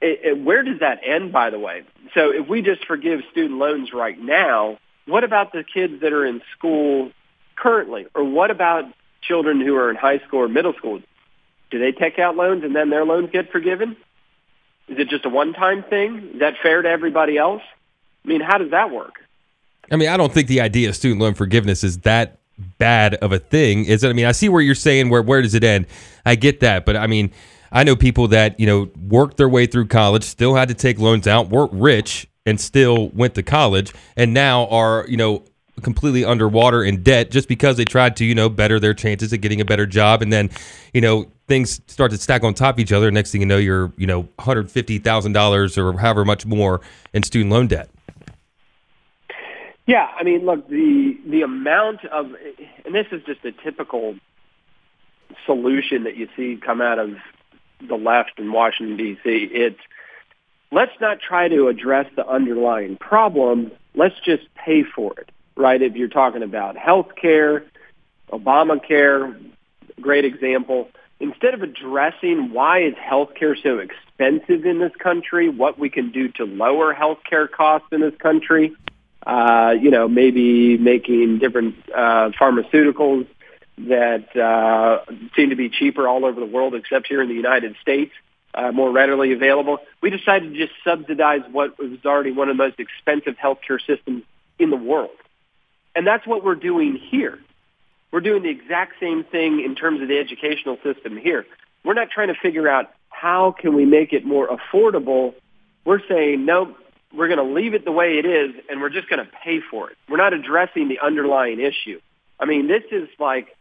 It, 0.00 0.20
it, 0.22 0.44
where 0.44 0.62
does 0.62 0.80
that 0.80 1.00
end, 1.02 1.32
by 1.32 1.48
the 1.48 1.58
way? 1.58 1.82
So 2.14 2.30
if 2.30 2.46
we 2.46 2.60
just 2.60 2.84
forgive 2.86 3.20
student 3.30 3.58
loans 3.58 3.90
right 3.94 4.18
now, 4.18 4.78
what 5.06 5.24
about 5.24 5.52
the 5.52 5.64
kids 5.64 6.02
that 6.02 6.12
are 6.12 6.26
in 6.26 6.42
school 6.56 7.10
currently? 7.56 8.06
Or 8.14 8.22
what 8.22 8.50
about 8.50 8.84
children 9.22 9.60
who 9.60 9.74
are 9.76 9.88
in 9.90 9.96
high 9.96 10.18
school 10.18 10.40
or 10.40 10.48
middle 10.48 10.74
school? 10.74 11.00
Do 11.70 11.78
they 11.78 11.92
take 11.92 12.18
out 12.18 12.36
loans 12.36 12.64
and 12.64 12.76
then 12.76 12.90
their 12.90 13.04
loans 13.04 13.30
get 13.32 13.50
forgiven? 13.50 13.96
Is 14.88 14.98
it 14.98 15.08
just 15.08 15.24
a 15.24 15.30
one-time 15.30 15.82
thing? 15.82 16.32
Is 16.34 16.40
that 16.40 16.54
fair 16.62 16.82
to 16.82 16.88
everybody 16.88 17.38
else? 17.38 17.62
I 18.24 18.28
mean, 18.28 18.42
how 18.42 18.58
does 18.58 18.72
that 18.72 18.90
work? 18.90 19.14
I 19.90 19.96
mean, 19.96 20.08
I 20.08 20.18
don't 20.18 20.32
think 20.32 20.48
the 20.48 20.60
idea 20.60 20.90
of 20.90 20.96
student 20.96 21.20
loan 21.20 21.34
forgiveness 21.34 21.82
is 21.82 21.98
that 22.00 22.40
bad 22.78 23.14
of 23.16 23.32
a 23.32 23.38
thing, 23.38 23.84
is 23.84 24.04
it? 24.04 24.08
I 24.08 24.12
mean, 24.12 24.26
I 24.26 24.32
see 24.32 24.48
where 24.48 24.62
you're 24.62 24.74
saying 24.74 25.08
where 25.08 25.22
where 25.22 25.42
does 25.42 25.54
it 25.54 25.64
end? 25.64 25.86
I 26.24 26.34
get 26.34 26.60
that, 26.60 26.84
but 26.84 26.96
I 26.96 27.06
mean, 27.06 27.32
I 27.72 27.84
know 27.84 27.96
people 27.96 28.28
that 28.28 28.58
you 28.58 28.66
know 28.66 28.90
worked 29.08 29.36
their 29.36 29.48
way 29.48 29.66
through 29.66 29.86
college, 29.88 30.24
still 30.24 30.54
had 30.54 30.68
to 30.68 30.74
take 30.74 30.98
loans 30.98 31.26
out, 31.26 31.50
weren't 31.50 31.72
rich, 31.72 32.28
and 32.46 32.60
still 32.60 33.08
went 33.10 33.34
to 33.34 33.42
college, 33.42 33.92
and 34.16 34.32
now 34.32 34.66
are 34.68 35.04
you 35.08 35.16
know 35.16 35.44
completely 35.82 36.24
underwater 36.24 36.84
in 36.84 37.02
debt 37.02 37.32
just 37.32 37.48
because 37.48 37.76
they 37.76 37.84
tried 37.84 38.16
to 38.16 38.24
you 38.24 38.34
know 38.34 38.48
better 38.48 38.78
their 38.78 38.94
chances 38.94 39.32
of 39.32 39.40
getting 39.40 39.60
a 39.60 39.64
better 39.64 39.86
job, 39.86 40.22
and 40.22 40.32
then 40.32 40.50
you 40.92 41.00
know 41.00 41.26
things 41.46 41.80
start 41.86 42.10
to 42.10 42.18
stack 42.18 42.42
on 42.44 42.54
top 42.54 42.76
of 42.76 42.80
each 42.80 42.92
other. 42.92 43.10
Next 43.10 43.32
thing 43.32 43.40
you 43.40 43.46
know, 43.46 43.58
you're 43.58 43.92
you 43.96 44.06
know 44.06 44.28
hundred 44.38 44.70
fifty 44.70 44.98
thousand 44.98 45.32
dollars 45.32 45.76
or 45.76 45.98
however 45.98 46.24
much 46.24 46.46
more 46.46 46.80
in 47.12 47.22
student 47.22 47.50
loan 47.50 47.66
debt. 47.66 47.88
Yeah, 49.86 50.08
I 50.18 50.22
mean, 50.22 50.46
look, 50.46 50.68
the 50.68 51.18
the 51.26 51.42
amount 51.42 52.04
of, 52.06 52.32
and 52.84 52.94
this 52.94 53.06
is 53.12 53.22
just 53.24 53.44
a 53.44 53.52
typical 53.52 54.16
solution 55.44 56.04
that 56.04 56.16
you 56.16 56.28
see 56.36 56.56
come 56.56 56.80
out 56.80 56.98
of 56.98 57.16
the 57.86 57.96
left 57.96 58.38
in 58.38 58.50
Washington 58.50 58.96
D.C. 58.96 59.48
It's 59.52 59.80
let's 60.72 60.98
not 61.00 61.20
try 61.20 61.48
to 61.48 61.68
address 61.68 62.06
the 62.16 62.26
underlying 62.26 62.96
problem. 62.96 63.72
Let's 63.94 64.18
just 64.24 64.42
pay 64.54 64.84
for 64.84 65.12
it, 65.18 65.30
right? 65.56 65.80
If 65.80 65.96
you're 65.96 66.08
talking 66.08 66.42
about 66.42 66.76
health 66.78 67.14
care, 67.20 67.64
Obamacare, 68.32 69.38
great 70.00 70.24
example. 70.24 70.88
Instead 71.20 71.54
of 71.54 71.62
addressing 71.62 72.52
why 72.52 72.82
is 72.82 72.94
healthcare 72.94 73.54
so 73.62 73.78
expensive 73.78 74.64
in 74.64 74.78
this 74.78 74.92
country, 74.98 75.48
what 75.48 75.78
we 75.78 75.90
can 75.90 76.10
do 76.10 76.28
to 76.28 76.44
lower 76.44 76.94
healthcare 76.94 77.50
costs 77.50 77.88
in 77.92 78.00
this 78.00 78.16
country, 78.18 78.74
uh, 79.26 79.74
you 79.80 79.90
know, 79.90 80.08
maybe 80.08 80.76
making 80.76 81.38
different 81.38 81.76
uh, 81.90 82.30
pharmaceuticals 82.38 83.26
that 83.78 84.36
uh, 84.36 85.04
seem 85.34 85.50
to 85.50 85.56
be 85.56 85.68
cheaper 85.68 86.06
all 86.06 86.24
over 86.24 86.38
the 86.38 86.46
world 86.46 86.74
except 86.74 87.06
here 87.08 87.22
in 87.22 87.28
the 87.28 87.34
United 87.34 87.74
States, 87.80 88.12
uh, 88.54 88.70
more 88.70 88.90
readily 88.90 89.32
available. 89.32 89.78
We 90.00 90.10
decided 90.10 90.52
to 90.52 90.58
just 90.58 90.72
subsidize 90.84 91.40
what 91.50 91.78
was 91.78 91.98
already 92.04 92.30
one 92.32 92.48
of 92.48 92.56
the 92.56 92.62
most 92.62 92.78
expensive 92.78 93.36
healthcare 93.36 93.84
systems 93.84 94.22
in 94.58 94.70
the 94.70 94.76
world. 94.76 95.10
And 95.96 96.06
that's 96.06 96.26
what 96.26 96.44
we're 96.44 96.54
doing 96.54 96.96
here. 96.96 97.38
We're 98.12 98.20
doing 98.20 98.42
the 98.42 98.50
exact 98.50 99.00
same 99.00 99.24
thing 99.24 99.60
in 99.60 99.74
terms 99.74 100.00
of 100.00 100.08
the 100.08 100.18
educational 100.18 100.76
system 100.84 101.16
here. 101.16 101.46
We're 101.84 101.94
not 101.94 102.10
trying 102.10 102.28
to 102.28 102.34
figure 102.40 102.68
out 102.68 102.92
how 103.08 103.52
can 103.58 103.74
we 103.74 103.84
make 103.84 104.12
it 104.12 104.24
more 104.24 104.48
affordable. 104.48 105.34
We're 105.84 106.00
saying, 106.08 106.44
no, 106.44 106.76
we're 107.16 107.28
going 107.28 107.38
to 107.38 107.54
leave 107.54 107.74
it 107.74 107.84
the 107.84 107.92
way 107.92 108.18
it 108.18 108.26
is 108.26 108.54
and 108.68 108.80
we're 108.80 108.90
just 108.90 109.08
going 109.08 109.24
to 109.24 109.30
pay 109.42 109.60
for 109.60 109.90
it. 109.90 109.96
We're 110.08 110.16
not 110.16 110.32
addressing 110.32 110.88
the 110.88 110.98
underlying 111.00 111.60
issue. 111.60 112.00
I 112.38 112.46
mean, 112.46 112.66
this 112.66 112.82
is 112.90 113.08
like 113.18 113.56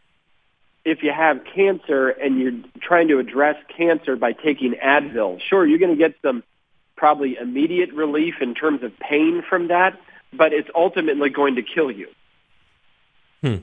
if 0.84 1.02
you 1.02 1.12
have 1.12 1.40
cancer 1.54 2.08
and 2.08 2.38
you're 2.38 2.60
trying 2.80 3.08
to 3.08 3.18
address 3.18 3.56
cancer 3.76 4.16
by 4.16 4.32
taking 4.32 4.72
Advil. 4.72 5.40
Sure, 5.40 5.66
you're 5.66 5.78
going 5.78 5.92
to 5.92 5.96
get 5.96 6.14
some 6.22 6.42
probably 6.96 7.36
immediate 7.36 7.92
relief 7.92 8.34
in 8.40 8.54
terms 8.54 8.82
of 8.82 8.98
pain 8.98 9.42
from 9.48 9.68
that, 9.68 9.98
but 10.32 10.52
it's 10.52 10.68
ultimately 10.74 11.30
going 11.30 11.56
to 11.56 11.62
kill 11.62 11.90
you. 11.90 12.08
Hmm. 13.40 13.56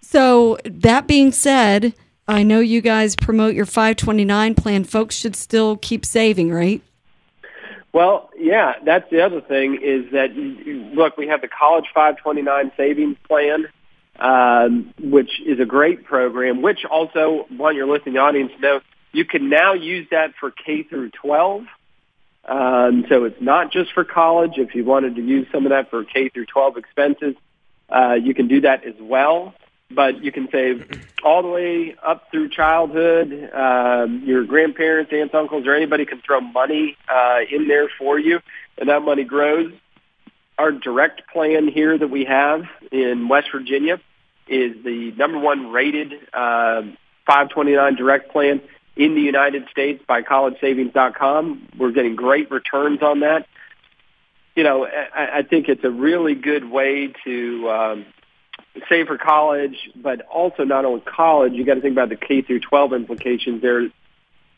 So 0.00 0.58
that 0.64 1.06
being 1.06 1.32
said, 1.32 1.94
I 2.26 2.42
know 2.42 2.60
you 2.60 2.80
guys 2.80 3.16
promote 3.16 3.54
your 3.54 3.66
529 3.66 4.54
plan. 4.54 4.84
Folks 4.84 5.16
should 5.16 5.34
still 5.34 5.76
keep 5.76 6.04
saving, 6.04 6.52
right? 6.52 6.82
Well, 7.92 8.30
yeah, 8.36 8.74
that's 8.84 9.10
the 9.10 9.22
other 9.24 9.40
thing 9.40 9.80
is 9.82 10.12
that 10.12 10.34
look, 10.94 11.16
we 11.16 11.28
have 11.28 11.40
the 11.40 11.48
College 11.48 11.86
529 11.94 12.72
savings 12.76 13.16
plan, 13.26 13.66
um, 14.18 14.92
which 15.00 15.40
is 15.44 15.58
a 15.58 15.64
great 15.64 16.04
program. 16.04 16.60
Which 16.62 16.84
also, 16.84 17.46
want 17.50 17.76
your 17.76 17.86
listening 17.86 18.18
audience 18.18 18.52
to 18.56 18.60
know, 18.60 18.80
you 19.12 19.24
can 19.24 19.48
now 19.48 19.72
use 19.72 20.06
that 20.10 20.34
for 20.38 20.50
K 20.50 20.82
through 20.82 21.10
12. 21.10 21.64
Um, 22.44 23.04
so 23.08 23.24
it's 23.24 23.40
not 23.40 23.72
just 23.72 23.92
for 23.92 24.04
college. 24.04 24.52
If 24.56 24.74
you 24.74 24.84
wanted 24.84 25.16
to 25.16 25.22
use 25.22 25.46
some 25.52 25.66
of 25.66 25.70
that 25.70 25.90
for 25.90 26.04
K 26.04 26.28
through 26.28 26.46
12 26.46 26.76
expenses, 26.76 27.34
uh, 27.88 28.14
you 28.14 28.34
can 28.34 28.48
do 28.48 28.62
that 28.62 28.84
as 28.84 28.94
well 29.00 29.54
but 29.90 30.22
you 30.22 30.30
can 30.32 30.48
save 30.50 30.84
all 31.24 31.42
the 31.42 31.48
way 31.48 31.96
up 32.02 32.30
through 32.30 32.50
childhood. 32.50 33.50
Um, 33.52 34.22
your 34.24 34.44
grandparents, 34.44 35.12
aunts, 35.12 35.34
uncles, 35.34 35.66
or 35.66 35.74
anybody 35.74 36.04
can 36.04 36.20
throw 36.20 36.40
money 36.40 36.96
uh, 37.08 37.40
in 37.50 37.68
there 37.68 37.88
for 37.98 38.18
you, 38.18 38.40
and 38.76 38.88
that 38.88 39.02
money 39.02 39.24
grows. 39.24 39.72
Our 40.58 40.72
direct 40.72 41.28
plan 41.32 41.68
here 41.68 41.96
that 41.96 42.08
we 42.08 42.24
have 42.24 42.64
in 42.90 43.28
West 43.28 43.48
Virginia 43.52 44.00
is 44.46 44.82
the 44.84 45.12
number 45.16 45.38
one 45.38 45.70
rated 45.70 46.12
uh, 46.32 46.82
529 47.26 47.94
direct 47.94 48.32
plan 48.32 48.60
in 48.96 49.14
the 49.14 49.20
United 49.20 49.68
States 49.70 50.02
by 50.06 50.22
collegesavings.com. 50.22 51.68
We're 51.78 51.92
getting 51.92 52.16
great 52.16 52.50
returns 52.50 53.02
on 53.02 53.20
that. 53.20 53.46
You 54.56 54.64
know, 54.64 54.86
I, 54.86 55.38
I 55.38 55.42
think 55.42 55.68
it's 55.68 55.84
a 55.84 55.90
really 55.90 56.34
good 56.34 56.68
way 56.68 57.12
to 57.24 57.70
um, 57.70 58.06
save 58.88 59.06
for 59.06 59.18
college, 59.18 59.90
but 59.96 60.22
also 60.26 60.64
not 60.64 60.84
only 60.84 61.00
college, 61.00 61.52
you 61.52 61.64
got 61.64 61.74
to 61.74 61.80
think 61.80 61.92
about 61.92 62.08
the 62.08 62.16
K 62.16 62.42
through 62.42 62.60
12 62.60 62.92
implications 62.92 63.62
there. 63.62 63.88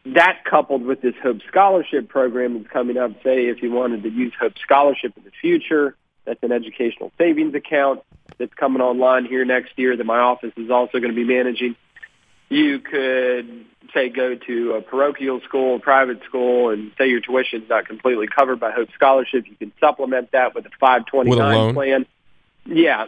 That 0.06 0.44
coupled 0.48 0.82
with 0.82 1.02
this 1.02 1.14
Hope 1.22 1.38
Scholarship 1.48 2.08
program 2.08 2.54
that's 2.54 2.72
coming 2.72 2.96
up, 2.96 3.12
say 3.22 3.48
if 3.48 3.62
you 3.62 3.70
wanted 3.70 4.02
to 4.02 4.10
use 4.10 4.32
Hope 4.38 4.54
Scholarship 4.62 5.12
in 5.16 5.24
the 5.24 5.30
future, 5.40 5.94
that's 6.24 6.42
an 6.42 6.52
educational 6.52 7.12
savings 7.18 7.54
account 7.54 8.02
that's 8.38 8.54
coming 8.54 8.80
online 8.80 9.26
here 9.26 9.44
next 9.44 9.72
year 9.76 9.96
that 9.96 10.04
my 10.04 10.18
office 10.18 10.52
is 10.56 10.70
also 10.70 10.98
going 10.98 11.10
to 11.10 11.16
be 11.16 11.24
managing. 11.24 11.76
You 12.48 12.78
could 12.78 13.66
say 13.92 14.08
go 14.08 14.34
to 14.34 14.72
a 14.72 14.80
parochial 14.80 15.40
school, 15.40 15.76
a 15.76 15.78
private 15.78 16.22
school, 16.24 16.70
and 16.70 16.92
say 16.98 17.08
your 17.08 17.20
tuition 17.20 17.62
is 17.62 17.68
not 17.68 17.86
completely 17.86 18.26
covered 18.26 18.58
by 18.58 18.70
Hope 18.70 18.88
Scholarship. 18.94 19.46
You 19.48 19.56
can 19.56 19.72
supplement 19.80 20.32
that 20.32 20.54
with 20.54 20.66
a 20.66 20.70
529 20.80 21.66
with 21.66 21.70
a 21.70 21.74
plan. 21.74 22.06
Yeah, 22.66 23.06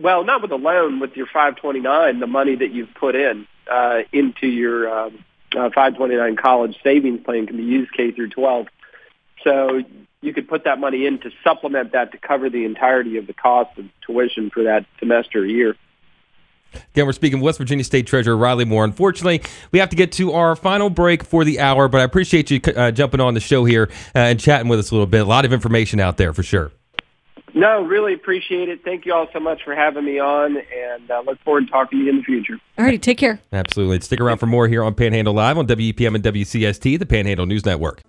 well, 0.00 0.24
not 0.24 0.42
with 0.42 0.50
a 0.52 0.56
loan, 0.56 1.00
with 1.00 1.16
your 1.16 1.26
529, 1.26 2.20
the 2.20 2.26
money 2.26 2.56
that 2.56 2.70
you've 2.70 2.94
put 2.94 3.14
in 3.14 3.46
uh, 3.70 4.00
into 4.12 4.46
your 4.46 4.88
um, 4.88 5.24
uh, 5.52 5.70
529 5.74 6.36
college 6.36 6.76
savings 6.82 7.20
plan 7.24 7.46
can 7.46 7.56
be 7.56 7.64
used 7.64 7.92
K 7.92 8.12
through 8.12 8.30
12. 8.30 8.66
So 9.44 9.82
you 10.20 10.32
could 10.32 10.48
put 10.48 10.64
that 10.64 10.78
money 10.78 11.06
in 11.06 11.18
to 11.20 11.30
supplement 11.44 11.92
that 11.92 12.12
to 12.12 12.18
cover 12.18 12.50
the 12.50 12.64
entirety 12.64 13.16
of 13.18 13.26
the 13.26 13.32
cost 13.32 13.78
of 13.78 13.86
tuition 14.04 14.50
for 14.50 14.64
that 14.64 14.86
semester 14.98 15.40
or 15.40 15.46
year. 15.46 15.76
Again, 16.92 17.06
we're 17.06 17.12
speaking 17.12 17.40
with 17.40 17.46
West 17.46 17.58
Virginia 17.58 17.84
State 17.84 18.06
Treasurer 18.06 18.36
Riley 18.36 18.66
Moore. 18.66 18.84
Unfortunately, 18.84 19.42
we 19.72 19.78
have 19.78 19.88
to 19.88 19.96
get 19.96 20.12
to 20.12 20.32
our 20.32 20.54
final 20.54 20.90
break 20.90 21.24
for 21.24 21.44
the 21.44 21.60
hour, 21.60 21.88
but 21.88 22.00
I 22.00 22.04
appreciate 22.04 22.50
you 22.50 22.60
uh, 22.76 22.90
jumping 22.90 23.20
on 23.20 23.32
the 23.34 23.40
show 23.40 23.64
here 23.64 23.88
uh, 24.14 24.18
and 24.18 24.40
chatting 24.40 24.68
with 24.68 24.78
us 24.78 24.90
a 24.90 24.94
little 24.94 25.06
bit. 25.06 25.22
A 25.22 25.24
lot 25.24 25.46
of 25.46 25.52
information 25.52 25.98
out 25.98 26.18
there 26.18 26.34
for 26.34 26.42
sure. 26.42 26.70
No, 27.54 27.82
really 27.82 28.14
appreciate 28.14 28.68
it. 28.68 28.84
Thank 28.84 29.06
you 29.06 29.14
all 29.14 29.28
so 29.32 29.40
much 29.40 29.62
for 29.64 29.74
having 29.74 30.04
me 30.04 30.18
on, 30.18 30.56
and 30.56 31.10
uh, 31.10 31.22
look 31.26 31.38
forward 31.40 31.66
to 31.66 31.70
talking 31.70 31.98
to 31.98 32.04
you 32.04 32.10
in 32.10 32.16
the 32.18 32.22
future. 32.22 32.58
All 32.78 32.84
righty, 32.84 32.98
take 32.98 33.18
care. 33.18 33.40
Absolutely. 33.52 34.00
Stick 34.00 34.20
around 34.20 34.38
for 34.38 34.46
more 34.46 34.68
here 34.68 34.82
on 34.82 34.94
Panhandle 34.94 35.34
Live 35.34 35.58
on 35.58 35.66
WEPM 35.66 36.14
and 36.14 36.24
WCST, 36.24 36.98
the 36.98 37.06
Panhandle 37.06 37.46
News 37.46 37.64
Network. 37.64 38.02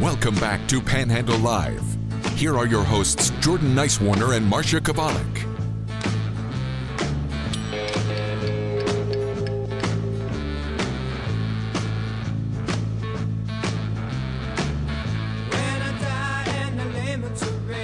Welcome 0.00 0.36
back 0.36 0.66
to 0.68 0.80
Panhandle 0.80 1.38
Live. 1.38 1.82
Here 2.36 2.56
are 2.56 2.66
your 2.66 2.84
hosts, 2.84 3.30
Jordan 3.40 3.74
Nicewarner 3.74 4.36
and 4.36 4.50
Marsha 4.50 4.80
Chwalik. 4.80 5.47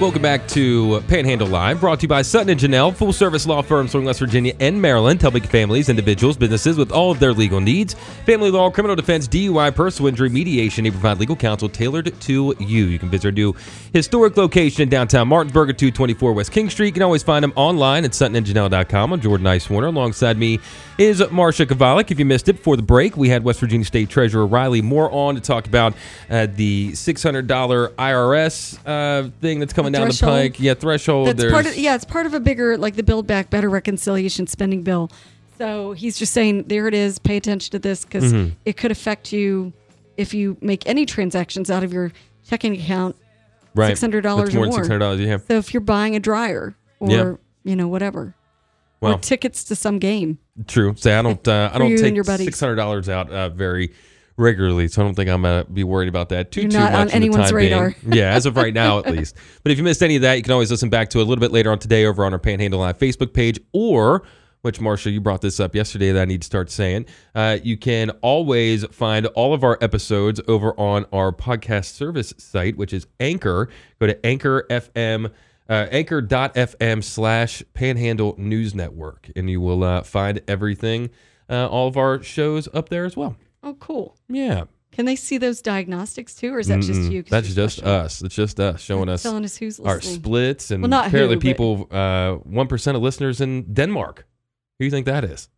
Welcome 0.01 0.23
back 0.23 0.49
to 0.49 1.01
Panhandle 1.03 1.47
Live, 1.47 1.79
brought 1.79 2.01
to 2.01 2.05
you 2.05 2.09
by 2.09 2.23
Sutton 2.23 2.51
and 2.51 2.59
Janelle, 2.59 2.93
full 2.93 3.13
service 3.13 3.47
law 3.47 3.63
firm 3.63 3.87
serving 3.87 4.07
West 4.07 4.19
Virginia 4.19 4.53
and 4.59 4.83
Maryland, 4.83 5.23
helping 5.23 5.45
families, 5.45 5.89
individuals, 5.89 6.37
businesses 6.37 6.77
with 6.77 6.91
all 6.91 7.13
of 7.13 7.21
their 7.21 7.33
legal 7.33 7.61
needs. 7.61 7.95
Family 8.27 8.51
law, 8.51 8.71
criminal 8.71 8.97
defense, 8.97 9.29
DUI, 9.29 9.73
personal 9.73 10.09
injury, 10.09 10.29
mediation. 10.29 10.83
They 10.83 10.91
provide 10.91 11.21
legal 11.21 11.37
counsel 11.37 11.69
tailored 11.69 12.13
to 12.23 12.55
you. 12.59 12.85
You 12.87 12.99
can 12.99 13.09
visit 13.09 13.27
our 13.29 13.33
new 13.33 13.55
historic 13.93 14.37
location 14.37 14.83
in 14.83 14.89
downtown 14.89 15.29
Martinsburg 15.29 15.71
at 15.71 15.79
224 15.79 16.33
West 16.33 16.51
King 16.51 16.71
Street. 16.71 16.89
You 16.89 16.93
can 16.93 17.03
always 17.03 17.23
find 17.23 17.45
them 17.45 17.53
online 17.55 18.05
at 18.05 18.11
suttonandjanelle.com. 18.11 19.13
I'm 19.13 19.21
Jordan 19.21 19.47
Nicewarner. 19.47 19.87
Alongside 19.87 20.37
me 20.37 20.59
is 20.99 21.21
Marsha 21.21 21.67
Chwalik. 21.67 22.11
If 22.11 22.19
you 22.19 22.25
missed 22.25 22.49
it 22.49 22.55
before 22.55 22.77
the 22.77 22.83
break, 22.83 23.17
we 23.17 23.29
had 23.29 23.45
West 23.45 23.61
Virginia 23.61 23.87
State 23.87 24.11
Treasurer 24.11 24.47
Riley 24.47 24.83
Moore 24.83 25.11
on 25.13 25.37
to 25.37 25.41
talk 25.41 25.67
about 25.67 25.95
uh, 26.29 26.47
the 26.53 26.91
$600 26.93 27.47
IRS 27.47 28.79
uh, 28.85 29.31
thing 29.41 29.61
that's 29.61 29.73
coming 29.73 29.84
down 29.92 30.09
the 30.09 30.18
pike. 30.20 30.59
Yeah, 30.61 30.75
threshold. 30.75 31.29
That's 31.29 31.51
part 31.53 31.66
of 31.66 31.77
yeah, 31.77 31.94
it's 31.94 32.05
part 32.05 32.27
of 32.27 32.35
a 32.35 32.40
bigger 32.40 32.77
like 32.79 32.97
the 32.97 33.03
Build 33.03 33.27
Back 33.27 33.51
Better 33.51 33.68
reconciliation 33.70 34.47
spending 34.47 34.83
bill. 34.83 35.11
So 35.59 35.92
he's 35.92 36.18
just 36.18 36.33
saying 36.33 36.64
there 36.64 36.88
it 36.88 36.94
is. 36.94 37.18
Pay 37.18 37.37
attention 37.37 37.70
to 37.73 37.79
this 37.79 38.05
because 38.05 38.33
Mm-hmm. 38.33 38.55
it 38.64 38.77
could 38.77 38.90
affect 38.90 39.33
you 39.33 39.73
if 40.16 40.35
you 40.35 40.57
make 40.61 40.87
any 40.88 41.07
transactions 41.07 41.70
out 41.70 41.83
of 41.85 41.92
your 41.92 42.12
checking 42.49 42.75
account. 42.75 43.16
right. 43.75 43.94
$600 43.97 44.23
That's 44.23 44.55
or 44.55 44.57
more 44.59 44.66
more. 44.66 44.85
than 44.87 45.01
$600, 45.01 45.27
yeah. 45.27 45.38
So 45.49 45.55
if 45.59 45.73
you're 45.75 45.81
buying 45.81 46.14
a 46.16 46.20
dryer 46.20 46.75
or 47.01 47.11
Yeah. 47.11 47.33
you 47.64 47.75
know 47.77 47.88
whatever, 47.88 48.35
Well, 49.01 49.14
or 49.14 49.18
tickets 49.18 49.64
to 49.64 49.77
some 49.77 49.99
game, 49.99 50.38
True. 50.68 50.94
Say 50.97 51.14
I 51.16 51.23
don't. 51.23 51.47
Uh, 51.49 51.70
I 51.73 51.79
don't 51.79 51.97
take 51.97 52.14
your 52.14 52.23
six 52.25 52.61
hundred 52.61 52.77
dollars 52.77 53.09
out 53.09 53.29
uh, 53.31 53.49
very 53.49 53.92
regularly, 54.37 54.88
so 54.88 55.03
I 55.03 55.05
don't 55.05 55.14
think 55.14 55.31
I'm 55.31 55.42
gonna 55.42 55.64
be 55.64 55.85
worried 55.85 56.09
about 56.09 56.29
that 56.31 56.51
too 56.51 56.62
You're 56.62 56.70
too 56.70 56.79
not 56.79 56.92
much. 56.92 57.09
on 57.09 57.11
anyone's 57.11 57.53
radar. 57.53 57.94
Being. 58.03 58.12
Yeah, 58.18 58.33
as 58.33 58.47
of 58.47 58.57
right 58.57 58.75
now, 58.75 58.99
at 59.01 59.07
least. 59.12 59.37
But 59.62 59.73
if 59.73 59.79
you 59.79 59.85
missed 59.85 60.03
any 60.03 60.16
of 60.16 60.23
that, 60.23 60.35
you 60.35 60.42
can 60.42 60.53
always 60.53 60.70
listen 60.70 60.88
back 60.90 61.11
to 61.11 61.18
it 61.18 61.23
a 61.23 61.25
little 61.25 61.40
bit 61.40 61.53
later 61.53 61.70
on 61.70 61.79
today 61.79 62.05
over 62.07 62.25
on 62.25 62.33
our 62.33 62.38
Panhandle 62.38 62.81
Live 62.81 62.99
Facebook 62.99 63.33
page, 63.33 63.59
or 63.73 64.23
which 64.62 64.81
Marsha, 64.81 65.12
you 65.12 65.20
brought 65.20 65.42
this 65.42 65.61
up 65.61 65.75
yesterday 65.75 66.11
that 66.12 66.23
I 66.23 66.25
need 66.25 66.40
to 66.40 66.47
start 66.47 66.70
saying. 66.70 67.05
Uh, 67.35 67.59
you 67.62 67.77
can 67.77 68.11
always 68.23 68.85
find 68.87 69.27
all 69.27 69.53
of 69.53 69.63
our 69.63 69.77
episodes 69.83 70.40
over 70.48 70.73
on 70.81 71.04
our 71.13 71.33
podcast 71.33 71.92
service 71.92 72.33
site, 72.38 72.77
which 72.79 72.94
is 72.94 73.06
Anchor. 73.21 73.69
Go 74.00 74.06
to 74.06 74.25
Anchor 74.27 74.67
FM 74.71 75.31
uh, 75.69 75.87
anchor.fm 75.90 77.02
slash 77.02 77.63
panhandle 77.73 78.35
news 78.38 78.75
network 78.75 79.31
and 79.35 79.48
you 79.48 79.61
will 79.61 79.83
uh, 79.83 80.02
find 80.02 80.40
everything 80.46 81.11
uh, 81.48 81.67
all 81.69 81.88
of 81.88 81.96
our 81.96 82.23
shows 82.23 82.69
up 82.75 82.88
there 82.90 83.04
as 83.04 83.17
well 83.17 83.37
oh 83.65 83.75
cool. 83.81 84.17
yeah 84.29 84.65
Can 84.92 85.06
they 85.06 85.17
see 85.17 85.38
those 85.38 85.60
diagnostics 85.62 86.35
too, 86.37 86.54
or 86.54 86.60
is 86.60 86.69
that 86.69 86.81
just 86.83 87.00
Mm-mm. 87.00 87.10
you? 87.12 87.23
that's 87.25 87.52
just 87.54 87.79
special? 87.79 87.92
us 87.92 88.23
it's 88.23 88.35
just 88.35 88.60
us 88.60 88.81
showing 88.81 89.08
us 89.08 89.23
telling 89.23 89.44
us 89.44 89.56
who's 89.56 89.79
listening. 89.81 89.88
our 89.92 90.00
splits 90.00 90.71
and 90.71 90.83
Well, 90.83 90.90
not 90.90 91.08
apparently 91.08 91.35
who, 91.37 91.40
but- 91.40 91.46
people 91.46 91.88
uh, 91.90 92.37
1% 92.48 92.94
of 92.96 93.02
listeners 93.02 93.40
in 93.40 93.73
denmark 93.73 94.27
who 94.79 94.83
do 94.83 94.87
you 94.87 94.90
think 94.90 95.06
that 95.06 95.25
is 95.25 95.48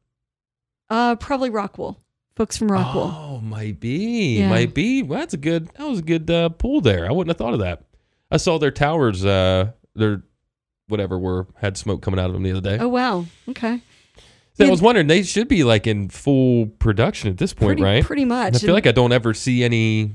Uh, 0.89 1.17
probably 1.17 1.51
Rockwool 1.51 1.97
folks 2.37 2.57
from 2.57 2.69
Rockwool. 2.69 3.13
Oh, 3.15 3.41
might 3.41 3.81
be, 3.81 4.39
Yeah. 4.39 4.49
might 4.51 4.73
be. 4.75 5.03
Well, 5.03 5.19
that's 5.21 5.33
a 5.35 5.39
good. 5.39 5.69
That 5.79 5.89
was 5.89 6.01
a 6.01 6.03
good 6.03 6.31
uh, 6.31 6.51
pull 6.51 6.81
there. 6.83 7.09
I 7.09 7.11
wouldn't 7.13 7.31
have 7.31 7.39
thought 7.39 7.55
of 7.55 7.61
that. 7.61 7.85
I 8.31 8.37
saw 8.37 8.59
their 8.59 8.71
towers. 8.71 9.25
Uh, 9.25 9.73
their 9.95 10.23
whatever 10.89 11.19
were 11.19 11.47
had 11.57 11.77
smoke 11.79 12.03
coming 12.03 12.21
out 12.21 12.27
of 12.27 12.35
them 12.35 12.43
the 12.43 12.53
other 12.53 12.61
day. 12.61 12.77
Oh, 12.79 12.89
wow. 12.89 13.25
Okay. 13.49 13.81
So 14.59 14.67
I 14.67 14.71
was 14.71 14.81
wondering 14.83 15.07
they 15.07 15.23
should 15.23 15.49
be 15.49 15.65
like 15.65 15.87
in 15.87 16.09
full 16.09 16.67
production 16.67 17.31
at 17.31 17.39
this 17.39 17.53
point, 17.53 17.79
Pretty, 17.79 17.83
right? 17.83 18.05
pretty 18.05 18.25
much. 18.25 18.47
And 18.49 18.57
I 18.57 18.59
feel 18.59 18.71
And- 18.71 18.75
like 18.75 18.87
I 18.87 18.93
don't 18.93 19.13
ever 19.13 19.35
see 19.35 19.63
any 19.65 20.15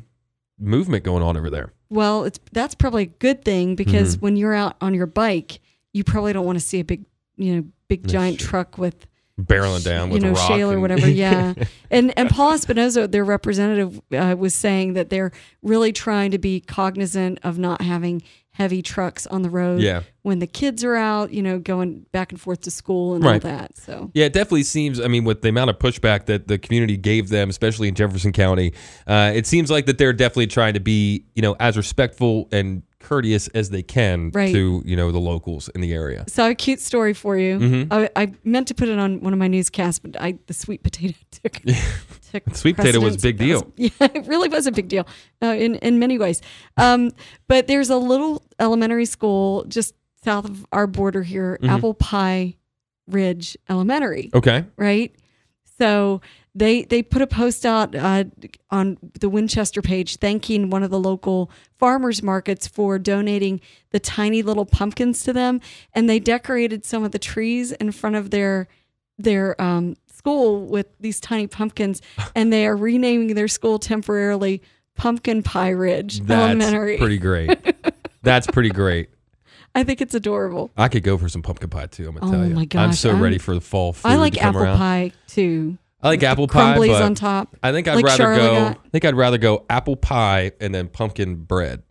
movement 0.59 1.03
going 1.03 1.23
on 1.23 1.37
over 1.37 1.49
there. 1.49 1.73
Well, 1.89 2.23
it's 2.23 2.39
that's 2.51 2.73
probably 2.75 3.03
a 3.03 3.07
good 3.07 3.43
thing 3.45 3.75
because 3.75 4.15
Mm-hmm. 4.15 4.25
when 4.25 4.35
you're 4.37 4.53
out 4.53 4.77
on 4.81 4.93
your 4.93 5.05
bike, 5.07 5.59
you 5.93 6.03
probably 6.03 6.33
don't 6.33 6.45
want 6.45 6.57
to 6.59 6.63
see 6.65 6.79
a 6.79 6.83
big, 6.83 7.05
you 7.37 7.55
know, 7.55 7.63
big 7.87 8.07
giant 8.07 8.39
truck 8.39 8.77
with 8.77 9.05
Barreling 9.39 9.83
down 9.83 10.09
you 10.09 10.13
with 10.15 10.23
know 10.23 10.29
a 10.29 10.33
rock 10.33 10.47
shale 10.47 10.71
or 10.71 10.79
whatever. 10.79 11.07
Yeah, 11.09 11.53
and 11.89 12.13
and 12.17 12.29
Paul 12.29 12.53
Espinoza, 12.53 13.09
their 13.11 13.23
representative, 13.25 13.99
uh, 14.13 14.35
was 14.37 14.53
saying 14.53 14.93
that 14.93 15.09
they're 15.09 15.31
really 15.63 15.91
trying 15.91 16.31
to 16.31 16.37
be 16.37 16.59
cognizant 16.61 17.39
of 17.43 17.57
not 17.57 17.81
having 17.81 18.21
heavy 18.53 18.81
trucks 18.81 19.25
on 19.27 19.41
the 19.43 19.49
road 19.49 19.81
Yeah. 19.81 20.01
when 20.23 20.39
the 20.39 20.47
kids 20.47 20.83
are 20.83 20.95
out, 20.95 21.31
you 21.33 21.41
know, 21.41 21.57
going 21.57 22.05
back 22.11 22.31
and 22.31 22.39
forth 22.41 22.61
to 22.61 22.71
school 22.71 23.15
and 23.15 23.25
all 23.25 23.39
that. 23.39 23.77
So 23.77 24.11
Yeah, 24.13 24.25
it 24.25 24.33
definitely 24.33 24.63
seems. 24.63 24.99
I 24.99 25.07
mean, 25.07 25.23
with 25.23 25.41
the 25.41 25.49
amount 25.49 25.69
of 25.69 25.79
pushback 25.79 26.25
that 26.25 26.47
the 26.49 26.57
community 26.57 26.97
gave 26.97 27.29
them, 27.29 27.49
especially 27.49 27.87
in 27.87 27.95
Jefferson 27.95 28.33
County, 28.33 28.73
uh, 29.07 29.31
it 29.33 29.47
seems 29.47 29.71
like 29.71 29.85
that 29.85 29.97
they're 29.97 30.11
definitely 30.13 30.47
trying 30.47 30.73
to 30.73 30.79
be, 30.81 31.23
you 31.33 31.41
know, 31.41 31.55
as 31.59 31.77
respectful 31.77 32.49
and 32.51 32.83
courteous 32.99 33.47
as 33.49 33.69
they 33.71 33.81
can 33.81 34.29
Right. 34.33 34.53
to, 34.53 34.83
you 34.85 34.95
know, 34.95 35.11
the 35.11 35.19
locals 35.19 35.69
in 35.69 35.81
the 35.81 35.91
area. 35.93 36.25
So 36.27 36.49
a 36.49 36.53
cute 36.53 36.79
story 36.81 37.13
for 37.13 37.35
you. 37.37 37.57
Mm-hmm. 37.57 37.93
I, 37.93 38.09
I 38.15 38.33
meant 38.43 38.67
to 38.67 38.75
put 38.75 38.89
it 38.89 38.99
on 38.99 39.21
one 39.21 39.33
of 39.33 39.39
my 39.39 39.47
newscasts, 39.47 39.97
but 39.99 40.21
I 40.21 40.37
the 40.47 40.53
sweet 40.53 40.83
potato 40.83 41.15
took. 41.31 41.57
took 42.32 42.55
Sweet 42.55 42.75
potato 42.77 42.99
was 42.99 43.15
a 43.15 43.19
big 43.19 43.38
That 43.38 43.47
was- 43.49 43.61
deal. 43.63 43.73
yeah, 43.99 44.07
it 44.15 44.27
really 44.27 44.49
was 44.49 44.67
a 44.67 44.71
big 44.71 44.88
deal 44.88 45.07
uh, 45.43 45.47
in 45.57 45.75
in 45.75 45.99
many 45.99 46.17
ways. 46.17 46.41
Um, 46.77 47.11
but 47.47 47.67
there's 47.67 47.89
a 47.89 47.97
little 47.97 48.43
elementary 48.59 49.05
school 49.05 49.65
just 49.67 49.93
south 50.23 50.45
of 50.45 50.65
our 50.71 50.88
border 50.88 51.23
here, 51.23 51.57
Mm-hmm. 51.61 51.69
Apple 51.69 51.93
Pie 51.95 52.55
Ridge 53.07 53.57
Elementary 53.69 54.29
Okay. 54.34 54.65
right? 54.77 55.13
So 55.79 56.21
they 56.53 56.84
they 56.84 57.01
put 57.01 57.21
a 57.21 57.27
post 57.27 57.65
out 57.65 57.95
uh, 57.95 58.25
on 58.69 58.97
the 59.19 59.29
Winchester 59.29 59.82
page 59.82 60.17
thanking 60.17 60.69
one 60.69 60.84
of 60.84 60.91
the 60.91 60.99
local 60.99 61.49
farmers 61.79 62.21
markets 62.21 62.67
for 62.67 62.99
donating 62.99 63.61
the 63.91 63.99
tiny 63.99 64.41
little 64.43 64.65
pumpkins 64.65 65.23
to 65.23 65.34
them, 65.34 65.59
and 65.93 66.07
they 66.09 66.19
decorated 66.19 66.86
some 66.86 67.03
of 67.03 67.11
the 67.11 67.19
trees 67.19 67.71
in 67.71 67.91
front 67.91 68.15
of 68.15 68.29
their 68.29 68.67
their 69.17 69.59
um, 69.61 69.95
school 70.26 70.65
with 70.67 70.86
these 70.99 71.19
tiny 71.19 71.47
pumpkins, 71.47 71.99
and 72.36 72.53
they 72.53 72.67
are 72.67 72.76
renaming 72.78 73.34
their 73.34 73.47
school 73.47 73.80
temporarily 73.80 74.61
Pumpkin 74.95 75.41
Pie 75.41 75.69
Ridge 75.69 76.19
That's 76.22 76.39
Elementary. 76.39 76.97
pretty 76.99 77.17
great. 77.17 77.49
That's 78.22 78.45
pretty 78.45 78.69
great. 78.69 79.09
I 79.74 79.84
think 79.84 79.99
it's 80.01 80.13
adorable. 80.13 80.69
I 80.78 80.89
could 80.89 81.01
go 81.03 81.17
for 81.17 81.28
some 81.28 81.41
pumpkin 81.41 81.69
pie 81.69 81.88
too. 81.88 82.07
I'm 82.07 82.15
gonna 82.15 82.28
Oh 82.28 82.32
tell 82.38 82.47
you. 82.47 82.53
my 82.53 82.65
gosh, 82.65 82.84
I'm 82.84 82.93
so 82.93 83.09
I'm- 83.11 83.22
ready 83.22 83.39
for 83.39 83.55
the 83.55 83.61
fall 83.61 83.93
food 83.93 84.09
I 84.09 84.15
like 84.17 84.39
apple 84.41 84.61
around. 84.61 84.78
pie 84.78 85.11
too. 85.28 85.78
I 86.03 86.09
like 86.09 86.22
apple 86.24 86.47
pie, 86.47 86.76
crumblies 86.78 87.03
on 87.03 87.15
top. 87.15 87.55
I 87.63 87.72
think 87.72 87.88
I'd 87.88 87.95
like 87.95 88.05
rather 88.05 88.17
Charlotte 88.17 88.38
go. 88.39 88.53
got. 88.59 88.78
I 88.86 88.89
think 88.89 89.05
I'd 89.05 89.15
rather 89.15 89.38
go 89.39 89.65
apple 89.69 89.95
pie 89.95 90.51
and 90.59 90.74
then 90.76 90.88
pumpkin 90.88 91.36
bread. 91.38 91.82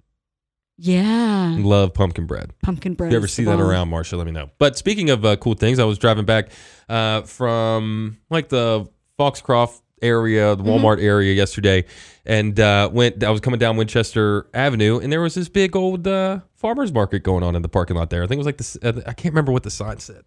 Yeah, 0.82 1.56
Love 1.58 1.92
pumpkin 1.92 2.24
bread. 2.26 2.52
pumpkin 2.62 2.94
bread. 2.94 3.08
If 3.08 3.12
you 3.12 3.16
ever 3.18 3.28
see 3.28 3.44
that 3.44 3.58
bomb. 3.58 3.66
around, 3.66 3.90
Marsha, 3.90 4.16
let 4.16 4.24
me 4.26 4.32
know. 4.32 4.50
But 4.58 4.78
speaking 4.78 5.10
of 5.10 5.24
uh, 5.26 5.36
cool 5.36 5.52
things, 5.54 5.78
I 5.78 5.84
was 5.84 5.98
driving 5.98 6.24
back 6.24 6.50
uh, 6.88 7.20
from 7.22 8.16
like 8.30 8.48
the 8.48 8.88
Foxcroft 9.18 9.82
area, 10.00 10.56
the 10.56 10.62
Mm-hmm. 10.62 10.84
Walmart 10.84 11.02
area 11.02 11.34
yesterday, 11.34 11.84
and 12.24 12.58
uh, 12.58 12.88
went. 12.90 13.22
I 13.22 13.28
was 13.30 13.40
coming 13.42 13.58
down 13.60 13.76
Winchester 13.76 14.46
Avenue, 14.54 14.98
and 14.98 15.12
there 15.12 15.20
was 15.20 15.34
this 15.34 15.50
big 15.50 15.76
old 15.76 16.06
uh, 16.06 16.40
farmers 16.56 16.92
market 16.94 17.22
going 17.24 17.42
on 17.42 17.54
in 17.54 17.60
the 17.60 17.68
parking 17.68 17.96
lot 17.96 18.08
there. 18.08 18.22
I 18.22 18.26
think 18.26 18.36
it 18.36 18.38
was 18.38 18.46
like 18.46 18.56
this. 18.56 18.78
Uh, 18.82 19.02
I 19.06 19.12
can't 19.12 19.34
remember 19.34 19.52
what 19.52 19.64
the 19.64 19.70
sign 19.70 19.98
said. 19.98 20.24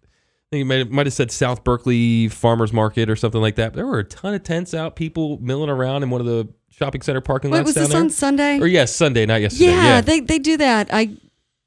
I 0.52 0.56
think 0.56 0.62
it 0.62 0.64
might, 0.64 0.90
might 0.90 1.06
have 1.06 1.12
said 1.12 1.30
South 1.30 1.64
Berkeley 1.64 2.28
Farmers 2.28 2.72
Market 2.72 3.10
or 3.10 3.16
something 3.16 3.40
like 3.40 3.56
that. 3.56 3.72
But 3.72 3.76
there 3.76 3.86
were 3.86 4.00
a 4.00 4.04
ton 4.04 4.34
of 4.34 4.42
tents 4.44 4.74
out, 4.74 4.94
people 4.94 5.38
milling 5.40 5.70
around 5.70 6.02
in 6.02 6.10
one 6.10 6.20
of 6.20 6.26
the 6.26 6.48
shopping 6.70 7.02
center 7.02 7.20
parking 7.20 7.50
Wait, 7.50 7.58
lots 7.58 7.68
was 7.68 7.74
down 7.74 7.84
this 7.84 7.92
there. 7.92 8.00
on 8.00 8.10
Sunday? 8.10 8.58
or 8.58 8.66
yes, 8.66 8.94
Sunday, 8.94 9.26
not 9.26 9.40
yesterday. 9.40 9.66
yeah, 9.70 9.82
yeah. 9.82 10.00
they 10.00 10.20
they 10.20 10.38
do 10.38 10.56
that. 10.56 10.88
I 10.92 11.16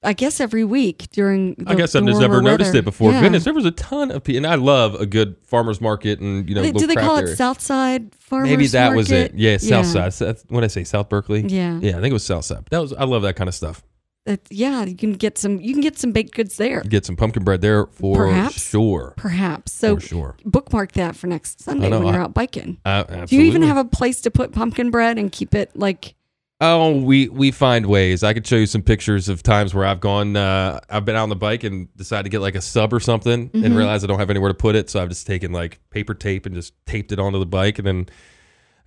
I 0.03 0.13
guess 0.13 0.39
every 0.39 0.63
week 0.63 1.07
during. 1.11 1.55
The, 1.55 1.71
I 1.71 1.75
guess 1.75 1.95
I've 1.95 2.05
just 2.05 2.21
never 2.21 2.41
noticed 2.41 2.75
it 2.75 2.85
before. 2.85 3.11
Yeah. 3.11 3.21
Goodness, 3.21 3.43
there 3.43 3.53
was 3.53 3.65
a 3.65 3.71
ton 3.71 4.11
of 4.11 4.23
people, 4.23 4.37
and 4.37 4.47
I 4.47 4.55
love 4.55 4.95
a 4.95 5.07
good 5.07 5.35
farmers 5.43 5.81
market 5.81 6.19
and 6.19 6.47
you 6.47 6.55
know. 6.55 6.61
They- 6.61 6.71
do 6.71 6.85
they 6.85 6.95
call 6.95 7.17
it. 7.17 7.35
Southside 7.35 8.13
Farmers 8.15 8.49
Maybe 8.49 8.67
that 8.67 8.95
was 8.95 9.11
it. 9.11 9.33
Market? 9.33 9.39
Yeah, 9.39 9.57
South 9.57 9.85
Side. 9.87 10.11
That's 10.13 10.45
I 10.51 10.67
say, 10.67 10.83
South 10.83 11.09
Berkeley. 11.09 11.41
Yeah. 11.41 11.79
yeah, 11.81 11.91
I 11.97 12.01
think 12.01 12.11
it 12.11 12.13
was 12.13 12.25
Southside. 12.25 12.65
That 12.69 12.79
was. 12.79 12.93
I 12.93 13.05
love 13.05 13.23
that 13.23 13.35
kind 13.35 13.47
of 13.47 13.55
stuff. 13.55 13.83
That- 14.27 14.41
yeah, 14.51 14.83
you 14.83 14.95
can 14.95 15.13
get 15.13 15.37
some. 15.37 15.59
You 15.59 15.73
can 15.73 15.81
get 15.81 15.97
some 15.97 16.11
baked 16.11 16.35
goods 16.35 16.57
there, 16.57 16.81
Get 16.81 17.05
some 17.05 17.15
pumpkin 17.15 17.43
bread 17.43 17.61
there 17.61 17.87
for 17.87 18.15
Perhaps. 18.17 18.61
sure. 18.69 19.13
perhaps. 19.17 19.71
So 19.73 19.95
for 19.95 20.01
sure. 20.05 20.35
bookmark 20.45 20.91
that 20.93 21.15
for 21.15 21.27
next 21.27 21.61
Sunday 21.61 21.89
know, 21.89 21.99
when 21.99 22.07
you're 22.13 22.21
I- 22.21 22.25
out 22.25 22.33
biking. 22.33 22.77
Uh, 22.85 23.25
Do 23.25 23.35
you 23.35 23.43
even 23.43 23.61
have 23.63 23.77
a 23.77 23.85
place 23.85 24.21
to 24.21 24.31
put 24.31 24.51
pumpkin 24.51 24.91
bread 24.91 25.17
and 25.17 25.31
keep 25.31 25.55
it 25.55 25.71
like? 25.75 26.13
Oh, 26.59 26.99
we 26.99 27.29
we 27.29 27.51
find 27.51 27.85
ways. 27.85 28.23
I 28.23 28.33
could 28.33 28.45
show 28.47 28.55
you 28.55 28.65
some 28.65 28.81
pictures 28.81 29.29
of 29.29 29.43
times 29.43 29.75
where 29.75 29.85
I've 29.85 29.99
gone. 29.99 30.35
Uh, 30.35 30.79
I've 30.89 31.05
been 31.05 31.15
out 31.15 31.21
on 31.23 31.29
the 31.29 31.35
bike 31.35 31.63
and 31.63 31.87
decided 31.95 32.23
to 32.23 32.29
get 32.29 32.41
like 32.41 32.55
a 32.55 32.61
sub 32.61 32.93
or 32.93 32.99
something, 32.99 33.49
Mm-hmm. 33.49 33.63
and 33.63 33.77
realized 33.77 34.03
I 34.03 34.07
don't 34.07 34.17
have 34.19 34.31
anywhere 34.31 34.49
to 34.49 34.55
put 34.57 34.75
it. 34.75 34.89
So 34.89 34.99
I've 35.01 35.09
just 35.09 35.27
taken 35.27 35.51
like 35.51 35.79
paper 35.91 36.15
tape 36.15 36.45
and 36.47 36.55
just 36.55 36.73
taped 36.87 37.11
it 37.11 37.19
onto 37.19 37.37
the 37.39 37.45
bike, 37.45 37.77
and 37.77 37.85
then 37.87 38.09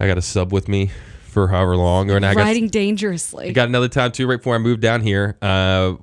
I 0.01 0.07
got 0.09 0.19
a 0.19 0.23
sub 0.23 0.53
with 0.53 0.67
me 0.69 0.91
for 1.31 1.49
however 1.49 1.77
long. 1.77 2.11
Or 2.11 2.17
and 2.17 2.27
I 2.27 2.35
got 2.35 2.41
riding 2.41 2.69
dangerously. 2.69 3.49
I 3.49 3.53
got 3.53 3.69
another 3.69 3.89
time 3.89 4.13
too, 4.13 4.27
right 4.27 4.37
before 4.37 4.55
I 4.55 4.59
moved 4.59 4.81
down 4.83 5.01
here. 5.03 5.37
Uh, 5.41 5.95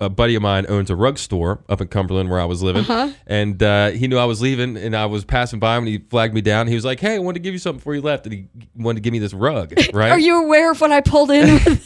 a 0.00 0.08
buddy 0.08 0.36
of 0.36 0.42
mine 0.42 0.64
owns 0.68 0.90
a 0.90 0.94
rug 0.96 1.18
store 1.18 1.64
up 1.68 1.80
in 1.80 1.88
Cumberland 1.88 2.30
where 2.30 2.38
I 2.38 2.44
was 2.44 2.62
living, 2.62 2.82
Uh-huh. 2.82 3.10
and 3.26 3.60
uh, 3.60 3.90
he 3.90 4.06
knew 4.06 4.16
I 4.16 4.26
was 4.26 4.40
leaving, 4.40 4.76
and 4.76 4.94
I 4.94 5.06
was 5.06 5.24
passing 5.24 5.58
by 5.58 5.76
him, 5.76 5.82
and 5.82 5.88
he 5.88 5.98
flagged 5.98 6.34
me 6.34 6.40
down. 6.40 6.68
He 6.68 6.76
was 6.76 6.84
like, 6.84 7.00
"Hey, 7.00 7.16
I 7.16 7.18
wanted 7.18 7.34
to 7.40 7.40
give 7.40 7.52
you 7.52 7.58
something 7.58 7.78
before 7.78 7.96
you 7.96 8.00
left," 8.00 8.24
and 8.24 8.32
he 8.32 8.46
wanted 8.76 8.98
to 8.98 9.00
give 9.02 9.12
me 9.12 9.18
this 9.18 9.34
rug, 9.34 9.72
right? 9.92 10.12
Are 10.12 10.18
you 10.18 10.44
aware 10.44 10.70
of 10.70 10.80
what 10.80 10.92
I 10.92 11.00
pulled 11.00 11.32
in? 11.32 11.48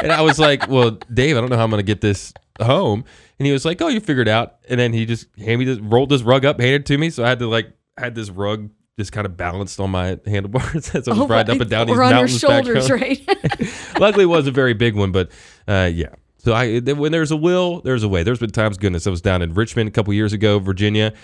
and 0.00 0.12
I 0.12 0.22
was 0.22 0.38
like, 0.38 0.68
"Well, 0.68 0.92
Dave, 1.12 1.36
I 1.36 1.40
don't 1.40 1.50
know 1.50 1.56
how 1.56 1.64
I'm 1.64 1.70
going 1.70 1.80
to 1.80 1.84
get 1.84 2.00
this 2.00 2.32
home." 2.62 3.04
And 3.40 3.46
he 3.46 3.52
was 3.52 3.64
like, 3.64 3.82
"Oh, 3.82 3.88
you 3.88 3.98
figured 3.98 4.28
it 4.28 4.30
out." 4.30 4.56
And 4.68 4.78
then 4.78 4.92
he 4.92 5.04
just 5.04 5.26
handed 5.36 5.58
me 5.58 5.64
this, 5.64 5.78
rolled 5.80 6.10
this 6.10 6.22
rug 6.22 6.44
up, 6.44 6.60
handed 6.60 6.82
it 6.82 6.86
to 6.86 6.98
me. 6.98 7.10
So 7.10 7.24
I 7.24 7.28
had 7.30 7.40
to 7.40 7.48
like 7.48 7.72
had 7.98 8.14
this 8.14 8.30
rug 8.30 8.70
just 8.98 9.12
kind 9.12 9.26
of 9.26 9.36
balanced 9.36 9.80
on 9.80 9.90
my 9.90 10.18
handlebars 10.26 10.94
as 10.94 11.08
I 11.08 11.12
was 11.12 11.20
Oh, 11.20 11.26
riding 11.26 11.56
up 11.56 11.60
and 11.60 11.70
down 11.70 11.86
these 11.86 11.96
or 11.96 12.02
on 12.02 12.10
your 12.10 12.20
mountains 12.20 12.38
shoulders, 12.38 12.90
right? 12.90 13.98
Luckily, 14.00 14.24
it 14.24 14.28
was 14.28 14.46
a 14.46 14.52
very 14.52 14.74
big 14.74 14.94
one, 14.94 15.12
but 15.12 15.30
uh, 15.66 15.90
yeah. 15.92 16.14
So 16.38 16.52
I 16.52 16.78
when 16.80 17.10
there's 17.12 17.30
a 17.30 17.36
will, 17.36 17.80
there's 17.80 18.02
a 18.02 18.08
way. 18.08 18.22
There's 18.22 18.38
been 18.38 18.50
times, 18.50 18.76
goodness, 18.78 19.06
I 19.06 19.10
was 19.10 19.20
down 19.22 19.40
in 19.42 19.54
Richmond 19.54 19.88
a 19.88 19.90
couple 19.92 20.12
years 20.12 20.32
ago, 20.34 20.58
Virginia, 20.58 21.14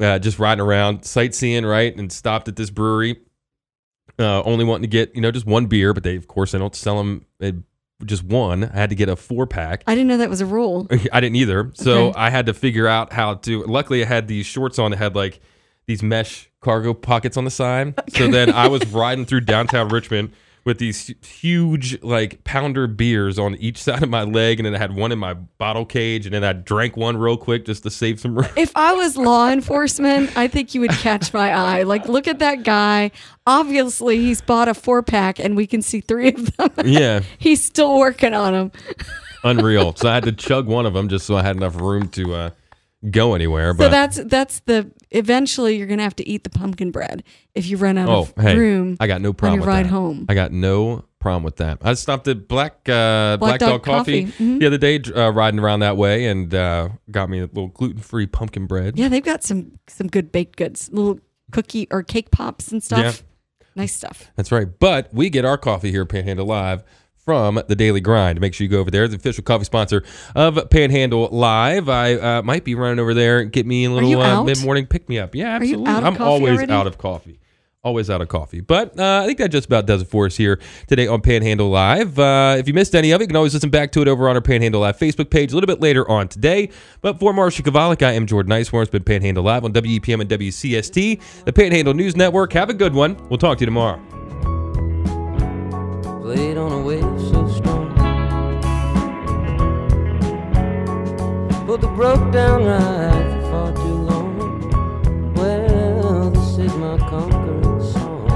uh, 0.00 0.18
just 0.18 0.38
riding 0.38 0.62
around, 0.64 1.04
sightseeing, 1.04 1.64
right, 1.66 1.94
and 1.94 2.10
stopped 2.10 2.48
at 2.48 2.56
this 2.56 2.70
brewery, 2.70 3.16
uh, 4.18 4.42
only 4.44 4.64
wanting 4.64 4.82
to 4.82 4.88
get 4.88 5.14
you 5.14 5.20
know 5.20 5.30
just 5.30 5.44
one 5.46 5.66
beer, 5.66 5.92
but 5.92 6.02
they 6.04 6.16
of 6.16 6.26
course 6.26 6.52
they 6.52 6.58
don't 6.58 6.74
sell 6.74 6.96
them 6.96 7.26
just 8.04 8.24
one. 8.24 8.64
I 8.64 8.76
had 8.76 8.90
to 8.90 8.96
get 8.96 9.08
a 9.10 9.16
four 9.16 9.46
pack. 9.46 9.84
I 9.86 9.94
didn't 9.94 10.08
know 10.08 10.16
that 10.18 10.30
was 10.30 10.40
a 10.40 10.46
rule. 10.46 10.86
I 11.12 11.20
didn't 11.20 11.36
either. 11.36 11.70
So 11.74 12.08
Okay. 12.08 12.18
I 12.18 12.30
had 12.30 12.46
to 12.46 12.54
figure 12.54 12.86
out 12.88 13.12
how 13.12 13.34
to. 13.34 13.62
Luckily, 13.64 14.02
I 14.02 14.06
had 14.06 14.26
these 14.26 14.46
shorts 14.46 14.78
on 14.78 14.90
that 14.90 14.96
had 14.96 15.14
like 15.14 15.40
these 15.86 16.02
mesh 16.02 16.50
cargo 16.66 16.92
pockets 16.92 17.36
on 17.36 17.44
the 17.44 17.50
side. 17.50 17.94
So 18.08 18.26
then 18.26 18.50
I 18.50 18.66
was 18.66 18.84
riding 18.92 19.24
through 19.24 19.42
downtown 19.42 19.88
Richmond 19.88 20.32
with 20.64 20.78
these 20.78 21.14
huge 21.24 22.02
like 22.02 22.42
pounder 22.42 22.88
beers 22.88 23.38
on 23.38 23.54
each 23.54 23.78
side 23.78 24.02
of 24.02 24.08
my 24.10 24.24
leg, 24.24 24.58
and 24.58 24.66
then 24.66 24.74
I 24.74 24.78
had 24.78 24.96
one 24.96 25.12
in 25.12 25.18
my 25.20 25.34
bottle 25.34 25.86
cage, 25.86 26.26
and 26.26 26.34
then 26.34 26.42
I 26.42 26.54
drank 26.54 26.96
one 26.96 27.16
real 27.16 27.36
quick 27.36 27.66
just 27.66 27.84
to 27.84 27.90
save 27.90 28.18
some 28.18 28.34
room. 28.34 28.48
If 28.56 28.72
I 28.74 28.94
was 28.94 29.16
law 29.16 29.48
enforcement, 29.52 30.36
I 30.36 30.48
think 30.48 30.74
you 30.74 30.80
would 30.80 30.90
catch 30.90 31.32
my 31.32 31.52
eye. 31.54 31.84
Like, 31.84 32.08
look 32.08 32.26
at 32.26 32.40
that 32.40 32.64
guy. 32.64 33.12
Obviously, 33.46 34.16
he's 34.18 34.40
bought 34.40 34.66
a 34.66 34.74
four 34.74 35.04
pack, 35.04 35.38
and 35.38 35.56
we 35.56 35.68
can 35.68 35.82
see 35.82 36.00
three 36.00 36.30
of 36.30 36.56
them. 36.56 36.70
yeah, 36.84 37.20
he's 37.38 37.62
still 37.62 37.96
working 38.00 38.34
on 38.34 38.52
them. 38.52 38.72
unreal. 39.44 39.94
So 39.94 40.08
I 40.08 40.14
had 40.14 40.24
to 40.24 40.32
chug 40.32 40.66
one 40.66 40.84
of 40.84 40.94
them 40.94 41.08
just 41.08 41.26
so 41.26 41.36
I 41.36 41.44
had 41.44 41.54
enough 41.54 41.76
room 41.76 42.08
to 42.08 42.34
uh, 42.34 42.50
go 43.08 43.34
anywhere. 43.36 43.70
So 43.72 43.78
But 43.78 43.90
that's 43.92 44.16
that's 44.24 44.58
the. 44.66 44.90
Eventually, 45.10 45.76
you're 45.76 45.86
gonna 45.86 46.02
have 46.02 46.16
to 46.16 46.28
eat 46.28 46.44
the 46.44 46.50
pumpkin 46.50 46.90
bread 46.90 47.22
if 47.54 47.66
you 47.68 47.76
run 47.76 47.96
out 47.96 48.08
Oh, 48.08 48.20
of 48.22 48.34
hey, 48.38 48.56
room. 48.56 48.96
I 49.00 49.06
got 49.06 49.20
no 49.20 49.32
problem 49.32 49.60
your 49.60 49.66
with 49.66 49.68
ride 49.68 49.86
that. 49.86 49.90
home. 49.90 50.26
I 50.28 50.34
got 50.34 50.52
no 50.52 51.04
problem 51.20 51.42
with 51.44 51.56
that. 51.56 51.78
I 51.82 51.94
stopped 51.94 52.26
at 52.28 52.48
Black 52.48 52.88
uh, 52.88 53.36
Black, 53.36 53.60
Dog, 53.60 53.68
Dog 53.70 53.82
Coffee, 53.84 54.24
Coffee. 54.26 54.44
Mhm. 54.44 54.60
the 54.60 54.66
other 54.66 54.78
day, 54.78 55.00
uh, 55.14 55.30
riding 55.32 55.60
around 55.60 55.80
that 55.80 55.96
way, 55.96 56.26
and 56.26 56.52
uh, 56.54 56.88
got 57.10 57.30
me 57.30 57.38
a 57.38 57.46
little 57.46 57.68
gluten 57.68 58.00
free 58.00 58.26
pumpkin 58.26 58.66
bread. 58.66 58.98
yeah, 58.98 59.08
they've 59.08 59.24
got 59.24 59.42
some 59.44 59.72
some 59.88 60.08
good 60.08 60.32
baked 60.32 60.56
goods, 60.56 60.90
little 60.92 61.20
cookie 61.52 61.86
or 61.90 62.02
cake 62.02 62.30
pops 62.32 62.72
and 62.72 62.82
stuff. 62.82 62.98
Yeah. 62.98 63.12
Nice 63.76 63.94
stuff. 63.94 64.30
That's 64.36 64.50
right. 64.50 64.66
But 64.78 65.12
we 65.12 65.28
get 65.30 65.44
our 65.44 65.58
coffee 65.58 65.90
here 65.90 66.02
at 66.02 66.08
Panhandle 66.08 66.46
Live 66.46 66.82
from 67.26 67.60
the 67.66 67.74
Daily 67.74 68.00
Grind. 68.00 68.40
Make 68.40 68.54
sure 68.54 68.64
you 68.64 68.70
go 68.70 68.78
over 68.78 68.90
there. 68.90 69.06
The 69.08 69.16
official 69.16 69.42
coffee 69.42 69.64
sponsor 69.64 70.04
of 70.34 70.70
Panhandle 70.70 71.28
Live. 71.32 71.88
I 71.88 72.14
uh, 72.14 72.42
might 72.42 72.64
be 72.64 72.76
running 72.76 73.00
over 73.00 73.12
there 73.12 73.40
and 73.40 73.52
get 73.52 73.66
me 73.66 73.84
a 73.84 73.90
little 73.90 74.22
uh, 74.22 74.44
mid 74.44 74.62
morning 74.64 74.86
pick 74.86 75.08
me 75.08 75.18
up. 75.18 75.34
Yeah, 75.34 75.56
absolutely. 75.56 75.92
I'm 75.92 76.22
always 76.22 76.56
already? 76.56 76.72
out 76.72 76.86
of 76.86 76.98
coffee. 76.98 77.40
always 77.82 78.10
out 78.10 78.20
of 78.20 78.28
coffee. 78.28 78.60
But 78.60 78.96
uh, 78.96 79.22
I 79.24 79.26
think 79.26 79.38
that 79.38 79.48
just 79.48 79.66
about 79.66 79.86
does 79.86 80.02
it 80.02 80.08
for 80.08 80.26
us 80.26 80.36
here 80.36 80.60
today 80.86 81.08
on 81.08 81.20
Panhandle 81.20 81.68
Live. 81.68 82.16
Uh, 82.16 82.54
if 82.60 82.68
you 82.68 82.74
missed 82.74 82.94
any 82.94 83.10
of 83.10 83.20
it, 83.20 83.24
you 83.24 83.28
can 83.28 83.36
always 83.36 83.54
listen 83.54 83.70
back 83.70 83.90
to 83.92 84.02
it 84.02 84.08
over 84.08 84.28
on 84.28 84.36
our 84.36 84.40
Panhandle 84.40 84.82
Live 84.82 84.96
Facebook 84.96 85.28
page 85.28 85.50
a 85.50 85.56
little 85.56 85.66
bit 85.66 85.80
later 85.80 86.08
on 86.08 86.28
today. 86.28 86.70
But 87.00 87.18
for 87.18 87.32
Marsha 87.32 87.62
Chwalik, 87.62 88.04
I 88.04 88.12
am 88.12 88.26
Jordan 88.26 88.52
Nicewarner. 88.52 88.82
It's 88.82 88.90
been 88.92 89.02
Panhandle 89.02 89.42
Live 89.42 89.64
on 89.64 89.72
WEPM 89.72 90.20
and 90.20 90.30
WCST, 90.30 91.44
the 91.44 91.52
Panhandle 91.52 91.94
News 91.94 92.14
Network. 92.14 92.52
Have 92.52 92.70
a 92.70 92.74
good 92.74 92.94
one. 92.94 93.16
We'll 93.28 93.38
talk 93.38 93.58
to 93.58 93.62
you 93.62 93.66
tomorrow. 93.66 94.25
Played 96.26 96.58
on 96.58 96.72
a 96.72 96.80
wave 96.80 97.04
so 97.30 97.46
strong. 97.46 97.94
But 101.64 101.80
the 101.80 101.86
broke 101.86 102.32
down 102.32 102.64
ride 102.64 103.42
for 103.44 103.50
far 103.52 103.72
too 103.72 103.98
long. 104.10 105.34
Well, 105.34 106.30
this 106.30 106.58
is 106.58 106.74
my 106.74 106.98
conquering 106.98 107.80
song. 107.92 108.26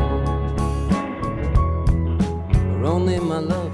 Where 2.80 2.86
only 2.86 3.18
my 3.18 3.40
love. 3.40 3.72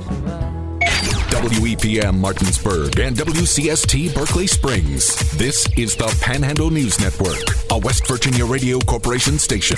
WEPM 1.61 2.19
Martinsburg 2.19 2.99
and 2.99 3.15
WCST 3.15 4.15
Berkeley 4.15 4.47
Springs. 4.47 5.15
This 5.37 5.69
is 5.77 5.95
the 5.95 6.09
Panhandle 6.23 6.71
News 6.71 6.99
Network, 6.99 7.45
a 7.71 7.77
West 7.77 8.07
Virginia 8.07 8.47
Radio 8.47 8.79
Corporation 8.79 9.39
station. 9.39 9.77